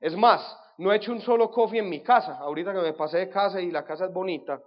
Es 0.00 0.16
más, 0.16 0.40
no 0.80 0.90
he 0.90 0.96
hecho 0.96 1.12
un 1.12 1.20
solo 1.20 1.50
coffee 1.50 1.80
en 1.80 1.90
mi 1.90 2.00
casa, 2.00 2.38
ahorita 2.38 2.72
que 2.72 2.80
me 2.80 2.94
pasé 2.94 3.18
de 3.18 3.28
casa 3.28 3.60
y 3.60 3.70
la 3.70 3.84
casa 3.84 4.06
es 4.06 4.12
bonita, 4.14 4.62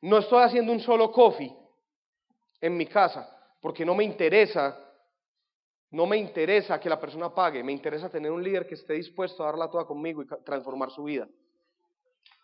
no 0.00 0.16
estoy 0.16 0.42
haciendo 0.42 0.72
un 0.72 0.80
solo 0.80 1.12
coffee 1.12 1.54
en 2.58 2.74
mi 2.74 2.86
casa, 2.86 3.28
porque 3.60 3.84
no 3.84 3.94
me 3.94 4.02
interesa, 4.02 4.78
no 5.90 6.06
me 6.06 6.16
interesa 6.16 6.80
que 6.80 6.88
la 6.88 6.98
persona 6.98 7.34
pague, 7.34 7.62
me 7.62 7.70
interesa 7.70 8.08
tener 8.08 8.30
un 8.30 8.42
líder 8.42 8.66
que 8.66 8.76
esté 8.76 8.94
dispuesto 8.94 9.42
a 9.42 9.46
darla 9.48 9.70
toda 9.70 9.84
conmigo 9.84 10.22
y 10.22 10.26
transformar 10.42 10.90
su 10.90 11.04
vida. 11.04 11.28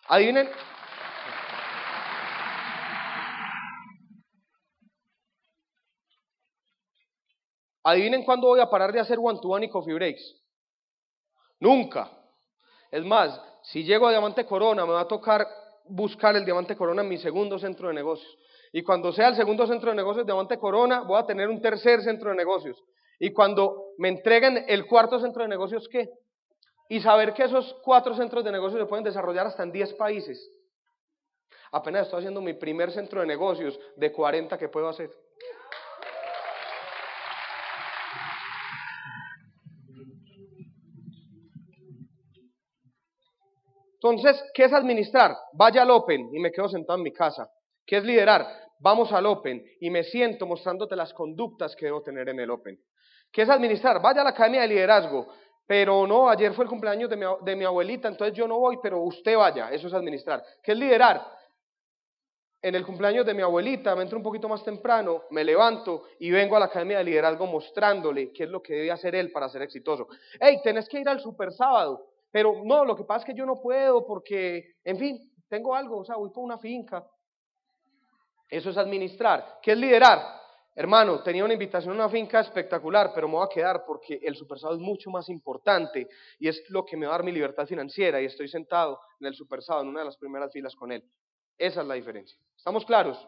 Adivinen. 0.09 0.51
Adivinen 7.85 8.23
cuándo 8.23 8.49
voy 8.49 8.61
a 8.61 8.69
parar 8.69 8.93
de 8.93 9.01
hacer 9.01 9.19
one 9.19 9.39
to 9.41 9.49
one 9.49 9.65
y 9.65 9.71
coffee 9.71 9.95
breaks. 9.95 10.37
Nunca. 11.59 12.16
Es 12.97 13.05
más, 13.05 13.39
si 13.61 13.85
llego 13.85 14.07
a 14.07 14.11
Diamante 14.11 14.47
Corona, 14.47 14.87
me 14.87 14.93
va 14.93 15.03
a 15.03 15.07
tocar 15.07 15.47
buscar 15.85 16.35
el 16.35 16.47
Diamante 16.47 16.75
Corona 16.75 17.03
en 17.03 17.09
mi 17.11 17.19
segundo 17.19 17.59
centro 17.59 17.89
de 17.89 17.95
negocios. 17.95 18.39
Y 18.73 18.83
cuando 18.83 19.13
sea 19.13 19.29
el 19.29 19.37
segundo 19.37 19.67
centro 19.67 19.91
de 19.91 19.97
negocios 19.97 20.25
Diamante 20.25 20.57
Corona, 20.57 21.03
voy 21.03 21.21
a 21.21 21.27
tener 21.27 21.51
un 21.51 21.61
tercer 21.61 22.01
centro 22.01 22.31
de 22.31 22.37
negocios. 22.37 22.83
Y 23.19 23.35
cuando 23.35 23.89
me 23.99 24.09
entreguen 24.09 24.65
el 24.67 24.87
cuarto 24.87 25.21
centro 25.21 25.43
de 25.43 25.49
negocios, 25.51 25.87
¿qué? 25.91 26.09
Y 26.89 27.01
saber 27.01 27.35
que 27.35 27.43
esos 27.43 27.77
cuatro 27.85 28.15
centros 28.15 28.43
de 28.43 28.53
negocios 28.53 28.81
se 28.81 28.87
pueden 28.87 29.05
desarrollar 29.05 29.47
hasta 29.47 29.63
en 29.63 29.73
10 29.73 29.93
países. 29.93 30.51
Apenas 31.73 32.07
estoy 32.07 32.21
haciendo 32.21 32.41
mi 32.41 32.55
primer 32.55 32.93
centro 32.93 33.21
de 33.21 33.27
negocios 33.27 33.79
de 33.97 34.11
40 34.11 34.57
que 34.57 34.71
puedo 34.71 34.89
hacer. 34.89 35.11
Entonces, 44.11 44.43
¿qué 44.55 44.65
es 44.65 44.73
administrar? 44.73 45.37
Vaya 45.53 45.83
al 45.83 45.91
Open 45.91 46.31
y 46.33 46.39
me 46.39 46.53
quedo 46.53 46.69
sentado 46.69 46.99
en 46.99 47.03
mi 47.03 47.13
casa. 47.13 47.51
¿Qué 47.85 47.99
es 47.99 48.05
liderar? 48.05 48.47
Vamos 48.79 49.13
al 49.13 49.27
Open 49.27 49.65
y 49.81 49.91
me 49.91 50.05
siento 50.05 50.47
mostrándote 50.47 50.97
las 50.97 51.13
conductas 51.13 51.75
que 51.75 51.87
debo 51.87 52.03
tener 52.03 52.29
en 52.29 52.41
el 52.41 52.51
Open. 52.51 52.79
¿Qué 53.33 53.43
es 53.43 53.51
administrar? 53.51 54.01
Vaya 54.01 54.21
a 54.21 54.25
la 54.25 54.31
Academia 54.31 54.63
de 54.63 54.69
Liderazgo. 54.69 55.27
Pero 55.67 56.07
no, 56.07 56.29
ayer 56.29 56.53
fue 56.53 56.65
el 56.65 56.71
cumpleaños 56.71 57.11
de 57.11 57.17
mi, 57.17 57.25
de 57.43 57.57
mi 57.57 57.65
abuelita, 57.65 58.07
entonces 58.07 58.37
yo 58.37 58.47
no 58.47 58.59
voy, 58.59 58.79
pero 58.81 59.01
usted 59.01 59.37
vaya. 59.37 59.71
Eso 59.71 59.89
es 59.89 59.95
administrar. 59.95 60.43
¿Qué 60.63 60.73
es 60.73 60.79
liderar? 60.79 61.23
en 62.67 62.75
el 62.75 62.85
cumpleaños 62.85 63.25
de 63.25 63.33
mi 63.33 63.43
abuelita, 63.43 63.95
me 63.95 64.03
entro 64.03 64.19
un 64.19 64.25
poquito 64.25 64.49
más 64.49 64.65
temprano, 64.65 65.23
me 65.31 65.45
levanto 65.45 66.03
y 66.19 66.33
vengo 66.33 66.57
a 66.57 66.59
la 66.59 66.65
Academia 66.67 66.99
de 66.99 67.05
Liderazgo 67.05 67.47
mostrándole 67.47 68.33
qué 68.33 68.43
es 68.43 68.51
lo 68.51 68.61
que 68.61 68.75
debe 68.75 68.91
hacer 68.91 69.15
él 69.15 69.31
para 69.31 69.49
ser 69.49 69.63
exitoso. 69.63 70.09
Hey, 70.41 70.59
tenés 70.65 70.89
que 70.89 70.99
ir 70.99 71.09
al 71.09 71.21
super 71.21 71.53
sábado, 71.53 72.05
pero 72.31 72.63
no, 72.65 72.85
lo 72.85 72.97
que 72.97 73.05
pasa 73.05 73.21
es 73.21 73.25
que 73.27 73.39
yo 73.39 73.47
no 73.47 73.61
puedo 73.61 74.07
porque, 74.07 74.77
en 74.85 74.99
fin, 74.99 75.33
tengo 75.49 75.75
algo, 75.75 75.99
o 75.99 76.05
sea, 76.05 76.17
voy 76.17 76.31
por 76.31 76.45
una 76.45 76.59
finca. 76.59 77.07
Eso 78.49 78.71
es 78.71 78.77
administrar. 78.77 79.59
¿Qué 79.63 79.73
es 79.73 79.79
liderar? 79.79 80.21
Hermano, 80.75 81.23
tenía 81.23 81.43
una 81.43 81.55
invitación 81.55 81.93
a 81.95 82.05
una 82.05 82.09
finca 82.11 82.41
espectacular, 82.41 83.13
pero 83.15 83.29
me 83.29 83.35
voy 83.35 83.47
a 83.47 83.49
quedar 83.49 83.85
porque 83.87 84.21
el 84.23 84.37
super 84.37 84.59
sábado 84.59 84.79
es 84.79 84.85
mucho 84.85 85.11
más 85.11 85.29
importante 85.31 86.07
y 86.39 86.49
es 86.49 86.63
lo 86.69 86.85
que 86.85 86.99
me 86.99 87.07
va 87.07 87.15
a 87.15 87.17
dar 87.17 87.25
mi 87.25 87.33
libertad 87.33 87.67
financiera 87.67 88.21
y 88.21 88.27
estoy 88.27 88.47
sentado 88.47 89.01
en 89.19 89.29
el 89.29 89.35
super 89.35 89.63
sábado, 89.63 89.85
en 89.85 89.91
una 89.91 90.01
de 90.01 90.07
las 90.07 90.19
primeras 90.19 90.53
filas 90.53 90.77
con 90.77 90.93
él. 90.93 91.03
Esa 91.57 91.81
es 91.81 91.87
la 91.87 91.95
diferencia. 91.95 92.39
¿Estamos 92.55 92.85
claros? 92.85 93.27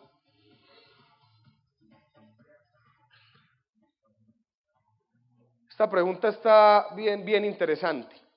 Esta 5.70 5.88
pregunta 5.88 6.28
está 6.28 6.88
bien, 6.94 7.24
bien 7.24 7.46
interesante. 7.46 8.27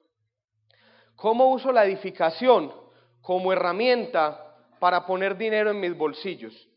¿Cómo 1.21 1.51
uso 1.51 1.71
la 1.71 1.85
edificación 1.85 2.73
como 3.21 3.53
herramienta 3.53 4.55
para 4.79 5.05
poner 5.05 5.37
dinero 5.37 5.69
en 5.69 5.79
mis 5.79 5.95
bolsillos? 5.95 6.67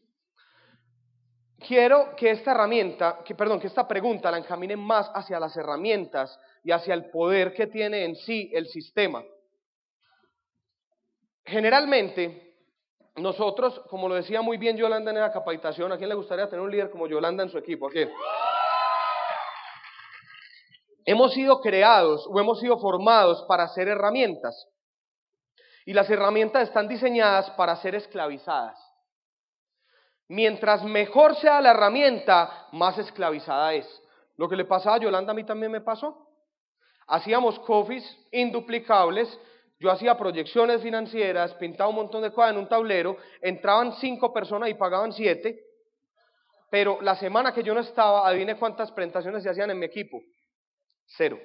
Quiero 1.67 2.15
que 2.15 2.31
esta 2.31 2.51
herramienta, 2.51 3.21
que, 3.25 3.35
perdón, 3.35 3.59
que 3.59 3.69
esta 3.69 3.89
pregunta 3.89 4.31
la 4.31 4.37
encamine 4.37 4.77
más 4.77 5.11
hacia 5.15 5.41
las 5.41 5.57
herramientas 5.57 6.39
y 6.63 6.73
hacia 6.73 6.93
el 6.93 7.07
poder 7.07 7.55
que 7.55 7.69
tiene 7.69 8.05
en 8.05 8.17
sí 8.17 8.51
el 8.53 8.67
sistema. 8.67 9.25
Generalmente, 11.47 12.55
nosotros, 13.17 13.81
como 13.89 14.11
lo 14.11 14.15
decía 14.15 14.43
muy 14.43 14.59
bien 14.59 14.77
Yolanda 14.77 15.11
en 15.11 15.21
la 15.21 15.33
capacitación, 15.33 15.91
¿a 15.91 15.97
quién 15.97 16.11
le 16.11 16.17
gustaría 16.17 16.51
tener 16.51 16.63
un 16.63 16.71
líder 16.71 16.91
como 16.91 17.07
Yolanda 17.07 17.45
en 17.45 17.49
su 17.49 17.57
equipo? 17.57 17.89
¿A 17.89 17.91
quién? 17.91 18.11
Hemos 21.05 21.35
sido 21.35 21.61
creados 21.61 22.27
o 22.29 22.41
hemos 22.41 22.61
sido 22.61 22.79
formados 22.79 23.45
para 23.49 23.69
ser 23.69 23.89
herramientas. 23.89 24.69
Y 25.87 25.93
las 25.93 26.09
herramientas 26.09 26.69
están 26.69 26.89
diseñadas 26.89 27.51
para 27.51 27.77
ser 27.77 27.95
esclavizadas. 27.95 28.79
Mientras 30.29 30.83
mejor 30.83 31.37
sea 31.37 31.61
la 31.61 31.73
herramienta, 31.73 32.69
más 32.73 32.97
esclavizada 32.99 33.75
es. 33.75 34.03
Lo 34.37 34.49
que 34.49 34.57
le 34.57 34.65
pasaba 34.65 34.97
a 34.97 35.01
Yolanda 35.01 35.33
a 35.33 35.35
mí 35.35 35.45
también 35.45 35.71
me 35.71 35.83
pasó. 35.83 36.29
Hacíamos 37.07 37.59
coffees 37.61 38.05
induplicables 38.33 39.39
yo 39.85 39.91
hacía 39.91 40.17
proyecciones 40.17 40.83
financieras, 40.83 41.53
pintaba 41.55 41.91
un 41.91 41.97
montón 41.97 42.23
de 42.23 42.33
cosas 42.33 42.53
en 42.53 42.59
un 42.59 42.69
tablero, 42.69 43.19
entraban 43.43 43.93
cinco 43.95 44.33
personas 44.33 44.71
y 44.71 44.75
pagaban 44.75 45.13
siete, 45.13 45.61
pero 46.71 47.03
la 47.03 47.17
semana 47.17 47.53
que 47.53 47.63
yo 47.63 47.75
no 47.75 47.81
estaba, 47.81 48.27
adivine 48.27 48.57
cuántas 48.57 48.91
presentaciones 48.93 49.43
se 49.43 49.51
hacían 49.51 49.71
en 49.71 49.79
mi 49.79 49.85
equipo. 49.85 50.23
Cero. 51.07 51.39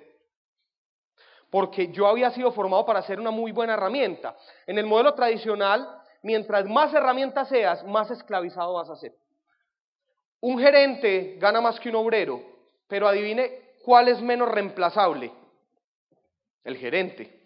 Porque 1.49 1.87
yo 1.91 2.07
había 2.07 2.31
sido 2.31 2.51
formado 2.51 2.85
para 2.85 3.01
ser 3.01 3.19
una 3.19 3.31
muy 3.31 3.51
buena 3.51 3.73
herramienta. 3.73 4.35
En 4.67 4.77
el 4.77 4.85
modelo 4.85 5.13
tradicional, 5.13 6.01
mientras 6.21 6.65
más 6.65 6.93
herramientas 6.93 7.49
seas, 7.49 7.83
más 7.85 8.11
esclavizado 8.11 8.73
vas 8.73 8.89
a 8.89 8.95
ser. 8.95 9.13
Un 10.41 10.59
gerente 10.59 11.37
gana 11.39 11.59
más 11.59 11.79
que 11.79 11.89
un 11.89 11.95
obrero, 11.95 12.41
pero 12.87 13.07
adivine 13.07 13.73
cuál 13.83 14.07
es 14.07 14.21
menos 14.21 14.49
reemplazable. 14.49 15.31
El 16.63 16.77
gerente. 16.77 17.39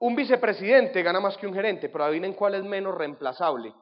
Un 0.00 0.14
vicepresidente 0.14 1.02
gana 1.02 1.18
más 1.18 1.36
que 1.36 1.46
un 1.46 1.54
gerente, 1.54 1.88
pero 1.88 2.04
adivinen 2.04 2.34
cuál 2.34 2.54
es 2.54 2.62
menos 2.62 2.94
reemplazable. 2.94 3.72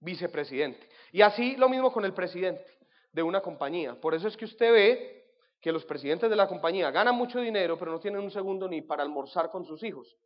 Vicepresidente. 0.00 0.88
Y 1.12 1.20
así 1.20 1.56
lo 1.56 1.68
mismo 1.68 1.92
con 1.92 2.04
el 2.04 2.14
presidente 2.14 2.64
de 3.12 3.22
una 3.22 3.40
compañía. 3.40 3.94
Por 4.00 4.14
eso 4.14 4.28
es 4.28 4.36
que 4.36 4.46
usted 4.46 4.72
ve 4.72 5.21
que 5.62 5.70
los 5.70 5.84
presidentes 5.84 6.28
de 6.28 6.34
la 6.34 6.48
compañía 6.48 6.90
ganan 6.90 7.14
mucho 7.14 7.38
dinero, 7.38 7.78
pero 7.78 7.92
no 7.92 8.00
tienen 8.00 8.20
un 8.20 8.32
segundo 8.32 8.66
ni 8.68 8.82
para 8.82 9.04
almorzar 9.04 9.48
con 9.48 9.64
sus 9.64 9.82
hijos. 9.84 10.18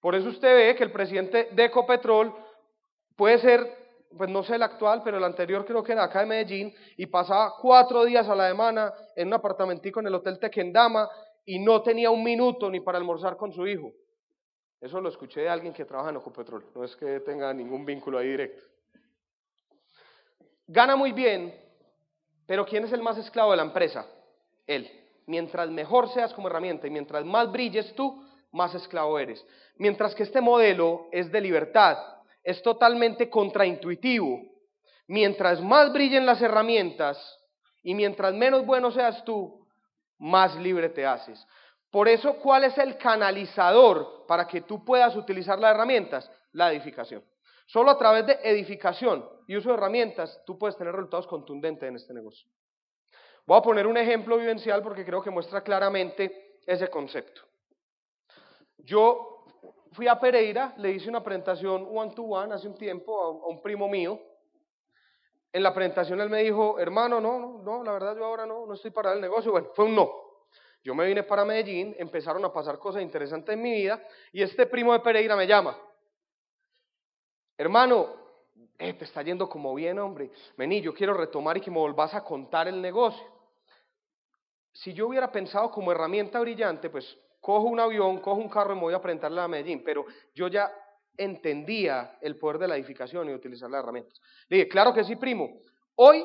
Por 0.00 0.16
eso 0.16 0.28
usted 0.28 0.54
ve 0.54 0.74
que 0.74 0.82
el 0.82 0.90
presidente 0.90 1.50
de 1.52 1.64
Ecopetrol 1.66 2.34
puede 3.14 3.38
ser, 3.38 3.60
pues 4.18 4.28
no 4.28 4.42
sé 4.42 4.56
el 4.56 4.64
actual, 4.64 5.02
pero 5.04 5.18
el 5.18 5.24
anterior 5.24 5.64
creo 5.64 5.84
que 5.84 5.92
era 5.92 6.02
acá 6.02 6.20
de 6.20 6.26
Medellín, 6.26 6.74
y 6.96 7.06
pasaba 7.06 7.54
cuatro 7.62 8.04
días 8.04 8.28
a 8.28 8.34
la 8.34 8.48
semana 8.48 8.92
en 9.14 9.28
un 9.28 9.34
apartamentico 9.34 10.00
en 10.00 10.08
el 10.08 10.14
Hotel 10.16 10.40
Tequendama 10.40 11.08
y 11.44 11.60
no 11.60 11.80
tenía 11.82 12.10
un 12.10 12.24
minuto 12.24 12.68
ni 12.68 12.80
para 12.80 12.98
almorzar 12.98 13.36
con 13.36 13.52
su 13.52 13.68
hijo. 13.68 13.92
Eso 14.80 15.00
lo 15.00 15.08
escuché 15.08 15.42
de 15.42 15.48
alguien 15.48 15.72
que 15.72 15.84
trabaja 15.84 16.10
en 16.10 16.16
Ecopetrol, 16.16 16.72
no 16.74 16.82
es 16.82 16.96
que 16.96 17.20
tenga 17.20 17.54
ningún 17.54 17.84
vínculo 17.84 18.18
ahí 18.18 18.30
directo. 18.30 18.64
Gana 20.66 20.96
muy 20.96 21.12
bien, 21.12 21.54
pero 22.48 22.66
¿quién 22.66 22.84
es 22.84 22.92
el 22.92 23.00
más 23.00 23.16
esclavo 23.16 23.52
de 23.52 23.58
la 23.58 23.62
empresa? 23.62 24.04
Él. 24.66 24.90
Mientras 25.26 25.68
mejor 25.70 26.08
seas 26.10 26.32
como 26.32 26.48
herramienta 26.48 26.86
y 26.86 26.90
mientras 26.90 27.24
más 27.24 27.50
brilles 27.50 27.94
tú, 27.94 28.24
más 28.52 28.74
esclavo 28.74 29.18
eres. 29.18 29.44
Mientras 29.76 30.14
que 30.14 30.22
este 30.22 30.40
modelo 30.40 31.08
es 31.12 31.30
de 31.30 31.40
libertad, 31.40 31.98
es 32.42 32.62
totalmente 32.62 33.28
contraintuitivo. 33.28 34.40
Mientras 35.08 35.60
más 35.60 35.92
brillen 35.92 36.26
las 36.26 36.40
herramientas 36.40 37.18
y 37.82 37.94
mientras 37.94 38.34
menos 38.34 38.64
bueno 38.64 38.90
seas 38.90 39.24
tú, 39.24 39.66
más 40.18 40.56
libre 40.56 40.88
te 40.88 41.04
haces. 41.04 41.46
Por 41.90 42.08
eso, 42.08 42.34
¿cuál 42.36 42.64
es 42.64 42.76
el 42.78 42.96
canalizador 42.98 44.26
para 44.26 44.46
que 44.46 44.62
tú 44.62 44.84
puedas 44.84 45.14
utilizar 45.16 45.58
las 45.58 45.74
herramientas? 45.74 46.30
La 46.52 46.72
edificación. 46.72 47.22
Solo 47.66 47.90
a 47.90 47.98
través 47.98 48.26
de 48.26 48.38
edificación 48.42 49.28
y 49.46 49.56
uso 49.56 49.68
de 49.70 49.74
herramientas 49.74 50.40
tú 50.46 50.58
puedes 50.58 50.76
tener 50.76 50.94
resultados 50.94 51.26
contundentes 51.26 51.88
en 51.88 51.96
este 51.96 52.14
negocio. 52.14 52.48
Voy 53.46 53.58
a 53.58 53.62
poner 53.62 53.86
un 53.86 53.96
ejemplo 53.96 54.36
vivencial 54.36 54.82
porque 54.82 55.04
creo 55.04 55.22
que 55.22 55.30
muestra 55.30 55.62
claramente 55.62 56.58
ese 56.66 56.88
concepto. 56.88 57.42
Yo 58.78 59.44
fui 59.92 60.08
a 60.08 60.18
Pereira, 60.18 60.74
le 60.78 60.90
hice 60.90 61.08
una 61.08 61.22
presentación 61.22 61.88
one 61.90 62.12
to 62.12 62.24
one 62.24 62.52
hace 62.52 62.66
un 62.66 62.76
tiempo 62.76 63.22
a 63.22 63.48
un 63.48 63.62
primo 63.62 63.88
mío. 63.88 64.20
En 65.52 65.62
la 65.62 65.72
presentación 65.72 66.20
él 66.20 66.28
me 66.28 66.42
dijo, 66.42 66.78
hermano, 66.78 67.20
no, 67.20 67.38
no, 67.38 67.62
no, 67.62 67.84
la 67.84 67.92
verdad 67.92 68.16
yo 68.16 68.24
ahora 68.24 68.46
no, 68.46 68.66
no 68.66 68.74
estoy 68.74 68.90
para 68.90 69.12
el 69.12 69.20
negocio. 69.20 69.52
Bueno, 69.52 69.68
fue 69.74 69.84
un 69.84 69.94
no. 69.94 70.10
Yo 70.82 70.94
me 70.94 71.06
vine 71.06 71.22
para 71.22 71.44
Medellín, 71.44 71.94
empezaron 71.98 72.44
a 72.44 72.52
pasar 72.52 72.78
cosas 72.78 73.02
interesantes 73.02 73.54
en 73.54 73.62
mi 73.62 73.72
vida 73.72 74.02
y 74.32 74.42
este 74.42 74.66
primo 74.66 74.92
de 74.92 75.00
Pereira 75.00 75.36
me 75.36 75.46
llama. 75.46 75.78
Hermano, 77.56 78.14
eh, 78.76 78.92
te 78.92 79.04
está 79.04 79.22
yendo 79.22 79.48
como 79.48 79.74
bien, 79.74 79.98
hombre. 79.98 80.30
Vení, 80.56 80.80
yo 80.80 80.92
quiero 80.92 81.14
retomar 81.14 81.56
y 81.56 81.60
que 81.60 81.70
me 81.70 81.78
volvás 81.78 82.12
a 82.14 82.22
contar 82.22 82.68
el 82.68 82.82
negocio. 82.82 83.35
Si 84.76 84.92
yo 84.92 85.08
hubiera 85.08 85.30
pensado 85.30 85.70
como 85.70 85.92
herramienta 85.92 86.40
brillante, 86.40 86.90
pues 86.90 87.18
cojo 87.40 87.64
un 87.64 87.80
avión, 87.80 88.20
cojo 88.20 88.40
un 88.40 88.48
carro 88.48 88.72
y 88.72 88.76
me 88.76 88.82
voy 88.82 88.94
a 88.94 89.00
presentarle 89.00 89.40
a 89.40 89.48
Medellín, 89.48 89.82
pero 89.84 90.04
yo 90.34 90.48
ya 90.48 90.70
entendía 91.16 92.18
el 92.20 92.38
poder 92.38 92.58
de 92.58 92.68
la 92.68 92.76
edificación 92.76 93.28
y 93.30 93.34
utilizar 93.34 93.70
las 93.70 93.82
herramientas. 93.82 94.20
Le 94.48 94.58
dije, 94.58 94.68
claro 94.68 94.92
que 94.92 95.04
sí, 95.04 95.16
primo. 95.16 95.60
Hoy 95.94 96.24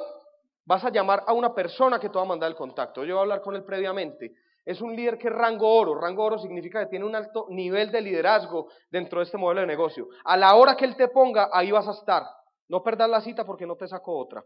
vas 0.66 0.84
a 0.84 0.91
llamar 0.91 1.24
a 1.26 1.34
una 1.34 1.54
persona 1.54 1.99
que 1.99 2.10
te 2.10 2.16
va 2.16 2.24
a 2.24 2.28
mandar 2.28 2.49
el 2.49 2.56
contacto. 2.56 3.04
Yo 3.06 3.16
voy 3.16 3.20
a 3.20 3.24
hablar 3.24 3.41
con 3.41 3.56
él 3.56 3.64
previamente 3.64 4.34
es 4.66 4.82
un 4.82 4.95
líder 4.95 5.18
que 5.18 5.28
es 5.28 5.34
rango 5.34 5.68
oro. 5.68 5.95
Rango 5.95 6.24
oro 6.24 6.38
significa 6.38 6.82
que 6.82 6.89
tiene 6.89 7.06
un 7.06 7.16
alto 7.16 7.47
nivel 7.49 7.91
de 7.91 8.02
liderazgo 8.02 8.68
dentro 8.89 9.20
de 9.20 9.26
este 9.26 9.38
modelo 9.38 9.62
de 9.62 9.68
negocio. 9.68 10.10
A 10.24 10.38
la 10.38 10.56
hora 10.56 10.76
que 10.76 10.86
él 10.86 10.95
te 10.95 11.08
ponga, 11.08 11.49
ahí 11.52 11.72
vas 11.72 11.88
a 11.88 11.91
estar. 11.91 12.24
No 12.68 12.84
perdas 12.84 13.10
la 13.10 13.22
cita 13.22 13.45
porque 13.45 13.66
no 13.66 13.76
te 13.76 13.88
saco 13.88 14.18
otra. 14.18 14.43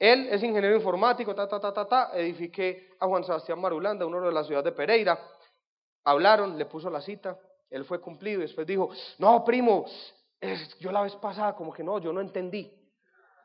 Él 0.00 0.28
es 0.30 0.42
ingeniero 0.42 0.74
informático, 0.74 1.34
ta, 1.34 1.46
ta, 1.46 1.60
ta, 1.60 1.74
ta, 1.74 1.86
ta. 1.86 2.10
Edifiqué 2.14 2.88
a 2.98 3.06
Juan 3.06 3.22
Sebastián 3.22 3.60
Marulanda, 3.60 4.06
uno 4.06 4.22
de 4.22 4.32
la 4.32 4.42
ciudad 4.44 4.64
de 4.64 4.72
Pereira. 4.72 5.20
Hablaron, 6.04 6.56
le 6.56 6.64
puso 6.64 6.88
la 6.88 7.02
cita, 7.02 7.38
él 7.68 7.84
fue 7.84 8.00
cumplido 8.00 8.38
y 8.38 8.44
después 8.44 8.66
dijo, 8.66 8.88
no, 9.18 9.44
primo, 9.44 9.84
yo 10.80 10.90
la 10.90 11.02
vez 11.02 11.14
pasada 11.16 11.54
como 11.54 11.70
que 11.70 11.84
no, 11.84 11.98
yo 11.98 12.14
no 12.14 12.22
entendí. 12.22 12.72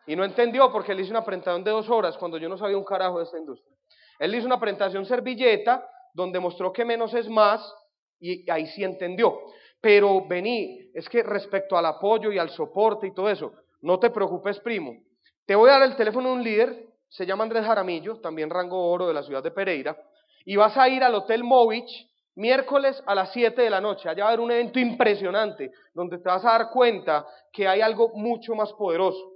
Y 0.07 0.15
no 0.15 0.23
entendió 0.23 0.71
porque 0.71 0.93
él 0.93 1.01
hizo 1.01 1.11
una 1.11 1.25
presentación 1.25 1.65
de 1.65 1.71
dos 1.71 1.89
horas 1.89 2.15
cuando 2.17 2.37
yo 2.37 2.47
no 2.47 2.57
sabía 2.57 2.77
un 2.77 2.85
carajo 2.85 3.17
de 3.17 3.25
esta 3.25 3.37
industria. 3.37 3.75
Él 4.17 4.33
hizo 4.33 4.45
una 4.45 4.59
presentación 4.59 5.05
servilleta 5.05 5.85
donde 6.13 6.39
mostró 6.39 6.71
que 6.71 6.85
menos 6.85 7.13
es 7.13 7.27
más 7.27 7.69
y 8.17 8.49
ahí 8.49 8.67
sí 8.67 8.81
entendió. 8.81 9.41
Pero 9.81 10.25
vení, 10.25 10.89
es 10.93 11.09
que 11.09 11.21
respecto 11.21 11.77
al 11.77 11.85
apoyo 11.85 12.31
y 12.31 12.37
al 12.37 12.49
soporte 12.49 13.07
y 13.07 13.13
todo 13.13 13.29
eso, 13.29 13.51
no 13.81 13.99
te 13.99 14.09
preocupes, 14.09 14.57
primo. 14.61 15.04
Te 15.45 15.55
voy 15.55 15.69
a 15.69 15.73
dar 15.73 15.83
el 15.83 15.95
teléfono 15.95 16.29
de 16.29 16.35
un 16.35 16.43
líder, 16.43 16.87
se 17.07 17.25
llama 17.25 17.43
Andrés 17.43 17.65
Jaramillo, 17.65 18.19
también 18.19 18.49
rango 18.49 18.89
oro 18.89 19.07
de 19.07 19.13
la 19.13 19.23
ciudad 19.23 19.43
de 19.43 19.51
Pereira, 19.51 19.95
y 20.43 20.55
vas 20.55 20.75
a 20.77 20.89
ir 20.89 21.03
al 21.03 21.15
Hotel 21.15 21.43
Movich 21.43 22.09
miércoles 22.35 23.01
a 23.05 23.15
las 23.15 23.31
7 23.31 23.61
de 23.61 23.69
la 23.69 23.79
noche. 23.79 24.09
Allá 24.09 24.23
va 24.23 24.29
a 24.29 24.33
haber 24.33 24.43
un 24.43 24.51
evento 24.51 24.79
impresionante 24.79 25.71
donde 25.93 26.17
te 26.17 26.29
vas 26.29 26.43
a 26.45 26.51
dar 26.51 26.69
cuenta 26.69 27.25
que 27.51 27.67
hay 27.67 27.81
algo 27.81 28.09
mucho 28.15 28.55
más 28.55 28.73
poderoso. 28.73 29.33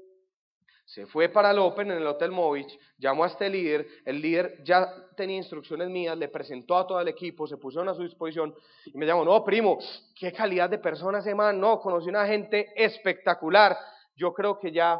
Se 0.85 1.05
fue 1.05 1.29
para 1.29 1.51
el 1.51 1.59
Open 1.59 1.91
en 1.91 1.97
el 1.99 2.07
Hotel 2.07 2.31
Movich, 2.31 2.79
llamó 2.97 3.23
a 3.23 3.27
este 3.27 3.47
líder, 3.47 3.85
el 4.05 4.19
líder 4.19 4.63
ya 4.63 4.91
tenía 5.15 5.37
instrucciones 5.37 5.87
mías, 5.87 6.17
le 6.17 6.29
presentó 6.29 6.75
a 6.75 6.87
todo 6.87 6.99
el 6.99 7.07
equipo, 7.07 7.45
se 7.45 7.57
pusieron 7.57 7.87
a 7.89 7.93
su 7.93 8.01
disposición 8.01 8.55
y 8.85 8.97
me 8.97 9.05
llamó, 9.05 9.23
no, 9.23 9.43
primo, 9.43 9.77
qué 10.19 10.33
calidad 10.33 10.67
de 10.67 10.79
persona 10.79 11.19
ese 11.19 11.35
man, 11.35 11.59
no, 11.59 11.79
conocí 11.79 12.09
una 12.09 12.25
gente 12.25 12.73
espectacular, 12.75 13.77
yo 14.15 14.33
creo 14.33 14.57
que 14.57 14.71
ya, 14.71 14.99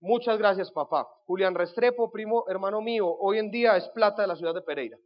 Muchas 0.00 0.36
gracias, 0.38 0.72
papá. 0.72 1.06
Julián 1.26 1.54
Restrepo, 1.54 2.10
primo, 2.10 2.44
hermano 2.48 2.80
mío, 2.80 3.06
hoy 3.06 3.38
en 3.38 3.52
día 3.52 3.76
es 3.76 3.88
plata 3.90 4.22
de 4.22 4.28
la 4.28 4.34
ciudad 4.34 4.54
de 4.54 4.62
Pereira. 4.62 4.96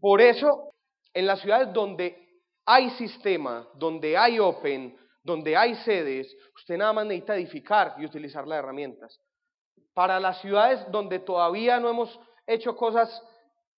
Por 0.00 0.20
eso 0.20 0.72
en 1.14 1.26
las 1.26 1.40
ciudades 1.40 1.72
donde 1.72 2.16
hay 2.64 2.90
sistema, 2.90 3.66
donde 3.74 4.16
hay 4.16 4.38
open, 4.38 4.96
donde 5.22 5.56
hay 5.56 5.74
sedes, 5.76 6.34
usted 6.54 6.76
nada 6.76 6.92
más 6.92 7.06
necesita 7.06 7.36
edificar 7.36 7.94
y 7.98 8.04
utilizar 8.04 8.46
las 8.46 8.58
herramientas. 8.58 9.20
Para 9.94 10.20
las 10.20 10.40
ciudades 10.40 10.80
donde 10.90 11.18
todavía 11.18 11.80
no 11.80 11.88
hemos 11.88 12.18
hecho 12.46 12.76
cosas 12.76 13.22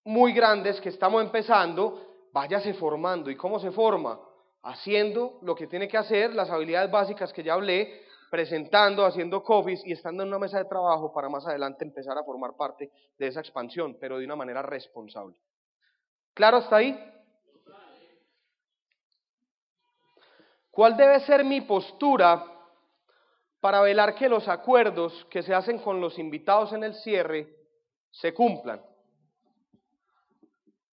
muy 0.05 0.33
grandes, 0.33 0.81
que 0.81 0.89
estamos 0.89 1.23
empezando, 1.23 2.29
váyase 2.33 2.75
formando. 2.75 3.31
¿Y 3.31 3.37
cómo 3.37 3.59
se 3.59 3.71
forma? 3.71 4.21
Haciendo 4.63 5.39
lo 5.43 5.55
que 5.55 5.67
tiene 5.67 5.89
que 5.89 5.97
hacer, 5.97 6.35
las 6.35 6.51
habilidades 6.51 6.91
básicas 6.91 7.33
que 7.33 7.43
ya 7.43 7.55
hablé, 7.55 8.03
presentando, 8.31 9.05
haciendo 9.05 9.43
coffees 9.43 9.85
y 9.85 9.93
estando 9.93 10.23
en 10.23 10.29
una 10.29 10.39
mesa 10.39 10.59
de 10.59 10.67
trabajo 10.67 11.13
para 11.13 11.29
más 11.29 11.47
adelante 11.47 11.85
empezar 11.85 12.17
a 12.17 12.25
formar 12.25 12.55
parte 12.57 12.91
de 13.19 13.27
esa 13.27 13.41
expansión, 13.41 13.97
pero 14.01 14.19
de 14.19 14.25
una 14.25 14.37
manera 14.37 14.63
responsable. 14.63 15.37
¿Claro 16.35 16.59
hasta 16.59 16.77
ahí? 16.77 17.07
¿Cuál 20.71 20.97
debe 20.97 21.21
ser 21.21 21.45
mi 21.45 21.61
postura 21.63 22.45
para 23.61 23.81
velar 23.81 24.15
que 24.15 24.29
los 24.29 24.49
acuerdos 24.49 25.27
que 25.29 25.43
se 25.43 25.55
hacen 25.55 25.79
con 25.79 26.01
los 26.01 26.19
invitados 26.19 26.73
en 26.73 26.85
el 26.85 26.95
cierre 26.95 27.55
se 28.11 28.33
cumplan? 28.33 28.81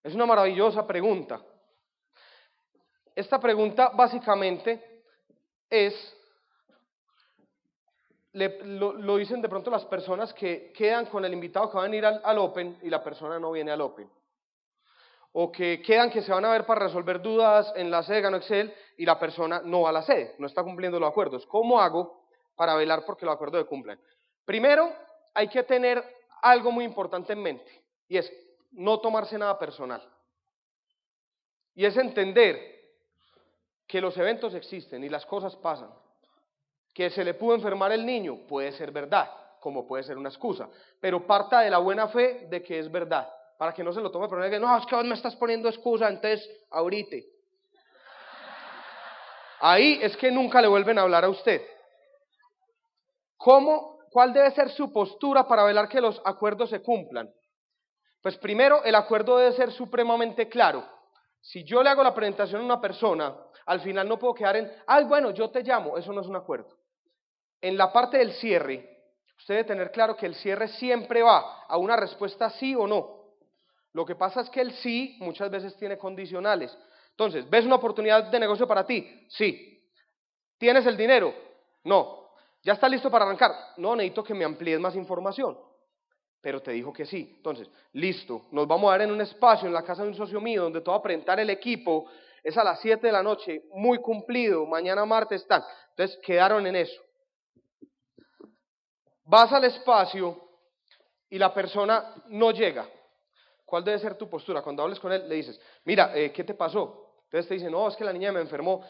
Es 0.03 0.15
una 0.15 0.25
maravillosa 0.25 0.85
pregunta. 0.87 1.41
Esta 3.15 3.39
pregunta 3.39 3.89
básicamente 3.89 5.03
es, 5.69 5.93
lo, 8.33 9.17
dicen 9.17 9.41
de 9.41 9.49
pronto 9.49 9.69
las 9.69 9.85
personas 9.85 10.33
que 10.33 10.71
quedan 10.71 11.05
con 11.07 11.23
el 11.25 11.33
invitado 11.33 11.69
que 11.71 11.77
van 11.77 11.91
a 11.91 11.95
ir 11.95 12.05
al, 12.05 12.21
al 12.23 12.37
Open 12.39 12.77
y 12.81 12.89
la 12.89 13.03
persona 13.03 13.39
no 13.39 13.51
viene 13.51 13.71
al 13.71 13.81
Open 13.81 14.16
o 15.39 15.51
que 15.51 15.83
quedan 15.83 16.09
que 16.09 16.23
se 16.23 16.31
van 16.31 16.43
a 16.45 16.49
ver 16.49 16.65
para 16.65 16.87
resolver 16.87 17.21
dudas 17.21 17.71
en 17.75 17.91
la 17.91 18.01
sede 18.01 18.15
de 18.15 18.21
Gano 18.23 18.37
Excel 18.37 18.73
y 18.97 19.05
la 19.05 19.19
persona 19.19 19.61
no 19.63 19.81
va 19.81 19.89
a 19.89 19.91
la 19.91 20.01
sede, 20.01 20.33
no 20.39 20.47
está 20.47 20.63
cumpliendo 20.63 20.99
los 20.99 21.11
acuerdos. 21.11 21.45
¿Cómo 21.45 21.79
hago 21.79 22.23
para 22.55 22.73
velar 22.73 23.05
porque 23.05 23.23
los 23.23 23.35
acuerdos 23.35 23.61
se 23.61 23.67
cumplan? 23.67 23.99
Primero, 24.45 24.91
hay 25.35 25.47
que 25.47 25.61
tener 25.61 26.03
algo 26.41 26.71
muy 26.71 26.85
importante 26.85 27.33
en 27.33 27.43
mente 27.43 27.83
y 28.07 28.17
es 28.17 28.33
no 28.71 28.99
tomarse 28.99 29.37
nada 29.37 29.59
personal. 29.59 30.01
Y 31.75 31.85
es 31.85 31.95
entender 31.97 32.59
que 33.85 34.01
los 34.01 34.17
eventos 34.17 34.55
existen 34.55 35.03
y 35.03 35.09
las 35.09 35.27
cosas 35.27 35.55
pasan. 35.57 35.91
Que 36.95 37.11
se 37.11 37.23
le 37.23 37.35
pudo 37.35 37.53
enfermar 37.53 37.91
el 37.91 38.03
niño 38.03 38.47
puede 38.47 38.71
ser 38.71 38.89
verdad, 38.89 39.29
como 39.59 39.85
puede 39.85 40.01
ser 40.01 40.17
una 40.17 40.29
excusa, 40.29 40.67
pero 40.99 41.27
parta 41.27 41.59
de 41.59 41.69
la 41.69 41.77
buena 41.77 42.07
fe 42.07 42.47
de 42.49 42.63
que 42.63 42.79
es 42.79 42.91
verdad 42.91 43.36
para 43.57 43.73
que 43.73 43.83
no 43.83 43.91
se 43.91 44.01
lo 44.01 44.11
tome 44.11 44.27
pero 44.29 44.49
que 44.49 44.59
no, 44.59 44.77
es 44.77 44.85
que 44.85 44.95
vos 44.95 45.05
me 45.05 45.15
estás 45.15 45.35
poniendo 45.35 45.67
excusa, 45.67 46.07
entonces 46.07 46.47
ahorita. 46.69 47.17
Ahí 49.59 49.99
es 50.01 50.15
que 50.17 50.31
nunca 50.31 50.61
le 50.61 50.67
vuelven 50.67 50.99
a 50.99 51.01
hablar 51.01 51.25
a 51.25 51.29
usted. 51.29 51.61
¿Cómo, 53.37 53.99
cuál 54.11 54.33
debe 54.33 54.51
ser 54.51 54.69
su 54.69 54.91
postura 54.91 55.47
para 55.47 55.63
velar 55.63 55.89
que 55.89 56.01
los 56.01 56.21
acuerdos 56.25 56.69
se 56.69 56.81
cumplan? 56.81 57.29
Pues 58.21 58.37
primero, 58.37 58.83
el 58.83 58.95
acuerdo 58.95 59.37
debe 59.37 59.53
ser 59.53 59.71
supremamente 59.71 60.47
claro. 60.49 60.85
Si 61.41 61.63
yo 61.63 61.81
le 61.81 61.89
hago 61.89 62.03
la 62.03 62.13
presentación 62.13 62.61
a 62.61 62.65
una 62.65 62.81
persona, 62.81 63.35
al 63.65 63.81
final 63.81 64.07
no 64.07 64.19
puedo 64.19 64.33
quedar 64.33 64.57
en, 64.57 64.71
ay, 64.85 65.05
bueno, 65.05 65.31
yo 65.31 65.49
te 65.49 65.63
llamo, 65.63 65.97
eso 65.97 66.11
no 66.13 66.21
es 66.21 66.27
un 66.27 66.35
acuerdo. 66.35 66.69
En 67.61 67.77
la 67.77 67.91
parte 67.91 68.17
del 68.17 68.33
cierre, 68.33 69.05
usted 69.37 69.55
debe 69.55 69.67
tener 69.67 69.91
claro 69.91 70.15
que 70.15 70.25
el 70.25 70.35
cierre 70.35 70.67
siempre 70.67 71.23
va 71.23 71.63
a 71.67 71.77
una 71.77 71.95
respuesta 71.95 72.49
sí 72.51 72.75
o 72.75 72.85
no. 72.85 73.26
Lo 73.97 74.05
que 74.05 74.13
pasa 74.13 74.41
es 74.41 74.49
que 74.51 74.61
el 74.61 74.73
sí 74.73 75.17
muchas 75.21 75.49
veces 75.49 75.75
tiene 75.75 75.97
condicionales. 75.97 76.71
Entonces, 77.09 77.49
¿ves 77.49 77.65
una 77.65 77.77
oportunidad 77.77 78.25
de 78.25 78.39
negocio 78.39 78.67
para 78.67 78.85
ti? 78.85 79.25
Sí. 79.27 79.89
¿Tienes 80.59 80.85
el 80.85 80.95
dinero? 80.95 81.33
No. 81.83 82.29
¿Ya 82.61 82.73
está 82.73 82.87
listo 82.87 83.09
para 83.09 83.25
arrancar? 83.25 83.51
No, 83.77 83.95
necesito 83.95 84.23
que 84.23 84.35
me 84.35 84.45
amplíes 84.45 84.79
más 84.79 84.95
información. 84.95 85.57
Pero 86.39 86.61
te 86.61 86.73
dijo 86.73 86.93
que 86.93 87.07
sí. 87.07 87.33
Entonces, 87.37 87.67
listo. 87.93 88.45
Nos 88.51 88.67
vamos 88.67 88.87
a 88.87 88.97
ver 88.97 89.07
en 89.07 89.13
un 89.13 89.21
espacio 89.21 89.65
en 89.67 89.73
la 89.73 89.81
casa 89.81 90.03
de 90.03 90.09
un 90.09 90.15
socio 90.15 90.39
mío 90.39 90.61
donde 90.61 90.81
te 90.81 90.91
va 90.91 90.97
a 90.97 91.01
presentar 91.01 91.39
el 91.39 91.49
equipo. 91.49 92.05
Es 92.43 92.55
a 92.55 92.63
las 92.63 92.79
7 92.79 93.07
de 93.07 93.11
la 93.11 93.23
noche, 93.23 93.63
muy 93.71 93.97
cumplido. 93.97 94.67
Mañana 94.67 95.05
martes 95.05 95.41
están. 95.41 95.63
Entonces, 95.89 96.19
quedaron 96.23 96.67
en 96.67 96.75
eso. 96.75 97.01
Vas 99.23 99.51
al 99.51 99.63
espacio 99.63 100.39
y 101.31 101.39
la 101.39 101.51
persona 101.51 102.13
no 102.27 102.51
llega. 102.51 102.87
¿Cuál 103.67 103.83
debe 103.83 103.99
ser 103.99 104.15
tu 104.15 104.29
postura? 104.29 104.61
Cuando 104.61 104.81
hables 104.81 104.97
con 104.97 105.11
él, 105.11 105.27
le 105.27 105.35
dices, 105.35 105.59
mira, 105.83 106.17
eh, 106.17 106.31
¿qué 106.31 106.45
te 106.45 106.53
pasó? 106.53 107.15
Entonces 107.25 107.49
te 107.49 107.55
dice, 107.55 107.69
no, 107.69 107.89
es 107.89 107.97
que 107.97 108.05
la 108.05 108.13
niña 108.13 108.31
me 108.31 108.39
enfermó. 108.39 108.81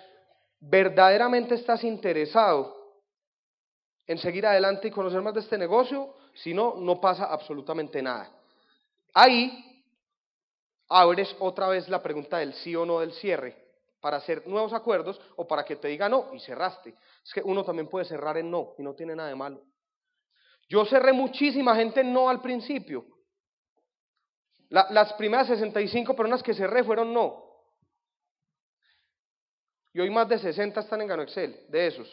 ¿Verdaderamente 0.59 1.55
estás 1.55 1.83
interesado 1.83 3.01
en 4.05 4.19
seguir 4.19 4.45
adelante 4.45 4.87
y 4.87 4.91
conocer 4.91 5.19
más 5.23 5.33
de 5.33 5.39
este 5.39 5.57
negocio? 5.57 6.13
Si 6.35 6.53
no, 6.53 6.75
no 6.75 7.01
pasa 7.01 7.25
absolutamente 7.25 8.03
nada. 8.03 8.31
Ahí 9.15 9.83
abres 10.89 11.35
otra 11.39 11.69
vez 11.69 11.89
la 11.89 12.03
pregunta 12.03 12.37
del 12.37 12.53
sí 12.53 12.75
o 12.75 12.85
no 12.85 12.99
del 12.99 13.13
cierre 13.13 13.57
para 13.99 14.17
hacer 14.17 14.47
nuevos 14.47 14.73
acuerdos 14.73 15.19
o 15.37 15.47
para 15.47 15.65
que 15.65 15.77
te 15.77 15.87
diga 15.87 16.07
no 16.07 16.31
y 16.35 16.39
cerraste. 16.39 16.93
Es 17.25 17.33
que 17.33 17.41
uno 17.41 17.63
también 17.63 17.87
puede 17.87 18.05
cerrar 18.05 18.37
en 18.37 18.51
no 18.51 18.75
y 18.77 18.83
no 18.83 18.93
tiene 18.93 19.15
nada 19.15 19.29
de 19.29 19.35
malo. 19.35 19.63
Yo 20.69 20.85
cerré 20.85 21.13
muchísima 21.13 21.75
gente 21.75 22.01
en 22.01 22.13
no 22.13 22.29
al 22.29 22.41
principio 22.41 23.16
las 24.69 25.13
primeras 25.13 25.47
65 25.47 26.15
personas 26.15 26.43
que 26.43 26.53
cerré 26.53 26.83
fueron 26.83 27.13
no. 27.13 27.43
Y 29.93 29.99
hoy 29.99 30.09
más 30.09 30.27
de 30.29 30.37
60 30.37 30.79
están 30.79 31.01
en 31.01 31.07
Gano 31.07 31.23
Excel, 31.23 31.65
de 31.69 31.87
esos. 31.87 32.07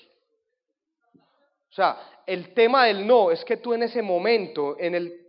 O 1.15 1.75
sea, 1.75 1.99
el 2.25 2.55
tema 2.55 2.87
del 2.87 3.07
no 3.07 3.31
es 3.31 3.45
que 3.45 3.57
tú 3.57 3.75
en 3.75 3.83
ese 3.83 4.01
momento, 4.01 4.77
en 4.79 4.95
el 4.95 5.25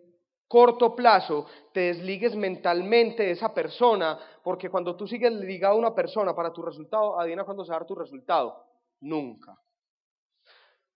corto 0.48 0.96
plazo, 0.96 1.48
te 1.74 1.82
desligues 1.82 2.36
mentalmente 2.36 3.24
de 3.24 3.32
esa 3.32 3.54
persona, 3.54 4.20
porque 4.44 4.70
cuando 4.70 4.96
tú 4.96 5.08
sigues 5.08 5.34
ligado 5.34 5.74
a 5.74 5.80
una 5.80 5.96
persona 5.96 6.36
para 6.36 6.54
tu 6.54 6.62
resultado, 6.62 7.20
adivina 7.20 7.44
cuándo 7.44 7.66
se 7.66 7.72
va 7.72 7.78
a 7.78 7.80
dar 7.80 7.88
tu 7.88 7.96
resultado. 7.96 8.64
Nunca. 9.02 9.58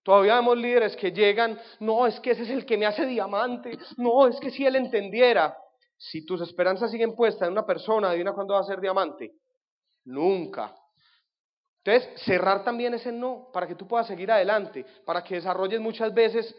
Todavía 0.02 0.36
vemos 0.36 0.56
líderes 0.56 0.96
que 0.96 1.12
llegan, 1.12 1.60
no, 1.80 2.06
es 2.06 2.18
que 2.20 2.30
ese 2.30 2.44
es 2.44 2.50
el 2.50 2.64
que 2.64 2.78
me 2.78 2.86
hace 2.86 3.04
diamante, 3.04 3.76
no, 3.98 4.26
es 4.28 4.40
que 4.40 4.50
si 4.50 4.64
él 4.64 4.76
entendiera, 4.76 5.58
si 6.02 6.24
tus 6.24 6.40
esperanzas 6.40 6.90
siguen 6.90 7.14
puestas 7.14 7.46
en 7.46 7.52
una 7.52 7.66
persona, 7.66 8.08
adivina 8.08 8.32
cuándo 8.32 8.54
va 8.54 8.60
a 8.60 8.64
ser 8.64 8.80
diamante. 8.80 9.34
Nunca. 10.06 10.74
Entonces, 11.84 12.22
cerrar 12.22 12.64
también 12.64 12.94
ese 12.94 13.12
no 13.12 13.50
para 13.52 13.66
que 13.66 13.74
tú 13.74 13.86
puedas 13.86 14.06
seguir 14.06 14.32
adelante, 14.32 14.86
para 15.04 15.22
que 15.22 15.34
desarrolles 15.34 15.78
muchas 15.78 16.14
veces 16.14 16.56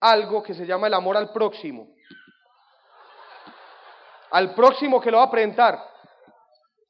algo 0.00 0.42
que 0.42 0.54
se 0.54 0.66
llama 0.66 0.88
el 0.88 0.94
amor 0.94 1.16
al 1.16 1.30
próximo. 1.30 1.94
Al 4.32 4.56
próximo 4.56 5.00
que 5.00 5.12
lo 5.12 5.18
va 5.18 5.24
a 5.24 5.30
presentar. 5.30 5.78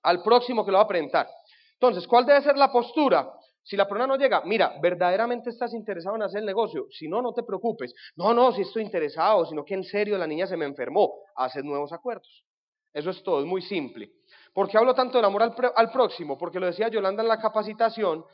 Al 0.02 0.22
próximo 0.22 0.64
que 0.64 0.72
lo 0.72 0.78
va 0.78 0.84
a 0.84 0.88
presentar. 0.88 1.28
Entonces, 1.74 2.08
¿cuál 2.08 2.24
debe 2.24 2.40
ser 2.40 2.56
la 2.56 2.72
postura? 2.72 3.30
Si 3.62 3.76
la 3.76 3.86
persona 3.86 4.06
no 4.06 4.16
llega, 4.16 4.42
mira, 4.44 4.74
verdaderamente 4.80 5.50
estás 5.50 5.74
interesado 5.74 6.16
en 6.16 6.22
hacer 6.22 6.40
el 6.40 6.46
negocio. 6.46 6.86
Si 6.90 7.08
no, 7.08 7.20
no 7.22 7.32
te 7.32 7.42
preocupes. 7.42 7.94
No, 8.16 8.32
no, 8.34 8.52
si 8.52 8.62
estoy 8.62 8.82
interesado, 8.82 9.44
sino 9.46 9.64
que 9.64 9.74
en 9.74 9.84
serio 9.84 10.18
la 10.18 10.26
niña 10.26 10.46
se 10.46 10.56
me 10.56 10.64
enfermó. 10.64 11.12
Haces 11.36 11.64
nuevos 11.64 11.92
acuerdos. 11.92 12.44
Eso 12.92 13.10
es 13.10 13.22
todo, 13.22 13.40
es 13.40 13.46
muy 13.46 13.62
simple. 13.62 14.10
¿Por 14.52 14.68
qué 14.68 14.78
hablo 14.78 14.94
tanto 14.94 15.18
del 15.18 15.24
amor 15.24 15.42
al, 15.42 15.54
al 15.76 15.92
próximo? 15.92 16.36
Porque 16.36 16.58
lo 16.58 16.66
decía 16.66 16.88
Yolanda 16.88 17.22
en 17.22 17.28
la 17.28 17.40
capacitación, 17.40 18.24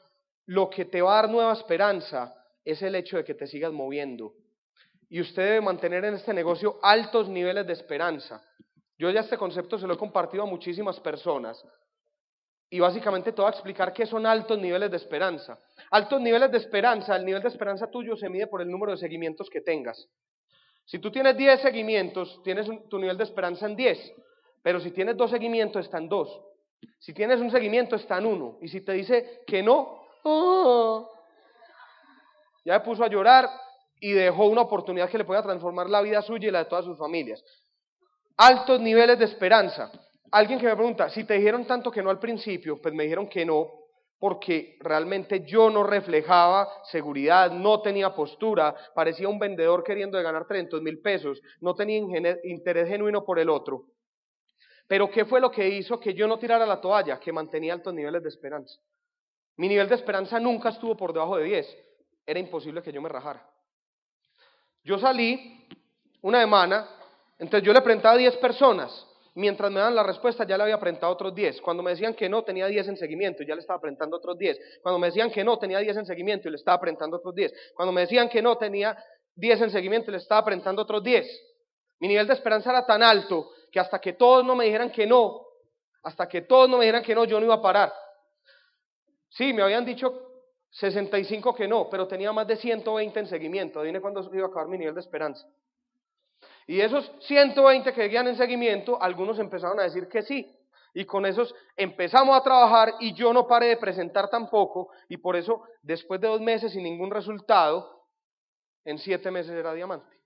lo 0.46 0.70
que 0.70 0.86
te 0.86 1.02
va 1.02 1.18
a 1.18 1.22
dar 1.22 1.30
nueva 1.30 1.52
esperanza 1.52 2.34
es 2.64 2.80
el 2.82 2.94
hecho 2.94 3.16
de 3.16 3.24
que 3.24 3.34
te 3.34 3.46
sigas 3.46 3.72
moviendo. 3.72 4.32
Y 5.08 5.20
usted 5.20 5.42
debe 5.42 5.60
mantener 5.60 6.04
en 6.04 6.14
este 6.14 6.32
negocio 6.32 6.78
altos 6.82 7.28
niveles 7.28 7.66
de 7.66 7.74
esperanza. 7.74 8.42
Yo 8.98 9.10
ya 9.10 9.20
este 9.20 9.36
concepto 9.36 9.78
se 9.78 9.86
lo 9.86 9.94
he 9.94 9.98
compartido 9.98 10.42
a 10.42 10.46
muchísimas 10.46 10.98
personas. 11.00 11.62
Y 12.68 12.80
básicamente 12.80 13.32
te 13.32 13.40
voy 13.40 13.48
a 13.48 13.52
explicar 13.52 13.92
qué 13.92 14.06
son 14.06 14.26
altos 14.26 14.58
niveles 14.58 14.90
de 14.90 14.96
esperanza. 14.96 15.58
Altos 15.90 16.20
niveles 16.20 16.50
de 16.50 16.58
esperanza, 16.58 17.14
el 17.16 17.24
nivel 17.24 17.42
de 17.42 17.48
esperanza 17.48 17.90
tuyo 17.90 18.16
se 18.16 18.28
mide 18.28 18.48
por 18.48 18.60
el 18.60 18.70
número 18.70 18.92
de 18.92 18.98
seguimientos 18.98 19.48
que 19.48 19.60
tengas. 19.60 20.08
Si 20.84 20.98
tú 20.98 21.10
tienes 21.10 21.36
10 21.36 21.60
seguimientos, 21.60 22.40
tienes 22.42 22.68
tu 22.88 22.98
nivel 22.98 23.16
de 23.16 23.24
esperanza 23.24 23.66
en 23.66 23.76
10. 23.76 24.14
Pero 24.62 24.80
si 24.80 24.90
tienes 24.90 25.16
dos 25.16 25.30
seguimientos, 25.30 25.84
está 25.84 25.98
en 25.98 26.08
2. 26.08 26.40
Si 26.98 27.12
tienes 27.12 27.40
un 27.40 27.50
seguimiento, 27.50 27.96
está 27.96 28.18
en 28.18 28.26
1. 28.26 28.58
Y 28.62 28.68
si 28.68 28.80
te 28.80 28.92
dice 28.92 29.42
que 29.46 29.62
no, 29.62 30.06
¡oh! 30.24 31.12
ya 32.64 32.74
me 32.74 32.80
puso 32.80 33.04
a 33.04 33.08
llorar 33.08 33.48
y 34.00 34.12
dejó 34.12 34.46
una 34.46 34.62
oportunidad 34.62 35.08
que 35.08 35.18
le 35.18 35.24
pueda 35.24 35.42
transformar 35.42 35.88
la 35.88 36.02
vida 36.02 36.20
suya 36.20 36.48
y 36.48 36.50
la 36.50 36.60
de 36.60 36.64
todas 36.66 36.84
sus 36.84 36.98
familias. 36.98 37.42
Altos 38.36 38.80
niveles 38.80 39.18
de 39.18 39.24
esperanza. 39.24 39.90
Alguien 40.30 40.58
que 40.58 40.66
me 40.66 40.74
pregunta, 40.74 41.08
si 41.10 41.24
te 41.24 41.34
dijeron 41.34 41.66
tanto 41.66 41.90
que 41.90 42.02
no 42.02 42.10
al 42.10 42.18
principio, 42.18 42.80
pues 42.80 42.92
me 42.92 43.04
dijeron 43.04 43.28
que 43.28 43.44
no, 43.44 43.70
porque 44.18 44.76
realmente 44.80 45.44
yo 45.44 45.70
no 45.70 45.82
reflejaba 45.82 46.68
seguridad, 46.84 47.50
no 47.50 47.82
tenía 47.82 48.14
postura, 48.14 48.74
parecía 48.94 49.28
un 49.28 49.38
vendedor 49.38 49.84
queriendo 49.84 50.20
ganar 50.22 50.46
300 50.46 50.82
mil 50.82 51.00
pesos, 51.00 51.40
no 51.60 51.74
tenía 51.74 51.98
interés 52.44 52.88
genuino 52.88 53.24
por 53.24 53.38
el 53.38 53.50
otro. 53.50 53.84
Pero 54.88 55.10
¿qué 55.10 55.24
fue 55.24 55.40
lo 55.40 55.50
que 55.50 55.68
hizo 55.68 55.98
que 55.98 56.14
yo 56.14 56.26
no 56.28 56.38
tirara 56.38 56.64
la 56.64 56.80
toalla? 56.80 57.18
Que 57.18 57.32
mantenía 57.32 57.74
altos 57.74 57.92
niveles 57.92 58.22
de 58.22 58.28
esperanza. 58.28 58.78
Mi 59.56 59.68
nivel 59.68 59.88
de 59.88 59.96
esperanza 59.96 60.38
nunca 60.38 60.68
estuvo 60.68 60.96
por 60.96 61.12
debajo 61.12 61.36
de 61.36 61.44
10. 61.44 61.78
Era 62.26 62.38
imposible 62.38 62.82
que 62.82 62.92
yo 62.92 63.02
me 63.02 63.08
rajara. 63.08 63.48
Yo 64.84 64.98
salí 64.98 65.66
una 66.22 66.40
semana, 66.40 66.88
entonces 67.38 67.66
yo 67.66 67.72
le 67.72 67.82
preguntaba 67.82 68.14
a 68.14 68.18
10 68.18 68.36
personas. 68.36 69.06
Mientras 69.37 69.70
me 69.70 69.80
dan 69.80 69.95
la 69.95 70.03
respuesta, 70.03 70.47
ya 70.47 70.57
le 70.57 70.62
había 70.62 70.80
presentado 70.80 71.12
otros 71.12 71.34
10. 71.34 71.61
Cuando 71.61 71.82
me 71.82 71.91
decían 71.91 72.14
que 72.14 72.26
no, 72.26 72.43
tenía 72.43 72.68
10 72.68 72.89
en 72.89 72.97
seguimiento 72.97 73.43
y 73.43 73.47
ya 73.47 73.55
le 73.55 73.61
estaba 73.61 73.78
presentando 73.78 74.16
otros 74.16 74.39
10. 74.39 74.59
Cuando 74.80 74.99
me 74.99 75.09
decían 75.09 75.30
que 75.30 75.45
no, 75.45 75.59
tenía 75.59 75.78
10 75.78 75.95
en 75.95 76.07
seguimiento 76.07 76.49
y 76.49 76.53
le 76.53 76.57
estaba 76.57 76.80
presentando 76.80 77.18
otros 77.18 77.34
10. 77.34 77.53
Cuando 77.74 77.93
me 77.93 78.01
decían 78.01 78.30
que 78.30 78.41
no, 78.41 78.57
tenía 78.57 78.97
10 79.34 79.61
en 79.61 79.70
seguimiento 79.70 80.11
y 80.11 80.12
le 80.12 80.18
estaba 80.18 80.43
presentando 80.43 80.80
otros 80.80 81.05
10. 81.05 81.26
Mi 82.01 82.09
nivel 82.09 82.26
de 82.26 82.32
esperanza 82.32 82.70
era 82.70 82.87
tan 82.87 83.03
alto 83.03 83.51
que 83.70 83.78
hasta 83.78 83.99
que 83.99 84.14
todos 84.14 84.43
no 84.43 84.57
me 84.57 84.64
dijeran 84.64 84.91
que 84.91 85.07
no, 85.07 85.43
hasta 86.03 86.26
que 86.26 86.41
todos 86.41 86.70
no 86.70 86.78
me 86.78 86.87
dijeran 86.87 87.03
que 87.03 87.14
no, 87.14 87.26
yo 87.26 87.39
no 87.39 87.45
iba 87.45 87.57
a 87.57 87.62
parar. 87.62 87.93
Sí, 89.28 89.53
me 89.53 89.62
habían 89.62 89.84
dicho 89.84 90.18
65 90.70 91.55
que 91.55 91.68
no, 91.68 91.91
pero 91.91 92.09
tenía 92.09 92.32
más 92.32 92.47
de 92.47 92.57
120 92.57 93.20
en 93.20 93.26
seguimiento. 93.26 93.80
Adivine 93.80 94.01
cuándo 94.01 94.26
iba 94.32 94.47
a 94.47 94.49
acabar 94.49 94.68
mi 94.68 94.78
nivel 94.78 94.95
de 94.95 95.01
esperanza. 95.01 95.47
Y 96.66 96.80
esos 96.80 97.10
120 97.20 97.92
que 97.92 98.02
seguían 98.02 98.26
en 98.26 98.36
seguimiento, 98.36 99.00
algunos 99.00 99.38
empezaron 99.38 99.78
a 99.78 99.84
decir 99.84 100.08
que 100.08 100.22
sí. 100.22 100.52
Y 100.94 101.04
con 101.04 101.26
esos 101.26 101.54
empezamos 101.76 102.36
a 102.36 102.42
trabajar 102.42 102.94
y 103.00 103.14
yo 103.14 103.32
no 103.32 103.46
paré 103.46 103.66
de 103.68 103.76
presentar 103.76 104.28
tampoco. 104.28 104.90
Y 105.08 105.18
por 105.18 105.36
eso, 105.36 105.62
después 105.82 106.20
de 106.20 106.28
dos 106.28 106.40
meses 106.40 106.72
sin 106.72 106.82
ningún 106.82 107.10
resultado, 107.10 108.04
en 108.84 108.98
siete 108.98 109.30
meses 109.30 109.52
era 109.52 109.74
diamante. 109.74 110.16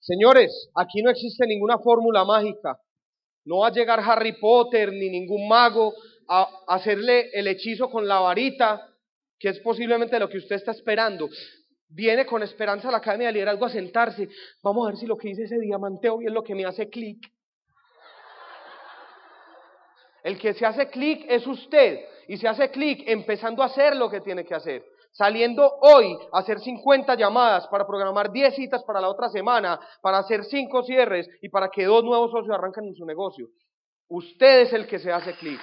Señores, 0.00 0.70
aquí 0.74 1.02
no 1.02 1.10
existe 1.10 1.46
ninguna 1.46 1.78
fórmula 1.78 2.24
mágica. 2.24 2.80
No 3.44 3.58
va 3.58 3.68
a 3.68 3.72
llegar 3.72 4.00
Harry 4.00 4.38
Potter 4.40 4.92
ni 4.92 5.08
ningún 5.08 5.48
mago 5.48 5.94
a 6.30 6.48
hacerle 6.68 7.28
el 7.32 7.48
hechizo 7.48 7.90
con 7.90 8.06
la 8.06 8.20
varita, 8.20 8.80
que 9.38 9.48
es 9.48 9.58
posiblemente 9.60 10.18
lo 10.18 10.28
que 10.28 10.38
usted 10.38 10.56
está 10.56 10.70
esperando. 10.70 11.28
Viene 11.88 12.24
con 12.24 12.42
esperanza 12.44 12.88
a 12.88 12.92
la 12.92 12.98
Academia 12.98 13.26
de 13.26 13.32
Liderazgo 13.32 13.66
a 13.66 13.70
sentarse. 13.70 14.28
Vamos 14.62 14.86
a 14.86 14.90
ver 14.90 14.98
si 14.98 15.06
lo 15.06 15.16
que 15.16 15.28
dice 15.28 15.42
ese 15.42 15.58
diamante 15.58 16.08
hoy 16.08 16.26
es 16.26 16.32
lo 16.32 16.44
que 16.44 16.54
me 16.54 16.64
hace 16.64 16.88
clic. 16.88 17.18
El 20.22 20.38
que 20.38 20.54
se 20.54 20.64
hace 20.64 20.88
clic 20.88 21.26
es 21.28 21.44
usted. 21.46 21.98
Y 22.28 22.36
se 22.36 22.46
hace 22.46 22.70
clic 22.70 23.02
empezando 23.08 23.62
a 23.62 23.66
hacer 23.66 23.96
lo 23.96 24.08
que 24.08 24.20
tiene 24.20 24.44
que 24.44 24.54
hacer 24.54 24.84
saliendo 25.12 25.68
hoy 25.80 26.16
a 26.32 26.38
hacer 26.38 26.60
50 26.60 27.16
llamadas 27.16 27.66
para 27.66 27.84
programar 27.84 28.30
10 28.30 28.54
citas 28.54 28.84
para 28.84 29.00
la 29.00 29.08
otra 29.08 29.28
semana, 29.28 29.80
para 30.00 30.18
hacer 30.18 30.44
5 30.44 30.84
cierres 30.84 31.28
y 31.42 31.48
para 31.48 31.68
que 31.68 31.84
dos 31.84 32.04
nuevos 32.04 32.30
socios 32.30 32.54
arranquen 32.54 32.84
en 32.84 32.94
su 32.94 33.04
negocio. 33.04 33.48
Usted 34.08 34.60
es 34.60 34.72
el 34.72 34.86
que 34.86 35.00
se 35.00 35.10
hace 35.10 35.34
clic. 35.34 35.60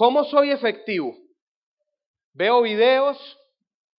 ¿Cómo 0.00 0.24
soy 0.24 0.50
efectivo? 0.50 1.14
Veo 2.32 2.62
videos, 2.62 3.18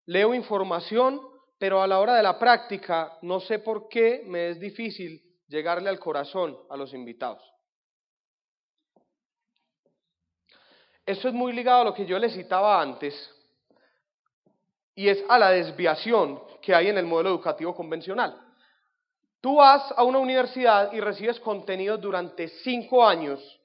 leo 0.07 0.33
información, 0.33 1.21
pero 1.59 1.79
a 1.79 1.85
la 1.85 1.99
hora 1.99 2.15
de 2.15 2.23
la 2.23 2.39
práctica 2.39 3.19
no 3.21 3.39
sé 3.39 3.59
por 3.59 3.87
qué 3.87 4.23
me 4.25 4.49
es 4.49 4.59
difícil 4.59 5.21
llegarle 5.47 5.89
al 5.89 5.99
corazón 5.99 6.57
a 6.71 6.75
los 6.75 6.91
invitados. 6.95 7.43
Eso 11.05 11.27
es 11.27 11.35
muy 11.35 11.53
ligado 11.53 11.81
a 11.81 11.85
lo 11.85 11.93
que 11.93 12.07
yo 12.07 12.17
les 12.17 12.33
citaba 12.33 12.81
antes, 12.81 13.13
y 14.95 15.07
es 15.07 15.23
a 15.29 15.37
la 15.37 15.51
desviación 15.51 16.41
que 16.63 16.73
hay 16.73 16.87
en 16.87 16.97
el 16.97 17.05
modelo 17.05 17.29
educativo 17.29 17.75
convencional. 17.75 18.41
Tú 19.39 19.57
vas 19.57 19.93
a 19.95 20.03
una 20.03 20.17
universidad 20.17 20.93
y 20.93 20.99
recibes 20.99 21.39
contenido 21.39 21.95
durante 21.95 22.47
cinco 22.47 23.05
años, 23.05 23.60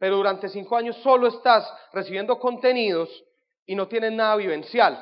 pero 0.00 0.16
durante 0.16 0.48
cinco 0.48 0.76
años 0.78 0.96
solo 1.02 1.28
estás 1.28 1.70
recibiendo 1.92 2.38
contenidos 2.38 3.10
y 3.66 3.74
no 3.74 3.86
tienes 3.86 4.12
nada 4.12 4.34
vivencial. 4.36 4.98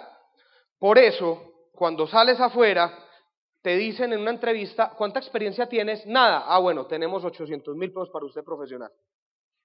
Por 0.76 0.98
eso, 0.98 1.68
cuando 1.72 2.08
sales 2.08 2.40
afuera, 2.40 2.98
te 3.62 3.76
dicen 3.76 4.12
en 4.12 4.20
una 4.20 4.32
entrevista, 4.32 4.92
¿cuánta 4.98 5.20
experiencia 5.20 5.68
tienes? 5.68 6.04
Nada. 6.04 6.44
Ah, 6.48 6.58
bueno, 6.58 6.86
tenemos 6.86 7.24
800 7.24 7.76
mil 7.76 7.90
pesos 7.90 8.10
para 8.10 8.26
usted 8.26 8.42
profesional. 8.42 8.90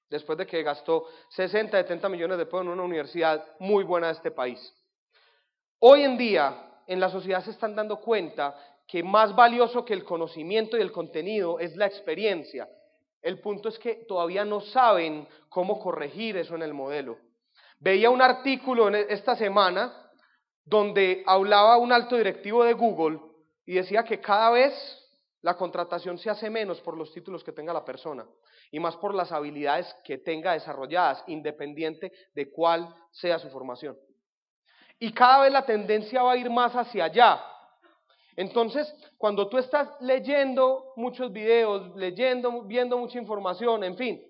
Después 0.07 0.37
de 0.37 0.45
que 0.45 0.61
gastó 0.61 1.07
60, 1.29 1.81
70 1.81 2.09
millones 2.09 2.37
de 2.37 2.45
pesos 2.45 2.61
en 2.61 2.67
una 2.67 2.83
universidad 2.83 3.43
muy 3.57 3.83
buena 3.83 4.07
de 4.07 4.13
este 4.13 4.29
país. 4.29 4.59
Hoy 5.79 6.03
en 6.03 6.15
día, 6.15 6.83
en 6.85 6.99
la 6.99 7.09
sociedad 7.09 7.43
se 7.43 7.49
están 7.49 7.75
dando 7.75 7.99
cuenta 7.99 8.55
que 8.87 9.01
más 9.01 9.35
valioso 9.35 9.83
que 9.83 9.93
el 9.93 10.03
conocimiento 10.03 10.77
y 10.77 10.81
el 10.81 10.91
contenido 10.91 11.59
es 11.59 11.75
la 11.75 11.87
experiencia. 11.87 12.69
El 13.23 13.39
punto 13.39 13.69
es 13.69 13.79
que 13.79 14.05
todavía 14.05 14.43
no 14.43 14.59
saben 14.59 15.27
cómo 15.49 15.79
corregir 15.79 16.35
eso 16.35 16.55
en 16.55 16.61
el 16.61 16.73
modelo. 16.73 17.17
Veía 17.79 18.09
un 18.09 18.21
artículo 18.21 18.89
en 18.89 18.95
esta 19.09 19.35
semana 19.35 20.11
donde 20.65 21.23
hablaba 21.25 21.77
un 21.77 21.93
alto 21.93 22.17
directivo 22.17 22.63
de 22.65 22.73
Google 22.73 23.19
y 23.65 23.75
decía 23.75 24.03
que 24.03 24.19
cada 24.19 24.49
vez 24.51 24.73
la 25.41 25.55
contratación 25.55 26.17
se 26.17 26.29
hace 26.29 26.49
menos 26.49 26.81
por 26.81 26.97
los 26.97 27.13
títulos 27.13 27.43
que 27.43 27.53
tenga 27.53 27.73
la 27.73 27.85
persona 27.85 28.25
y 28.71 28.79
más 28.79 28.97
por 28.97 29.13
las 29.13 29.31
habilidades 29.31 29.93
que 30.03 30.17
tenga 30.17 30.53
desarrolladas, 30.53 31.23
independiente 31.27 32.11
de 32.33 32.51
cuál 32.51 32.93
sea 33.11 33.39
su 33.39 33.49
formación. 33.49 33.97
Y 34.99 35.13
cada 35.13 35.43
vez 35.43 35.51
la 35.51 35.65
tendencia 35.65 36.23
va 36.23 36.33
a 36.33 36.37
ir 36.37 36.49
más 36.49 36.73
hacia 36.75 37.05
allá. 37.05 37.41
Entonces, 38.35 38.93
cuando 39.17 39.47
tú 39.47 39.57
estás 39.57 39.89
leyendo 40.01 40.93
muchos 40.95 41.31
videos, 41.31 41.95
leyendo, 41.95 42.63
viendo 42.63 42.97
mucha 42.97 43.19
información, 43.19 43.83
en 43.83 43.95
fin, 43.95 44.23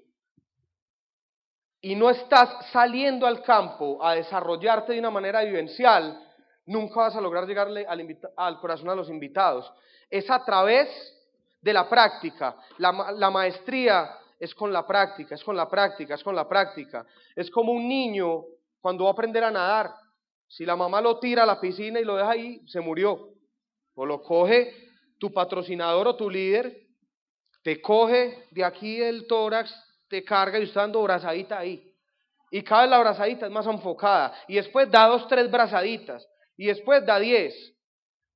y 1.82 1.96
no 1.96 2.10
estás 2.10 2.50
saliendo 2.72 3.28
al 3.28 3.44
campo 3.44 4.04
a 4.04 4.16
desarrollarte 4.16 4.94
de 4.94 5.00
una 5.00 5.12
manera 5.12 5.42
vivencial, 5.42 6.18
nunca 6.66 7.02
vas 7.02 7.16
a 7.16 7.22
lograr 7.22 7.46
llegarle 7.46 7.86
al, 8.38 8.60
corazón 8.60 8.90
a 8.90 8.96
los 8.96 9.10
invitados. 9.10 9.70
Es 10.10 10.30
a 10.30 10.44
través 10.46 10.88
de 11.62 11.74
la 11.74 11.90
práctica, 11.90 12.56
la, 12.78 13.30
maestría 13.30 14.12
es 14.40 14.56
con 14.56 14.72
la 14.72 14.88
práctica, 14.88 15.36
es 15.36 15.44
con 15.44 15.58
la 15.58 15.70
práctica, 15.70 16.16
es 16.16 16.24
con 16.24 16.36
la 16.36 16.48
práctica. 16.48 17.06
Es 17.36 17.52
como 17.52 17.74
un 17.74 17.88
niño 17.88 18.44
cuando 18.80 19.06
va 19.06 19.10
a 19.10 19.14
aprender 19.14 19.44
a 19.44 19.52
nadar. 19.52 19.94
Si 20.48 20.66
la 20.66 20.76
mamá 20.76 21.02
lo 21.02 21.20
tira 21.20 21.44
a 21.44 21.46
la 21.46 21.60
piscina 21.60 22.00
y 22.00 22.06
lo 22.06 22.16
deja 22.16 22.32
ahí, 22.32 22.62
se 22.68 22.80
murió. 22.80 23.33
O 23.96 24.06
lo 24.06 24.22
coge 24.22 24.74
tu 25.20 25.32
patrocinador 25.32 26.08
o 26.08 26.16
tu 26.16 26.30
líder, 26.30 26.84
te 27.64 27.82
coge 27.82 28.48
de 28.52 28.64
aquí 28.64 29.02
el 29.02 29.26
tórax, 29.26 29.74
te 30.10 30.24
carga 30.24 30.60
y 30.60 30.64
está 30.64 30.82
dando 30.82 31.02
brazadita 31.02 31.60
ahí. 31.60 31.94
Y 32.52 32.62
cada 32.62 32.82
vez 32.84 32.92
la 32.92 33.00
brazadita 33.00 33.46
es 33.48 33.52
más 33.52 33.66
enfocada. 33.66 34.34
Y 34.48 34.56
después 34.56 34.92
da 34.92 35.08
dos, 35.08 35.28
tres 35.28 35.50
brazaditas. 35.50 36.28
Y 36.56 36.68
después 36.68 37.04
da 37.06 37.18
diez. 37.18 37.56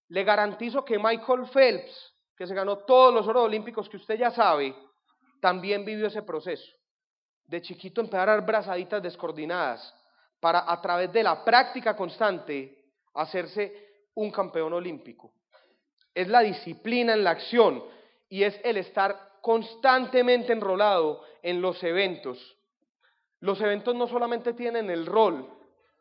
Le 0.07 0.23
garantizo 0.23 0.83
que 0.83 0.97
Michael 0.97 1.45
Phelps, 1.53 2.13
que 2.35 2.47
se 2.47 2.55
ganó 2.55 2.79
todos 2.79 3.13
los 3.13 3.27
oros 3.27 3.43
olímpicos 3.43 3.87
que 3.87 3.97
usted 3.97 4.17
ya 4.17 4.31
sabe, 4.31 4.73
también 5.39 5.85
vivió 5.85 6.07
ese 6.07 6.23
proceso. 6.23 6.65
De 7.45 7.61
chiquito 7.61 8.01
empezar 8.01 8.29
a 8.29 8.37
dar 8.37 8.45
brazaditas 8.45 9.03
descoordinadas 9.03 9.93
para 10.39 10.71
a 10.71 10.81
través 10.81 11.11
de 11.11 11.23
la 11.23 11.43
práctica 11.43 11.95
constante 11.95 12.85
hacerse 13.13 14.05
un 14.15 14.31
campeón 14.31 14.73
olímpico. 14.73 15.33
Es 16.17 16.27
la 16.29 16.39
disciplina 16.39 17.13
en 17.13 17.23
la 17.23 17.29
acción 17.29 17.83
y 18.27 18.41
es 18.41 18.59
el 18.63 18.77
estar 18.77 19.37
constantemente 19.39 20.51
enrolado 20.51 21.21
en 21.43 21.61
los 21.61 21.83
eventos. 21.83 22.57
Los 23.39 23.61
eventos 23.61 23.93
no 23.93 24.07
solamente 24.07 24.53
tienen 24.53 24.89
el 24.89 25.05
rol 25.05 25.47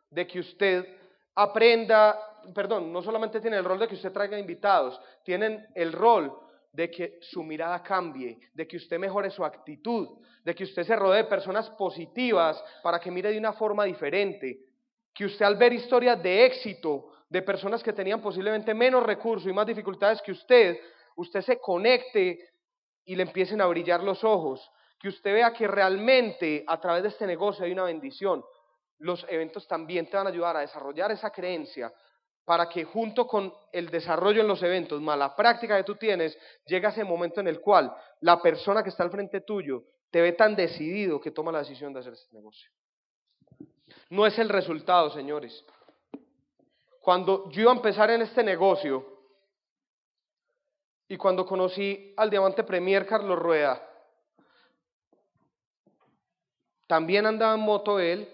de 0.09 0.25
que 0.25 0.39
usted 0.39 0.87
aprenda, 1.35 2.19
perdón, 2.55 2.91
no 2.91 3.03
solamente 3.03 3.39
tienen 3.39 3.59
el 3.59 3.65
rol 3.65 3.77
de 3.77 3.87
que 3.87 3.93
usted 3.93 4.11
traiga 4.11 4.39
invitados, 4.39 4.99
tienen 5.23 5.67
el 5.75 5.93
rol 5.93 6.35
de 6.73 6.89
que 6.89 7.19
su 7.21 7.43
mirada 7.43 7.83
cambie, 7.83 8.39
de 8.55 8.67
que 8.67 8.77
usted 8.77 8.97
mejore 8.97 9.29
su 9.29 9.45
actitud, 9.45 10.17
de 10.43 10.55
que 10.55 10.63
usted 10.63 10.81
se 10.81 10.95
rodee 10.95 11.25
de 11.25 11.29
personas 11.29 11.69
positivas 11.69 12.63
para 12.81 12.99
que 12.99 13.11
mire 13.11 13.31
de 13.31 13.37
una 13.37 13.53
forma 13.53 13.83
diferente, 13.83 14.66
que 15.17 15.25
usted 15.25 15.45
al 15.45 15.55
ver 15.55 15.73
historias 15.73 16.21
de 16.21 16.45
éxito 16.45 17.09
de 17.27 17.41
personas 17.41 17.81
que 17.81 17.91
tenían 17.91 18.21
posiblemente 18.21 18.75
menos 18.75 19.01
recursos 19.01 19.49
y 19.49 19.53
más 19.53 19.65
dificultades 19.65 20.21
que 20.21 20.31
usted, 20.31 20.79
usted 21.15 21.41
se 21.41 21.59
conecte 21.59 22.37
y 23.03 23.15
le 23.15 23.23
empiecen 23.23 23.59
a 23.59 23.65
brillar 23.65 24.03
los 24.03 24.23
ojos, 24.23 24.69
que 24.99 25.07
usted 25.07 25.33
vea 25.33 25.51
que 25.53 25.67
realmente 25.67 26.63
a 26.67 26.79
través 26.79 27.01
de 27.01 27.09
este 27.09 27.25
negocio 27.25 27.65
hay 27.65 27.71
una 27.71 27.85
bendición. 27.85 28.45
Los 28.99 29.25
eventos 29.27 29.67
también 29.67 30.07
te 30.07 30.17
van 30.17 30.27
a 30.27 30.29
ayudar 30.29 30.55
a 30.55 30.59
desarrollar 30.59 31.11
esa 31.11 31.31
creencia 31.31 31.91
para 32.45 32.69
que 32.69 32.83
junto 32.83 33.25
con 33.25 33.51
el 33.71 33.89
desarrollo 33.89 34.41
en 34.41 34.47
los 34.47 34.61
eventos, 34.61 35.01
más 35.01 35.17
la 35.17 35.35
práctica 35.35 35.77
que 35.77 35.83
tú 35.83 35.95
tienes, 35.95 36.37
llegue 36.67 36.85
a 36.85 36.91
ese 36.91 37.03
momento 37.03 37.41
en 37.41 37.47
el 37.47 37.59
cual 37.59 37.91
la 38.21 38.39
persona 38.39 38.83
que 38.83 38.89
está 38.89 39.01
al 39.01 39.09
frente 39.09 39.41
tuyo 39.41 39.83
te 40.11 40.21
ve 40.21 40.33
tan 40.33 40.55
decidido 40.55 41.19
que 41.19 41.31
toma 41.31 41.51
la 41.51 41.59
decisión 41.59 41.91
de 41.91 42.01
hacer 42.01 42.13
este 42.13 42.35
negocio. 42.35 42.69
No 44.09 44.25
es 44.25 44.37
el 44.39 44.49
resultado, 44.49 45.09
señores. 45.09 45.65
Cuando 47.01 47.49
yo 47.51 47.61
iba 47.61 47.71
a 47.71 47.75
empezar 47.75 48.09
en 48.11 48.21
este 48.21 48.43
negocio 48.43 49.05
y 51.07 51.15
cuando 51.17 51.45
conocí 51.45 52.13
al 52.17 52.29
diamante 52.29 52.63
Premier 52.63 53.05
Carlos 53.05 53.39
Rueda, 53.39 53.81
también 56.87 57.25
andaba 57.25 57.55
en 57.55 57.61
moto 57.61 57.99
él, 57.99 58.27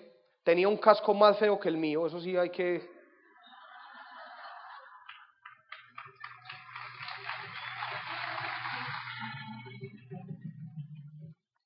tenía 0.43 0.68
un 0.68 0.78
casco 0.78 1.14
más 1.14 1.38
feo 1.38 1.60
que 1.60 1.70
el 1.70 1.78
mío, 1.78 2.06
eso 2.08 2.20
sí 2.20 2.36
hay 2.38 2.49
que 2.49 2.93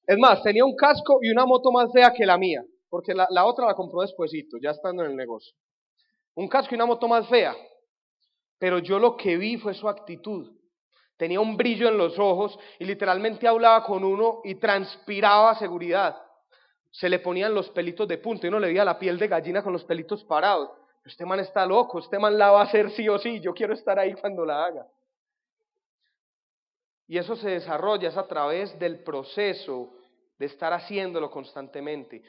Es 0.07 0.17
más, 0.17 0.41
tenía 0.41 0.63
un 0.63 0.73
casco 0.73 1.19
y 1.21 1.29
una 1.29 1.45
moto 1.45 1.69
más 1.69 1.91
fea 1.91 2.13
que 2.13 2.25
la 2.25 2.37
mía, 2.37 2.63
porque 2.89 3.13
la, 3.13 3.45
otra 3.45 3.65
la 3.65 3.75
compró 3.75 4.01
despuesito, 4.01 4.57
ya 4.61 4.71
estando 4.71 5.03
en 5.03 5.11
el 5.11 5.17
negocio. 5.17 5.53
Un 6.35 6.47
casco 6.47 6.73
y 6.73 6.75
una 6.75 6.85
moto 6.85 7.07
más 7.07 7.27
fea. 7.27 7.55
Pero 8.59 8.79
yo 8.79 8.99
lo 8.99 9.17
que 9.17 9.37
vi 9.37 9.57
fue 9.57 9.73
su 9.73 9.87
actitud. 9.89 10.51
Tenía 11.17 11.39
un 11.39 11.57
brillo 11.57 11.89
en 11.89 11.97
los 11.97 12.17
ojos 12.19 12.57
y 12.79 12.85
literalmente 12.85 13.47
hablaba 13.47 13.83
con 13.83 14.03
uno 14.03 14.41
y 14.43 14.55
transpiraba 14.55 15.55
seguridad. 15.55 16.15
Se 16.91 17.09
le 17.09 17.19
ponían 17.19 17.53
los 17.53 17.69
pelitos 17.71 18.07
de 18.07 18.19
punta 18.19 18.45
y 18.45 18.49
uno 18.49 18.59
le 18.59 18.67
veía 18.67 18.85
la 18.85 18.99
piel 18.99 19.17
de 19.17 19.27
gallina 19.27 19.63
con 19.63 19.73
los 19.73 19.83
pelitos 19.83 20.23
parados. 20.23 20.69
Este 21.03 21.25
man 21.25 21.39
está 21.39 21.65
loco, 21.65 21.99
este 21.99 22.19
man 22.19 22.37
la 22.37 22.51
va 22.51 22.61
a 22.61 22.65
hacer 22.65 22.91
sí 22.91 23.07
o 23.09 23.17
sí, 23.17 23.39
yo 23.39 23.53
quiero 23.53 23.73
estar 23.73 23.97
ahí 23.97 24.13
cuando 24.13 24.45
la 24.45 24.65
haga. 24.65 24.87
Y 27.07 27.17
eso 27.17 27.35
se 27.35 27.49
desarrolla 27.49 28.09
es 28.09 28.17
a 28.17 28.27
través 28.27 28.77
del 28.77 29.03
proceso 29.03 29.93
de 30.37 30.45
estar 30.45 30.73
haciéndolo 30.73 31.31
constantemente. 31.31 32.21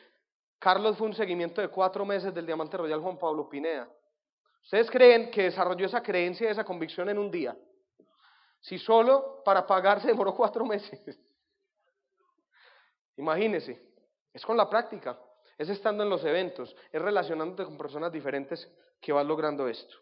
Carlos 0.58 0.96
fue 0.96 1.06
un 1.06 1.14
seguimiento 1.14 1.60
de 1.60 1.68
cuatro 1.68 2.04
meses 2.04 2.34
del 2.34 2.46
Diamante 2.46 2.76
Royal 2.76 3.00
Juan 3.00 3.18
Pablo 3.18 3.48
Pineda. 3.48 3.88
¿Ustedes 4.62 4.90
creen 4.90 5.30
que 5.30 5.44
desarrolló 5.44 5.86
esa 5.86 6.02
creencia 6.02 6.48
y 6.48 6.50
esa 6.50 6.64
convicción 6.64 7.08
en 7.08 7.18
un 7.18 7.30
día? 7.30 7.56
Si 8.60 8.78
solo 8.78 9.42
para 9.44 9.66
pagar 9.66 10.00
se 10.00 10.08
demoró 10.08 10.34
cuatro 10.34 10.64
meses. 10.64 11.00
Imagínense, 13.16 13.80
es 14.32 14.44
con 14.44 14.56
la 14.56 14.68
práctica, 14.68 15.18
es 15.56 15.68
estando 15.68 16.02
en 16.02 16.10
los 16.10 16.24
eventos, 16.24 16.74
es 16.92 17.00
relacionándote 17.00 17.64
con 17.64 17.78
personas 17.78 18.12
diferentes 18.12 18.68
que 19.00 19.12
vas 19.12 19.26
logrando 19.26 19.68
esto. 19.68 19.96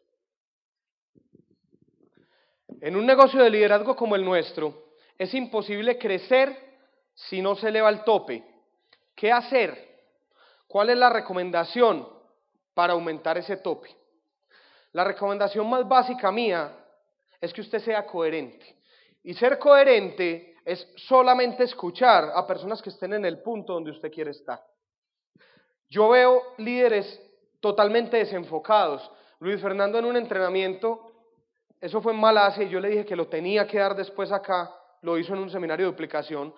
En 2.80 2.96
un 2.96 3.06
negocio 3.06 3.42
de 3.42 3.50
liderazgo 3.50 3.96
como 3.96 4.16
el 4.16 4.24
nuestro, 4.24 4.90
es 5.16 5.32
imposible 5.32 5.98
crecer 5.98 6.64
si 7.14 7.40
no 7.40 7.56
se 7.56 7.68
eleva 7.68 7.88
el 7.88 8.04
tope? 8.04 8.44
¿Qué 9.14 9.32
hacer? 9.32 9.85
¿Cuál 10.66 10.90
es 10.90 10.98
la 10.98 11.10
recomendación 11.10 12.08
para 12.74 12.92
aumentar 12.92 13.38
ese 13.38 13.56
tope? 13.58 13.88
La 14.92 15.04
recomendación 15.04 15.68
más 15.68 15.86
básica 15.86 16.32
mía 16.32 16.72
es 17.40 17.52
que 17.52 17.60
usted 17.60 17.80
sea 17.80 18.06
coherente. 18.06 18.76
Y 19.22 19.34
ser 19.34 19.58
coherente 19.58 20.56
es 20.64 20.86
solamente 20.96 21.64
escuchar 21.64 22.32
a 22.34 22.46
personas 22.46 22.82
que 22.82 22.90
estén 22.90 23.12
en 23.12 23.24
el 23.24 23.40
punto 23.40 23.74
donde 23.74 23.90
usted 23.90 24.10
quiere 24.10 24.30
estar. 24.32 24.60
Yo 25.88 26.08
veo 26.08 26.42
líderes 26.58 27.20
totalmente 27.60 28.16
desenfocados. 28.16 29.08
Luis 29.38 29.60
Fernando 29.60 29.98
en 29.98 30.06
un 30.06 30.16
entrenamiento, 30.16 31.12
eso 31.80 32.00
fue 32.00 32.12
en 32.12 32.20
Malasia 32.20 32.64
y 32.64 32.68
yo 32.68 32.80
le 32.80 32.88
dije 32.88 33.04
que 33.04 33.16
lo 33.16 33.28
tenía 33.28 33.66
que 33.66 33.78
dar 33.78 33.94
después 33.94 34.32
acá, 34.32 34.74
lo 35.02 35.18
hizo 35.18 35.34
en 35.34 35.40
un 35.40 35.50
seminario 35.50 35.86
de 35.86 35.92
duplicación, 35.92 36.54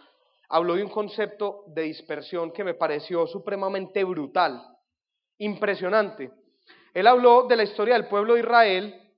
habló 0.48 0.74
de 0.74 0.84
un 0.84 0.90
concepto 0.90 1.64
de 1.68 1.82
dispersión 1.82 2.52
que 2.52 2.64
me 2.64 2.74
pareció 2.74 3.26
supremamente 3.26 4.02
brutal, 4.04 4.62
impresionante. 5.38 6.32
Él 6.94 7.06
habló 7.06 7.44
de 7.44 7.56
la 7.56 7.64
historia 7.64 7.94
del 7.94 8.08
pueblo 8.08 8.34
de 8.34 8.40
Israel, 8.40 9.14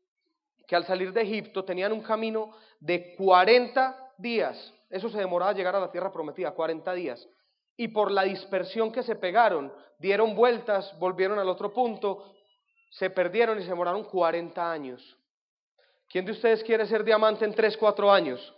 que 0.66 0.76
al 0.76 0.87
salir 0.87 1.12
de 1.12 1.22
Egipto 1.22 1.64
tenían 1.64 1.93
un 1.93 2.03
camino 2.03 2.57
de 2.81 3.14
40 3.16 4.12
días. 4.18 4.74
Eso 4.89 5.09
se 5.09 5.18
demoraba 5.18 5.53
llegar 5.53 5.76
a 5.76 5.81
la 5.81 5.91
tierra 5.91 6.12
prometida, 6.12 6.51
40 6.53 6.93
días. 6.95 7.28
Y 7.76 7.89
por 7.89 8.11
la 8.11 8.24
dispersión 8.24 8.93
que 8.93 9.03
se 9.03 9.16
pegaron, 9.16 9.72
dieron 9.99 10.35
vueltas, 10.35 10.97
volvieron 10.99 11.39
al 11.39 11.49
otro 11.49 11.72
punto, 11.72 12.35
se 12.91 13.09
perdieron 13.11 13.59
y 13.59 13.62
se 13.62 13.68
demoraron 13.68 14.05
40 14.05 14.70
años. 14.70 15.16
¿Quién 16.09 16.24
de 16.24 16.33
ustedes 16.33 16.64
quiere 16.64 16.87
ser 16.87 17.05
diamante 17.05 17.45
en 17.45 17.55
3, 17.55 17.76
4 17.76 18.11
años? 18.11 18.55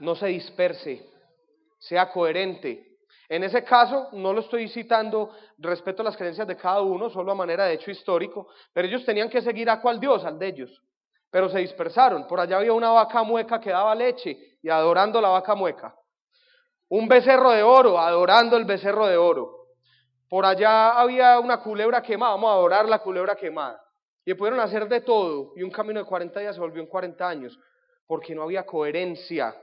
No 0.00 0.14
se 0.14 0.26
disperse, 0.26 1.06
sea 1.78 2.10
coherente. 2.10 2.98
En 3.28 3.44
ese 3.44 3.62
caso, 3.62 4.08
no 4.12 4.32
lo 4.32 4.40
estoy 4.40 4.68
citando 4.68 5.30
respecto 5.58 6.02
a 6.02 6.06
las 6.06 6.16
creencias 6.16 6.48
de 6.48 6.56
cada 6.56 6.82
uno, 6.82 7.08
solo 7.10 7.30
a 7.30 7.34
manera 7.34 7.64
de 7.64 7.74
hecho 7.74 7.90
histórico, 7.90 8.48
pero 8.72 8.88
ellos 8.88 9.04
tenían 9.04 9.30
que 9.30 9.40
seguir 9.40 9.70
a 9.70 9.80
cuál 9.80 10.00
Dios, 10.00 10.24
al 10.24 10.38
de 10.38 10.48
ellos. 10.48 10.82
Pero 11.30 11.48
se 11.48 11.60
dispersaron. 11.60 12.26
Por 12.26 12.40
allá 12.40 12.56
había 12.56 12.72
una 12.72 12.90
vaca 12.90 13.22
mueca 13.22 13.60
que 13.60 13.70
daba 13.70 13.94
leche 13.94 14.58
y 14.60 14.68
adorando 14.68 15.20
la 15.20 15.28
vaca 15.28 15.54
mueca. 15.54 15.94
Un 16.88 17.06
becerro 17.06 17.50
de 17.52 17.62
oro, 17.62 18.00
adorando 18.00 18.56
el 18.56 18.64
becerro 18.64 19.06
de 19.06 19.16
oro. 19.16 19.60
Por 20.28 20.44
allá 20.44 20.98
había 20.98 21.38
una 21.38 21.60
culebra 21.60 22.02
quemada, 22.02 22.32
vamos 22.32 22.50
a 22.50 22.54
adorar 22.54 22.88
la 22.88 22.98
culebra 22.98 23.36
quemada. 23.36 23.80
Y 24.24 24.34
pudieron 24.34 24.58
hacer 24.60 24.88
de 24.88 25.02
todo. 25.02 25.52
Y 25.54 25.62
un 25.62 25.70
camino 25.70 26.00
de 26.00 26.06
40 26.06 26.40
días 26.40 26.56
se 26.56 26.60
volvió 26.60 26.82
en 26.82 26.88
40 26.88 27.28
años, 27.28 27.58
porque 28.08 28.34
no 28.34 28.42
había 28.42 28.66
coherencia. 28.66 29.54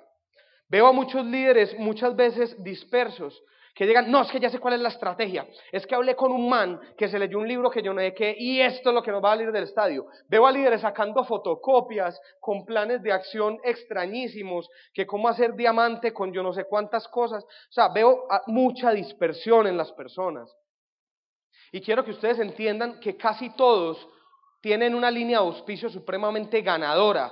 Veo 0.69 0.87
a 0.87 0.91
muchos 0.91 1.25
líderes 1.25 1.77
muchas 1.79 2.15
veces 2.15 2.61
dispersos 2.63 3.41
que 3.77 3.85
llegan, 3.85 4.09
no, 4.09 4.23
es 4.23 4.31
que 4.31 4.39
ya 4.39 4.49
sé 4.49 4.57
cuál 4.57 4.73
es 4.73 4.79
la 4.79 4.89
estrategia, 4.89 5.47
es 5.71 5.85
que 5.85 5.93
hablé 5.93 6.15
con 6.15 6.31
un 6.31 6.49
man 6.49 6.81
que 6.97 7.07
se 7.07 7.19
leyó 7.19 7.37
un 7.37 7.47
libro 7.47 7.69
que 7.69 7.83
yo 7.83 7.93
no 7.93 8.01
sé 8.01 8.11
qué 8.15 8.35
y 8.35 8.59
esto 8.59 8.89
es 8.89 8.95
lo 8.95 9.03
que 9.03 9.11
nos 9.11 9.23
va 9.23 9.33
a 9.33 9.35
salir 9.35 9.51
del 9.51 9.65
estadio. 9.65 10.07
Veo 10.27 10.47
a 10.47 10.51
líderes 10.51 10.81
sacando 10.81 11.23
fotocopias 11.23 12.19
con 12.39 12.65
planes 12.65 13.03
de 13.03 13.11
acción 13.11 13.59
extrañísimos, 13.63 14.67
que 14.95 15.05
cómo 15.05 15.27
hacer 15.27 15.53
diamante 15.53 16.11
con 16.11 16.33
yo 16.33 16.41
no 16.41 16.53
sé 16.53 16.63
cuántas 16.63 17.07
cosas. 17.07 17.43
O 17.43 17.71
sea, 17.71 17.89
veo 17.89 18.27
mucha 18.47 18.89
dispersión 18.89 19.67
en 19.67 19.77
las 19.77 19.91
personas. 19.91 20.51
Y 21.71 21.79
quiero 21.79 22.03
que 22.03 22.11
ustedes 22.11 22.39
entiendan 22.39 22.99
que 22.99 23.15
casi 23.15 23.51
todos 23.51 24.09
tienen 24.59 24.95
una 24.95 25.11
línea 25.11 25.39
de 25.39 25.45
auspicio 25.45 25.87
supremamente 25.89 26.61
ganadora, 26.61 27.31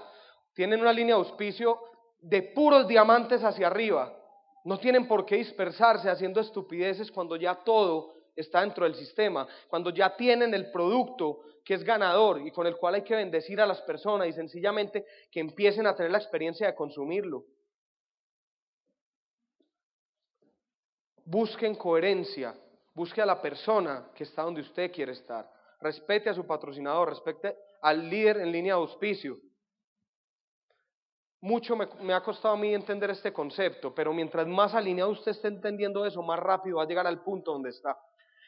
tienen 0.53 0.79
una 0.79 0.93
línea 0.93 1.15
de 1.15 1.21
auspicio 1.21 1.79
de 2.25 2.41
puros 2.41 2.87
diamantes 2.87 3.43
hacia 3.43 3.67
arriba. 3.67 4.11
No 4.63 4.79
tienen 4.79 5.07
por 5.07 5.25
qué 5.27 5.35
dispersarse 5.35 6.09
haciendo 6.09 6.41
estupideces 6.41 7.11
cuando 7.11 7.35
ya 7.35 7.53
todo 7.53 8.15
está 8.35 8.61
dentro 8.61 8.85
del 8.85 8.95
sistema, 8.95 9.47
cuando 9.67 9.91
ya 9.91 10.15
tienen 10.15 10.51
el 10.55 10.71
producto 10.71 11.41
que 11.63 11.75
es 11.75 11.83
ganador 11.83 12.41
y 12.41 12.49
con 12.49 12.65
el 12.65 12.77
cual 12.77 12.95
hay 12.95 13.03
que 13.03 13.15
bendecir 13.15 13.61
a 13.61 13.67
las 13.67 13.79
personas 13.83 14.27
y 14.27 14.33
sencillamente 14.33 15.05
que 15.31 15.39
empiecen 15.39 15.85
a 15.85 15.95
tener 15.95 16.11
la 16.11 16.17
experiencia 16.17 16.65
de 16.65 16.75
consumirlo. 16.75 17.45
Busquen 21.25 21.75
coherencia, 21.75 22.55
busque 22.95 23.21
a 23.21 23.25
la 23.25 23.39
persona 23.39 24.09
que 24.15 24.23
está 24.23 24.41
donde 24.41 24.61
usted 24.61 24.91
quiere 24.91 25.11
estar, 25.11 25.47
respete 25.79 26.29
a 26.29 26.33
su 26.33 26.45
patrocinador, 26.45 27.09
respete 27.09 27.55
al 27.83 28.09
líder 28.09 28.37
en 28.37 28.51
línea 28.51 28.73
de 28.73 28.81
auspicio, 28.81 29.37
mucho 31.45 31.75
me, 31.75 32.13
ha 32.13 32.21
costado 32.21 32.55
a 32.55 32.57
mí 32.57 32.73
entender 32.73 33.11
este 33.11 33.31
concepto, 33.31 33.93
pero 33.93 34.11
mientras 34.11 34.47
más 34.47 34.73
alineado 34.73 35.11
usted 35.11 35.29
esté 35.29 35.47
entendiendo 35.47 36.03
eso, 36.03 36.23
más 36.23 36.39
rápido 36.39 36.77
va 36.77 36.83
a 36.83 36.87
llegar 36.87 37.05
al 37.05 37.21
punto 37.21 37.51
donde 37.51 37.69
está. 37.69 37.95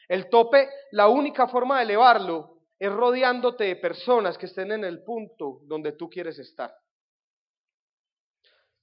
El 0.08 0.28
tope, 0.28 0.68
la 0.90 1.06
única 1.06 1.46
forma 1.46 1.78
de 1.78 1.84
elevarlo 1.84 2.58
es 2.76 2.92
rodeándote 2.92 3.64
de 3.64 3.76
personas 3.76 4.36
que 4.36 4.46
estén 4.46 4.72
en 4.72 4.82
el 4.82 5.04
punto 5.04 5.60
donde 5.62 5.92
tú 5.92 6.10
quieres 6.10 6.40
estar. 6.40 6.74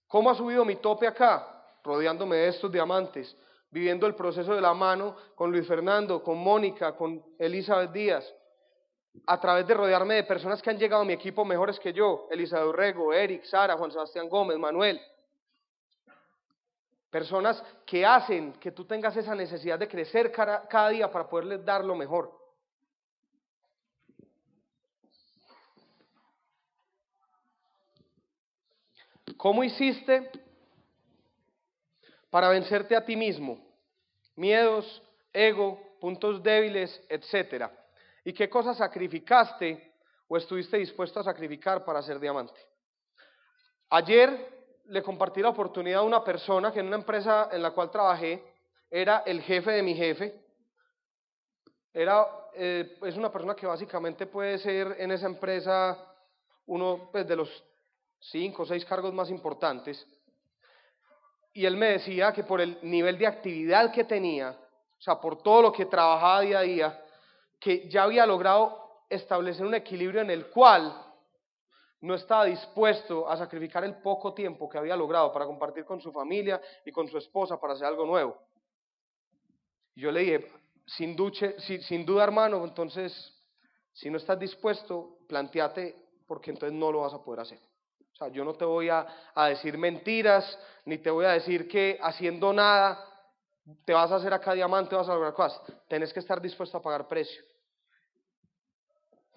¿Cómo 0.07 0.29
ha 0.29 0.35
subido 0.35 0.63
mi 0.63 0.77
tope 0.77 1.07
acá? 1.07 1.77
Rodeándome 1.83 2.37
de 2.37 2.47
estos 2.47 2.71
diamantes, 2.71 3.35
viviendo 3.69 4.07
el 4.07 4.15
proceso 4.15 4.55
de 4.55 4.61
la 4.61 4.73
mano 4.73 5.17
con 5.35 5.51
Luis 5.51 5.67
Fernando, 5.67 6.23
con 6.23 6.37
Mónica, 6.37 6.95
con 6.95 7.21
Elizabeth 7.37 7.91
Díaz, 7.91 8.33
a 9.25 9.39
través 9.39 9.65
de 9.67 9.73
rodearme 9.73 10.15
de 10.15 10.23
personas 10.23 10.61
que 10.61 10.69
han 10.69 10.77
llegado 10.77 11.01
a 11.01 11.05
mi 11.05 11.13
equipo 11.13 11.45
mejores 11.45 11.79
que 11.79 11.93
yo, 11.93 12.27
Elisa 12.29 12.65
Urrego, 12.65 13.13
Eric, 13.13 13.43
Sara, 13.45 13.77
Juan 13.77 13.91
Sebastián 13.91 14.29
Gómez, 14.29 14.57
Manuel. 14.57 15.01
Personas 17.09 17.63
que 17.85 18.05
hacen 18.05 18.53
que 18.53 18.71
tú 18.71 18.85
tengas 18.85 19.15
esa 19.15 19.33
necesidad 19.35 19.79
de 19.79 19.87
crecer 19.87 20.31
cada, 20.31 20.67
cada 20.67 20.89
día 20.89 21.11
para 21.11 21.29
poderles 21.29 21.63
dar 21.63 21.83
lo 21.83 21.95
mejor. 21.95 22.31
¿Cómo 29.37 29.63
hiciste 29.63 30.29
para 32.29 32.49
vencerte 32.49 32.95
a 32.95 33.05
ti 33.05 33.15
mismo? 33.15 33.63
Miedos, 34.35 35.01
ego, 35.31 35.79
puntos 35.99 36.41
débiles, 36.43 37.01
etcétera. 37.09 37.71
¿Y 38.27 38.33
qué 38.33 38.49
cosas 38.49 38.77
sacrificaste 38.77 39.93
o 40.27 40.35
estuviste 40.35 40.77
dispuesto 40.77 41.19
a 41.19 41.23
sacrificar 41.23 41.85
para 41.85 42.01
ser 42.01 42.19
diamante? 42.19 42.59
Ayer 43.91 44.81
le 44.85 45.03
compartí 45.03 45.41
la 45.41 45.49
oportunidad 45.49 45.99
a 45.99 46.03
una 46.03 46.23
persona 46.23 46.71
que 46.71 46.79
en 46.79 46.87
una 46.87 46.95
empresa 46.95 47.49
en 47.51 47.61
la 47.61 47.69
cual 47.69 47.91
trabajé 47.91 48.43
era 48.89 49.21
el 49.27 49.43
jefe 49.43 49.71
de 49.71 49.83
mi 49.83 49.93
jefe. 49.93 50.41
Era, 51.93 52.25
eh, 52.55 52.97
es 53.03 53.15
una 53.15 53.31
persona 53.31 53.55
que 53.55 53.67
básicamente 53.67 54.25
puede 54.25 54.57
ser 54.57 54.95
en 54.97 55.11
esa 55.11 55.27
empresa 55.27 55.95
uno 56.65 57.09
pues, 57.11 57.27
de 57.27 57.35
los 57.35 57.63
cinco 58.19 58.63
o 58.63 58.65
seis 58.65 58.83
cargos 58.85 59.13
más 59.13 59.29
importantes. 59.29 60.03
Y 61.53 61.63
él 61.63 61.77
me 61.77 61.91
decía 61.91 62.33
que 62.33 62.43
por 62.43 62.59
el 62.59 62.79
nivel 62.81 63.19
de 63.19 63.27
actividad 63.27 63.93
que 63.93 64.03
tenía, 64.03 64.49
o 64.49 65.01
sea, 65.01 65.21
por 65.21 65.43
todo 65.43 65.61
lo 65.61 65.71
que 65.71 65.85
trabajaba 65.85 66.41
día 66.41 66.59
a 66.59 66.63
día, 66.63 67.04
que 67.59 67.89
ya 67.89 68.03
había 68.03 68.25
logrado 68.25 69.03
establecer 69.09 69.65
un 69.65 69.75
equilibrio 69.75 70.21
en 70.21 70.31
el 70.31 70.47
cual 70.47 71.05
no 72.01 72.13
estaba 72.13 72.45
dispuesto 72.45 73.27
a 73.27 73.37
sacrificar 73.37 73.83
el 73.83 73.95
poco 73.95 74.33
tiempo 74.33 74.69
que 74.69 74.77
había 74.77 74.95
logrado 74.95 75.31
para 75.31 75.45
compartir 75.45 75.85
con 75.85 75.99
su 76.01 76.11
familia 76.11 76.61
y 76.85 76.91
con 76.91 77.07
su 77.07 77.17
esposa 77.17 77.59
para 77.59 77.73
hacer 77.73 77.87
algo 77.87 78.05
nuevo. 78.05 78.37
Yo 79.95 80.11
le 80.11 80.19
dije, 80.19 80.51
sin, 80.85 81.15
sin 81.81 82.05
duda 82.05 82.23
hermano, 82.23 82.63
entonces, 82.63 83.33
si 83.93 84.09
no 84.09 84.17
estás 84.17 84.37
dispuesto, 84.37 85.17
planteate 85.27 85.95
porque 86.27 86.51
entonces 86.51 86.77
no 86.77 86.91
lo 86.91 87.01
vas 87.01 87.13
a 87.13 87.23
poder 87.23 87.41
hacer. 87.41 87.59
O 88.13 88.15
sea, 88.17 88.27
yo 88.29 88.45
no 88.45 88.53
te 88.53 88.65
voy 88.65 88.89
a, 88.89 89.05
a 89.33 89.47
decir 89.47 89.77
mentiras, 89.77 90.57
ni 90.85 90.97
te 90.99 91.09
voy 91.09 91.25
a 91.25 91.31
decir 91.31 91.67
que 91.67 91.97
haciendo 92.01 92.53
nada 92.53 93.14
te 93.83 93.93
vas 93.93 94.11
a 94.11 94.15
hacer 94.15 94.33
acá 94.33 94.53
diamante, 94.53 94.95
vas 94.95 95.09
a 95.09 95.13
lograr 95.13 95.33
cosas. 95.33 95.61
Tenés 95.87 96.13
que 96.13 96.19
estar 96.19 96.41
dispuesto 96.41 96.77
a 96.77 96.81
pagar 96.81 97.07
precio. 97.07 97.43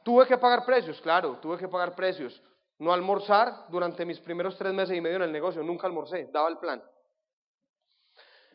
Tuve 0.04 0.26
que 0.26 0.38
pagar 0.38 0.64
precios, 0.64 1.00
claro, 1.00 1.38
tuve 1.40 1.58
que 1.58 1.68
pagar 1.68 1.94
precios. 1.94 2.42
No 2.78 2.92
almorzar 2.92 3.66
durante 3.68 4.04
mis 4.04 4.20
primeros 4.20 4.56
tres 4.56 4.72
meses 4.72 4.96
y 4.96 5.00
medio 5.00 5.16
en 5.16 5.22
el 5.22 5.32
negocio, 5.32 5.62
nunca 5.62 5.86
almorcé, 5.86 6.28
daba 6.32 6.48
el 6.48 6.58
plan. 6.58 6.82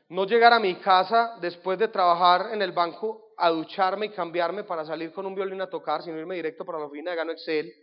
No 0.09 0.25
llegar 0.25 0.53
a 0.53 0.59
mi 0.59 0.75
casa 0.75 1.37
después 1.41 1.77
de 1.79 1.87
trabajar 1.87 2.53
en 2.53 2.61
el 2.61 2.71
banco 2.71 3.33
a 3.37 3.49
ducharme 3.49 4.07
y 4.07 4.09
cambiarme 4.09 4.63
para 4.63 4.85
salir 4.85 5.11
con 5.11 5.25
un 5.25 5.35
violín 5.35 5.61
a 5.61 5.69
tocar, 5.69 6.03
sino 6.03 6.17
irme 6.17 6.35
directo 6.35 6.63
para 6.63 6.79
la 6.79 6.85
oficina 6.85 7.11
de 7.11 7.17
Gano 7.17 7.31
Excel. 7.31 7.73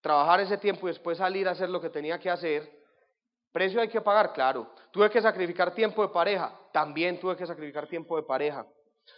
Trabajar 0.00 0.40
ese 0.40 0.58
tiempo 0.58 0.88
y 0.88 0.92
después 0.92 1.18
salir 1.18 1.46
a 1.46 1.52
hacer 1.52 1.68
lo 1.68 1.80
que 1.80 1.90
tenía 1.90 2.18
que 2.18 2.30
hacer 2.30 2.81
Precio 3.52 3.80
hay 3.80 3.88
que 3.88 4.00
pagar, 4.00 4.32
claro. 4.32 4.72
Tuve 4.90 5.10
que 5.10 5.20
sacrificar 5.20 5.74
tiempo 5.74 6.02
de 6.02 6.08
pareja, 6.08 6.58
también 6.72 7.20
tuve 7.20 7.36
que 7.36 7.46
sacrificar 7.46 7.86
tiempo 7.86 8.16
de 8.16 8.22
pareja. 8.22 8.66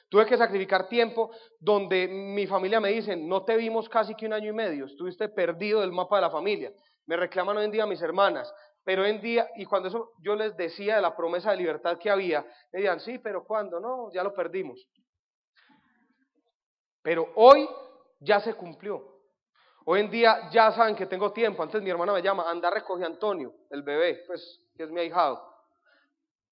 Tuve 0.09 0.27
que 0.27 0.37
sacrificar 0.37 0.89
tiempo 0.89 1.31
donde 1.61 2.09
mi 2.09 2.47
familia 2.47 2.81
me 2.81 2.91
dice, 2.91 3.17
no 3.17 3.45
te 3.45 3.57
vimos 3.57 3.89
casi 3.89 4.15
que 4.15 4.27
un 4.27 4.33
año 4.33 4.51
y 4.51 4.55
medio, 4.55 4.87
estuviste 4.87 5.29
perdido 5.29 5.81
del 5.81 5.93
mapa 5.93 6.17
de 6.17 6.23
la 6.23 6.31
familia. 6.31 6.73
Me 7.07 7.17
reclaman 7.17 7.57
hoy 7.57 7.67
en 7.67 7.71
día 7.71 7.87
mis 7.87 8.03
hermanas, 8.03 8.53
pero 8.83 9.03
hoy 9.03 9.11
en 9.11 9.21
día, 9.21 9.49
y 9.57 9.65
cuando 9.67 9.89
eso 9.89 10.13
yo 10.21 10.35
les 10.35 10.57
decía 10.57 10.97
de 10.97 11.03
la 11.03 11.17
promesa 11.17 11.51
de 11.53 11.59
libertad 11.59 11.99
que 11.99 12.11
había, 12.11 12.43
me 12.73 12.81
decían, 12.81 13.01
sí, 13.01 13.19
pero 13.19 13.45
¿cuándo? 13.45 13.79
No, 13.79 14.11
ya 14.13 14.23
lo 14.23 14.35
perdimos. 14.35 14.85
Pero 17.03 17.31
hoy 17.37 17.69
ya 18.21 18.41
se 18.41 18.55
cumplió. 18.55 19.14
Hoy 19.87 20.01
en 20.01 20.11
día 20.11 20.49
ya 20.51 20.73
saben 20.73 20.97
que 20.97 21.07
tengo 21.07 21.33
tiempo. 21.33 21.63
Antes 21.63 21.83
mi 21.83 21.91
hermana 21.91 22.13
me 22.13 22.23
llama, 22.23 22.51
anda, 22.51 22.71
recoge 22.71 23.05
a 23.05 23.07
Antonio, 23.07 23.53
el 23.71 23.83
bebé, 23.83 24.25
pues, 24.27 24.61
que 24.77 24.85
es 24.85 24.91
mi 24.91 25.01
ahijado. 25.01 25.43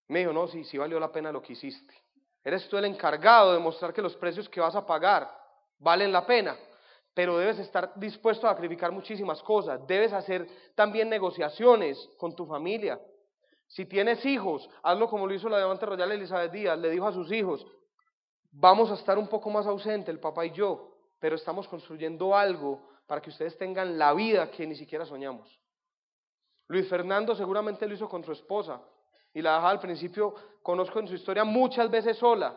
Me 0.08 0.18
dijo, 0.18 0.32
no, 0.32 0.46
sí, 0.48 0.64
sí 0.64 0.76
valió 0.76 1.00
la 1.00 1.10
pena 1.10 1.32
lo 1.32 1.40
que 1.40 1.54
hiciste. 1.54 1.94
Eres 2.44 2.68
tú 2.68 2.76
el 2.76 2.84
encargado 2.84 3.54
de 3.54 3.58
mostrar 3.58 3.92
que 3.94 4.02
los 4.02 4.16
precios 4.16 4.48
que 4.48 4.60
vas 4.60 4.74
a 4.74 4.84
pagar 4.84 5.30
valen 5.78 6.12
la 6.12 6.26
pena, 6.26 6.56
pero 7.14 7.38
debes 7.38 7.58
estar 7.58 7.92
dispuesto 7.96 8.46
a 8.46 8.50
sacrificar 8.52 8.92
muchísimas 8.92 9.42
cosas. 9.42 9.86
Debes 9.86 10.12
hacer 10.12 10.46
también 10.74 11.08
negociaciones 11.08 12.10
con 12.18 12.34
tu 12.34 12.44
familia. 12.44 13.00
Si 13.66 13.86
tienes 13.86 14.24
hijos, 14.26 14.68
hazlo 14.82 15.08
como 15.08 15.26
lo 15.26 15.32
hizo 15.32 15.48
la 15.48 15.56
Diamante 15.56 15.86
Royal 15.86 16.12
Elizabeth 16.12 16.52
Díaz. 16.52 16.78
Le 16.78 16.90
dijo 16.90 17.06
a 17.06 17.12
sus 17.12 17.32
hijos, 17.32 17.66
vamos 18.50 18.90
a 18.90 18.94
estar 18.94 19.16
un 19.16 19.28
poco 19.28 19.48
más 19.48 19.66
ausente 19.66 20.10
el 20.10 20.20
papá 20.20 20.44
y 20.44 20.50
yo, 20.50 20.90
pero 21.18 21.36
estamos 21.36 21.66
construyendo 21.68 22.36
algo 22.36 22.91
para 23.06 23.20
que 23.20 23.30
ustedes 23.30 23.56
tengan 23.58 23.98
la 23.98 24.12
vida 24.14 24.50
que 24.50 24.66
ni 24.66 24.74
siquiera 24.74 25.04
soñamos. 25.04 25.58
Luis 26.68 26.88
Fernando 26.88 27.34
seguramente 27.34 27.86
lo 27.86 27.94
hizo 27.94 28.08
con 28.08 28.24
su 28.24 28.32
esposa 28.32 28.80
y 29.34 29.42
la 29.42 29.52
dejaba 29.54 29.70
al 29.70 29.80
principio, 29.80 30.34
conozco 30.62 31.00
en 31.00 31.08
su 31.08 31.14
historia 31.14 31.44
muchas 31.44 31.90
veces 31.90 32.16
sola, 32.16 32.54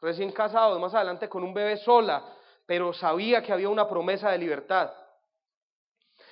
recién 0.00 0.32
casado, 0.32 0.78
más 0.78 0.94
adelante 0.94 1.28
con 1.28 1.42
un 1.42 1.52
bebé 1.52 1.76
sola, 1.78 2.24
pero 2.66 2.92
sabía 2.92 3.42
que 3.42 3.52
había 3.52 3.68
una 3.68 3.88
promesa 3.88 4.30
de 4.30 4.38
libertad. 4.38 4.92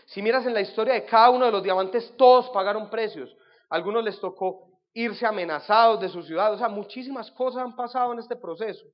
Si 0.06 0.22
miras 0.22 0.46
en 0.46 0.54
la 0.54 0.60
historia 0.60 0.94
de 0.94 1.04
cada 1.04 1.30
uno 1.30 1.46
de 1.46 1.52
los 1.52 1.62
diamantes, 1.62 2.14
todos 2.16 2.48
pagaron 2.50 2.88
precios. 2.88 3.34
algunos 3.68 4.04
les 4.04 4.20
tocó 4.20 4.68
irse 4.92 5.26
amenazados 5.26 6.00
de 6.00 6.08
su 6.08 6.22
ciudad, 6.22 6.52
o 6.52 6.58
sea, 6.58 6.68
muchísimas 6.68 7.30
cosas 7.32 7.62
han 7.62 7.76
pasado 7.76 8.12
en 8.12 8.20
este 8.20 8.36
proceso. 8.36 8.86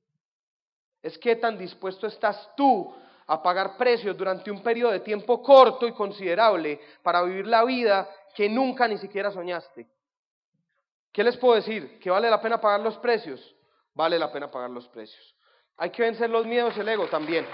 Es 1.01 1.17
que 1.17 1.35
tan 1.35 1.57
dispuesto 1.57 2.07
estás 2.07 2.49
tú 2.57 2.93
a 3.33 3.41
pagar 3.41 3.77
precios 3.77 4.15
durante 4.15 4.51
un 4.51 4.61
periodo 4.61 4.91
de 4.91 4.99
tiempo 4.99 5.41
corto 5.41 5.87
y 5.87 5.93
considerable 5.93 6.79
para 7.01 7.23
vivir 7.23 7.47
la 7.47 7.63
vida 7.65 8.07
que 8.35 8.47
nunca 8.47 8.87
ni 8.87 8.97
siquiera 8.97 9.31
soñaste. 9.31 9.87
¿Qué 11.11 11.23
les 11.23 11.37
puedo 11.37 11.55
decir? 11.55 11.99
¿Que 11.99 12.11
vale 12.11 12.29
la 12.29 12.41
pena 12.41 12.61
pagar 12.61 12.81
los 12.81 12.97
precios? 12.97 13.55
Vale 13.93 14.19
la 14.19 14.31
pena 14.31 14.51
pagar 14.51 14.69
los 14.69 14.87
precios. 14.87 15.35
Hay 15.77 15.89
que 15.89 16.03
vencer 16.03 16.29
los 16.29 16.45
miedos 16.45 16.77
y 16.77 16.79
el 16.79 16.89
ego 16.89 17.07
también. 17.07 17.47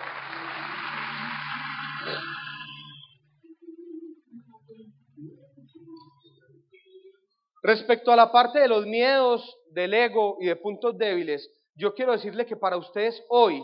Respecto 7.62 8.12
a 8.12 8.16
la 8.16 8.32
parte 8.32 8.60
de 8.60 8.68
los 8.68 8.86
miedos, 8.86 9.58
del 9.72 9.94
ego 9.94 10.38
y 10.42 10.48
de 10.48 10.56
puntos 10.56 10.98
débiles, 10.98 11.50
yo 11.76 11.94
quiero 11.94 12.12
decirle 12.12 12.46
que 12.46 12.56
para 12.58 12.78
ustedes 12.78 13.22
hoy 13.30 13.64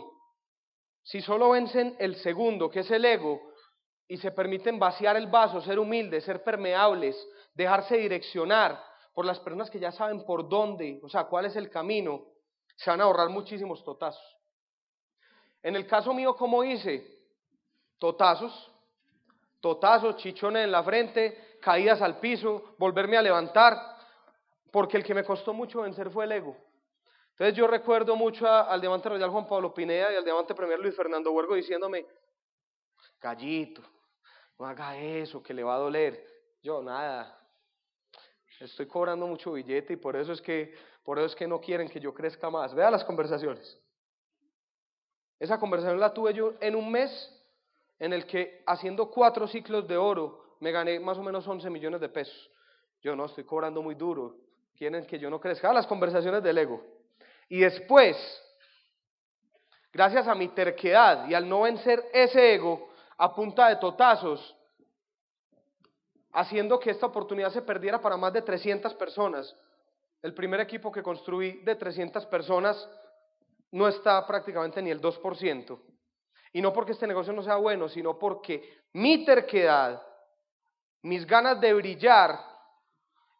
si 1.06 1.22
solo 1.22 1.50
vencen 1.50 1.94
el 2.00 2.16
segundo, 2.16 2.68
que 2.68 2.80
es 2.80 2.90
el 2.90 3.04
ego, 3.04 3.40
y 4.08 4.16
se 4.16 4.32
permiten 4.32 4.76
vaciar 4.76 5.16
el 5.16 5.28
vaso, 5.28 5.60
ser 5.60 5.78
humildes, 5.78 6.24
ser 6.24 6.42
permeables, 6.42 7.16
dejarse 7.54 7.96
direccionar 7.96 8.82
por 9.14 9.24
las 9.24 9.38
personas 9.38 9.70
que 9.70 9.78
ya 9.78 9.92
saben 9.92 10.24
por 10.26 10.48
dónde, 10.48 10.98
o 11.04 11.08
sea, 11.08 11.24
cuál 11.24 11.46
es 11.46 11.54
el 11.54 11.70
camino, 11.70 12.24
se 12.74 12.90
van 12.90 13.00
a 13.00 13.04
ahorrar 13.04 13.28
muchísimos 13.28 13.84
totazos. 13.84 14.36
En 15.62 15.76
el 15.76 15.86
caso 15.86 16.12
mío, 16.12 16.34
¿cómo 16.34 16.64
hice? 16.64 17.06
Totazos, 18.00 18.72
totazos, 19.60 20.16
chichones 20.16 20.64
en 20.64 20.72
la 20.72 20.82
frente, 20.82 21.58
caídas 21.60 22.02
al 22.02 22.18
piso, 22.18 22.74
volverme 22.78 23.16
a 23.16 23.22
levantar, 23.22 23.78
porque 24.72 24.96
el 24.96 25.04
que 25.04 25.14
me 25.14 25.22
costó 25.22 25.54
mucho 25.54 25.82
vencer 25.82 26.10
fue 26.10 26.24
el 26.24 26.32
ego. 26.32 26.56
Entonces 27.38 27.54
yo 27.54 27.66
recuerdo 27.66 28.16
mucho 28.16 28.48
al 28.48 28.80
diamante 28.80 29.10
royal 29.10 29.28
Juan 29.28 29.46
Pablo 29.46 29.74
Pineda 29.74 30.10
y 30.10 30.16
al 30.16 30.24
diamante 30.24 30.54
premier 30.54 30.78
Luis 30.78 30.96
Fernando 30.96 31.30
Huergo 31.32 31.54
diciéndome, 31.54 32.06
gallito, 33.20 33.82
no 34.58 34.64
haga 34.64 34.96
eso, 34.96 35.42
que 35.42 35.52
le 35.52 35.62
va 35.62 35.74
a 35.74 35.78
doler. 35.78 36.24
Yo, 36.62 36.82
nada, 36.82 37.38
estoy 38.58 38.86
cobrando 38.86 39.26
mucho 39.26 39.52
billete 39.52 39.92
y 39.92 39.96
por 39.96 40.16
eso 40.16 40.32
es 40.32 40.40
que, 40.40 40.74
por 41.04 41.18
eso 41.18 41.26
es 41.26 41.34
que 41.34 41.46
no 41.46 41.60
quieren 41.60 41.90
que 41.90 42.00
yo 42.00 42.14
crezca 42.14 42.48
más. 42.48 42.74
Vea 42.74 42.90
las 42.90 43.04
conversaciones. 43.04 43.78
Esa 45.38 45.58
conversación 45.58 46.00
la 46.00 46.14
tuve 46.14 46.32
yo 46.32 46.54
en 46.58 46.74
un 46.74 46.90
mes 46.90 47.10
en 47.98 48.14
el 48.14 48.24
que 48.24 48.62
haciendo 48.66 49.10
cuatro 49.10 49.46
ciclos 49.46 49.86
de 49.86 49.98
oro 49.98 50.56
me 50.60 50.72
gané 50.72 50.98
más 51.00 51.18
o 51.18 51.22
menos 51.22 51.46
11 51.46 51.68
millones 51.68 52.00
de 52.00 52.08
pesos. 52.08 52.50
Yo 53.02 53.14
no, 53.14 53.26
estoy 53.26 53.44
cobrando 53.44 53.82
muy 53.82 53.94
duro. 53.94 54.38
Quieren 54.74 55.04
que 55.04 55.18
yo 55.18 55.28
no 55.28 55.38
crezca. 55.38 55.70
Las 55.74 55.86
conversaciones 55.86 56.42
del 56.42 56.56
ego. 56.56 56.95
Y 57.48 57.60
después, 57.60 58.16
gracias 59.92 60.26
a 60.26 60.34
mi 60.34 60.48
terquedad 60.48 61.28
y 61.28 61.34
al 61.34 61.48
no 61.48 61.62
vencer 61.62 62.04
ese 62.12 62.54
ego 62.54 62.88
a 63.18 63.34
punta 63.34 63.68
de 63.68 63.76
totazos, 63.76 64.54
haciendo 66.32 66.78
que 66.78 66.90
esta 66.90 67.06
oportunidad 67.06 67.50
se 67.50 67.62
perdiera 67.62 68.00
para 68.00 68.16
más 68.16 68.32
de 68.32 68.42
300 68.42 68.94
personas. 68.94 69.56
El 70.22 70.34
primer 70.34 70.60
equipo 70.60 70.92
que 70.92 71.02
construí 71.02 71.62
de 71.62 71.76
300 71.76 72.26
personas 72.26 72.88
no 73.70 73.88
está 73.88 74.26
prácticamente 74.26 74.82
ni 74.82 74.90
el 74.90 75.00
2%. 75.00 75.80
Y 76.52 76.60
no 76.60 76.72
porque 76.72 76.92
este 76.92 77.06
negocio 77.06 77.32
no 77.32 77.42
sea 77.42 77.56
bueno, 77.56 77.88
sino 77.88 78.18
porque 78.18 78.82
mi 78.92 79.24
terquedad, 79.24 80.02
mis 81.02 81.26
ganas 81.26 81.60
de 81.60 81.72
brillar, 81.74 82.38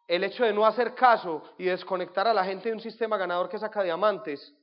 el 0.07 0.23
hecho 0.23 0.45
de 0.45 0.53
no 0.53 0.65
hacer 0.65 0.95
caso 0.95 1.43
y 1.57 1.65
desconectar 1.65 2.27
a 2.27 2.33
la 2.33 2.45
gente 2.45 2.69
de 2.69 2.75
un 2.75 2.81
sistema 2.81 3.17
ganador 3.17 3.49
que 3.49 3.59
saca 3.59 3.83
diamantes, 3.83 4.53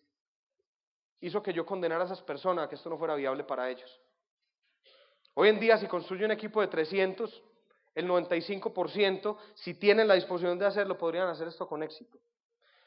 hizo 1.20 1.42
que 1.42 1.53
yo 1.53 1.66
condenara 1.66 2.03
a 2.03 2.07
esas 2.07 2.22
personas, 2.22 2.68
que 2.68 2.76
esto 2.76 2.88
no 2.88 2.99
fuera 2.99 3.14
viable 3.14 3.45
para 3.45 3.68
ellos. 3.68 4.01
Hoy 5.34 5.49
en 5.49 5.61
día, 5.61 5.76
si 5.76 5.86
construye 5.86 6.24
un 6.24 6.30
equipo 6.30 6.61
de 6.61 6.68
300, 6.68 7.42
el 7.95 8.09
95%, 8.09 9.36
si 9.55 9.74
tienen 9.74 10.09
la 10.09 10.14
disposición 10.14 10.59
de 10.59 10.66
hacerlo, 10.66 10.97
podrían 10.97 11.28
hacer 11.28 11.49
esto 11.49 11.66
con 11.66 11.82
éxito. 11.82 12.18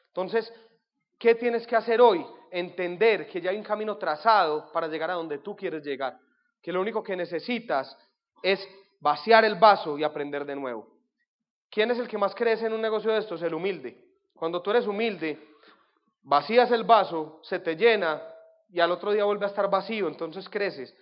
Entonces, 0.07 0.51
¿qué 1.19 1.35
tienes 1.35 1.67
que 1.67 1.75
hacer 1.75 2.01
hoy? 2.01 2.25
Entender 2.49 3.27
que 3.27 3.39
ya 3.39 3.51
hay 3.51 3.57
un 3.57 3.63
camino 3.63 3.97
trazado 3.97 4.71
para 4.71 4.87
llegar 4.87 5.11
a 5.11 5.15
donde 5.15 5.39
tú 5.39 5.55
quieres 5.55 5.83
llegar. 5.83 6.17
Que 6.61 6.71
lo 6.71 6.81
único 6.81 7.03
que 7.03 7.15
necesitas 7.15 7.95
es 8.41 8.65
vaciar 8.99 9.45
el 9.45 9.55
vaso 9.55 9.97
y 9.97 10.03
aprender 10.03 10.45
de 10.45 10.55
nuevo. 10.55 10.96
¿Quién 11.69 11.91
es 11.91 11.99
el 11.99 12.07
que 12.07 12.17
más 12.17 12.33
crece 12.33 12.65
en 12.65 12.73
un 12.73 12.81
negocio 12.81 13.11
de 13.11 13.19
estos? 13.19 13.41
El 13.41 13.53
humilde. 13.53 13.97
Cuando 14.33 14.61
tú 14.61 14.71
eres 14.71 14.87
humilde, 14.87 15.55
vacías 16.23 16.71
el 16.71 16.83
vaso, 16.83 17.39
se 17.43 17.59
te 17.59 17.75
llena 17.75 18.21
y 18.69 18.79
al 18.79 18.91
otro 18.91 19.11
día 19.11 19.25
vuelve 19.25 19.45
a 19.45 19.49
estar 19.49 19.69
vacío, 19.69 20.07
entonces 20.07 20.47
creces. 20.49 20.95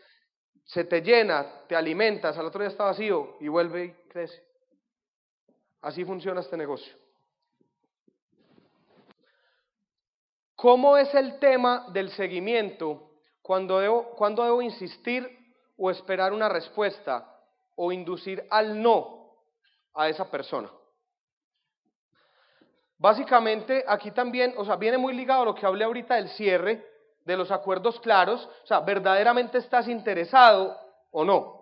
Se 0.64 0.84
te 0.84 1.02
llena, 1.02 1.64
te 1.68 1.76
alimentas, 1.76 2.38
al 2.38 2.46
otro 2.48 2.62
día 2.62 2.70
está 2.70 2.86
vacío 2.86 3.38
y 3.40 3.48
vuelve 3.48 3.86
y 3.86 3.92
crece. 4.10 4.44
Así 5.82 6.04
funciona 6.04 6.42
este 6.42 6.58
negocio. 6.58 6.94
¿Cómo 10.56 10.98
es 10.98 11.14
el 11.14 11.38
tema 11.38 11.88
del 11.92 12.10
seguimiento 12.12 13.12
cuando 13.42 13.80
debo, 13.80 14.12
cuando 14.16 14.44
debo 14.44 14.62
insistir 14.62 15.30
o 15.78 15.92
esperar 15.92 16.34
una 16.34 16.50
respuesta 16.50 17.40
o 17.76 17.92
inducir 17.92 18.48
al 18.50 18.82
no 18.82 19.15
a 19.96 20.10
esa 20.10 20.30
persona. 20.30 20.70
Básicamente, 22.98 23.84
aquí 23.88 24.12
también, 24.12 24.54
o 24.58 24.66
sea, 24.66 24.76
viene 24.76 24.98
muy 24.98 25.14
ligado 25.14 25.42
a 25.42 25.46
lo 25.46 25.56
que 25.56 25.66
hablé 25.66 25.84
ahorita 25.84 26.16
del 26.16 26.30
cierre, 26.30 26.86
de 27.24 27.38
los 27.38 27.52
acuerdos 27.52 28.00
claros, 28.00 28.48
o 28.64 28.68
sea, 28.68 28.80
verdaderamente 28.82 29.58
estás 29.58 29.88
interesado 29.88 30.78
o 31.12 31.26
no. 31.26 31.56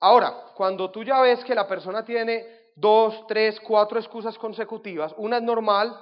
Ahora, 0.00 0.52
cuando 0.54 0.90
tú 0.90 1.02
ya 1.02 1.20
ves 1.20 1.44
que 1.44 1.54
la 1.54 1.66
persona 1.66 2.04
tiene 2.04 2.46
dos, 2.76 3.26
tres, 3.26 3.58
cuatro 3.60 3.98
excusas 3.98 4.38
consecutivas, 4.38 5.14
una 5.16 5.38
es 5.38 5.42
normal, 5.42 5.98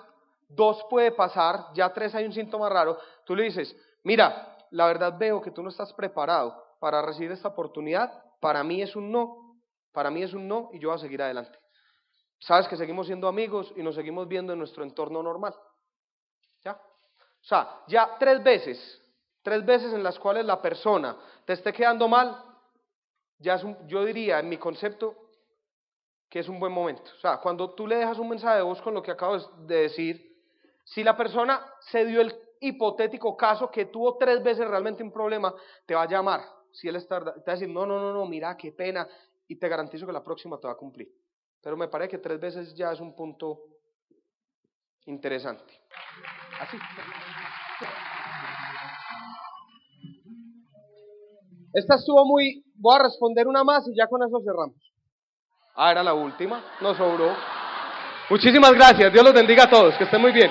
dos 0.48 0.84
puede 0.90 1.12
pasar, 1.12 1.66
ya 1.74 1.92
tres 1.92 2.14
hay 2.14 2.24
un 2.24 2.32
síntoma 2.32 2.68
raro, 2.68 2.98
tú 3.24 3.34
le 3.34 3.44
dices, 3.44 3.74
mira, 4.02 4.56
la 4.70 4.86
verdad 4.86 5.14
veo 5.16 5.40
que 5.40 5.50
tú 5.50 5.62
no 5.62 5.70
estás 5.70 5.92
preparado 5.92 6.62
para 6.78 7.02
recibir 7.02 7.32
esta 7.32 7.48
oportunidad, 7.48 8.12
para 8.40 8.62
mí 8.62 8.82
es 8.82 8.94
un 8.94 9.10
no, 9.10 9.47
para 9.98 10.12
mí 10.12 10.22
es 10.22 10.32
un 10.32 10.46
no 10.46 10.70
y 10.72 10.78
yo 10.78 10.90
voy 10.90 10.96
a 10.96 11.00
seguir 11.00 11.20
adelante. 11.20 11.58
Sabes 12.38 12.68
que 12.68 12.76
seguimos 12.76 13.08
siendo 13.08 13.26
amigos 13.26 13.72
y 13.74 13.82
nos 13.82 13.96
seguimos 13.96 14.28
viendo 14.28 14.52
en 14.52 14.60
nuestro 14.60 14.84
entorno 14.84 15.20
normal. 15.24 15.52
¿Ya? 16.62 16.74
O 16.74 17.44
sea, 17.44 17.80
ya 17.88 18.16
tres 18.16 18.40
veces, 18.44 19.02
tres 19.42 19.66
veces 19.66 19.92
en 19.92 20.04
las 20.04 20.16
cuales 20.16 20.44
la 20.44 20.62
persona 20.62 21.16
te 21.44 21.54
esté 21.54 21.72
quedando 21.72 22.06
mal, 22.06 22.40
ya 23.38 23.60
yo 23.88 24.04
diría 24.04 24.38
en 24.38 24.48
mi 24.48 24.56
concepto 24.56 25.16
que 26.30 26.38
es 26.38 26.48
un 26.48 26.60
buen 26.60 26.72
momento. 26.72 27.10
O 27.16 27.20
sea, 27.20 27.38
cuando 27.38 27.74
tú 27.74 27.84
le 27.84 27.96
dejas 27.96 28.20
un 28.20 28.28
mensaje 28.28 28.58
de 28.58 28.62
voz 28.62 28.80
con 28.80 28.94
lo 28.94 29.02
que 29.02 29.10
acabo 29.10 29.36
de 29.36 29.80
decir, 29.80 30.44
si 30.84 31.02
la 31.02 31.16
persona 31.16 31.74
se 31.80 32.04
dio 32.04 32.20
el 32.20 32.32
hipotético 32.60 33.36
caso 33.36 33.68
que 33.68 33.86
tuvo 33.86 34.16
tres 34.16 34.44
veces 34.44 34.68
realmente 34.68 35.02
un 35.02 35.10
problema, 35.10 35.52
te 35.84 35.96
va 35.96 36.02
a 36.02 36.08
llamar. 36.08 36.42
Si 36.70 36.86
él 36.86 36.94
está, 36.94 37.34
te 37.42 37.50
va 37.50 37.66
no, 37.66 37.84
no, 37.84 37.98
no, 37.98 38.12
no, 38.12 38.26
mira, 38.26 38.56
qué 38.56 38.70
pena, 38.70 39.08
y 39.48 39.58
te 39.58 39.68
garantizo 39.68 40.06
que 40.06 40.12
la 40.12 40.22
próxima 40.22 40.58
te 40.58 40.66
va 40.66 40.74
a 40.74 40.76
cumplir. 40.76 41.08
Pero 41.62 41.76
me 41.76 41.88
parece 41.88 42.10
que 42.10 42.18
tres 42.18 42.38
veces 42.38 42.74
ya 42.74 42.92
es 42.92 43.00
un 43.00 43.16
punto 43.16 43.60
interesante. 45.06 45.74
Así. 46.60 46.76
Esta 51.72 51.94
estuvo 51.96 52.24
muy... 52.26 52.64
Voy 52.76 52.96
a 52.96 53.02
responder 53.02 53.48
una 53.48 53.64
más 53.64 53.88
y 53.88 53.96
ya 53.96 54.06
con 54.06 54.22
eso 54.22 54.40
cerramos. 54.44 54.76
Ah, 55.74 55.90
era 55.90 56.02
la 56.02 56.14
última. 56.14 56.62
Nos 56.80 56.96
sobró. 56.96 57.34
Muchísimas 58.30 58.72
gracias. 58.72 59.12
Dios 59.12 59.24
los 59.24 59.34
bendiga 59.34 59.64
a 59.64 59.70
todos. 59.70 59.96
Que 59.96 60.04
estén 60.04 60.20
muy 60.20 60.32
bien. 60.32 60.50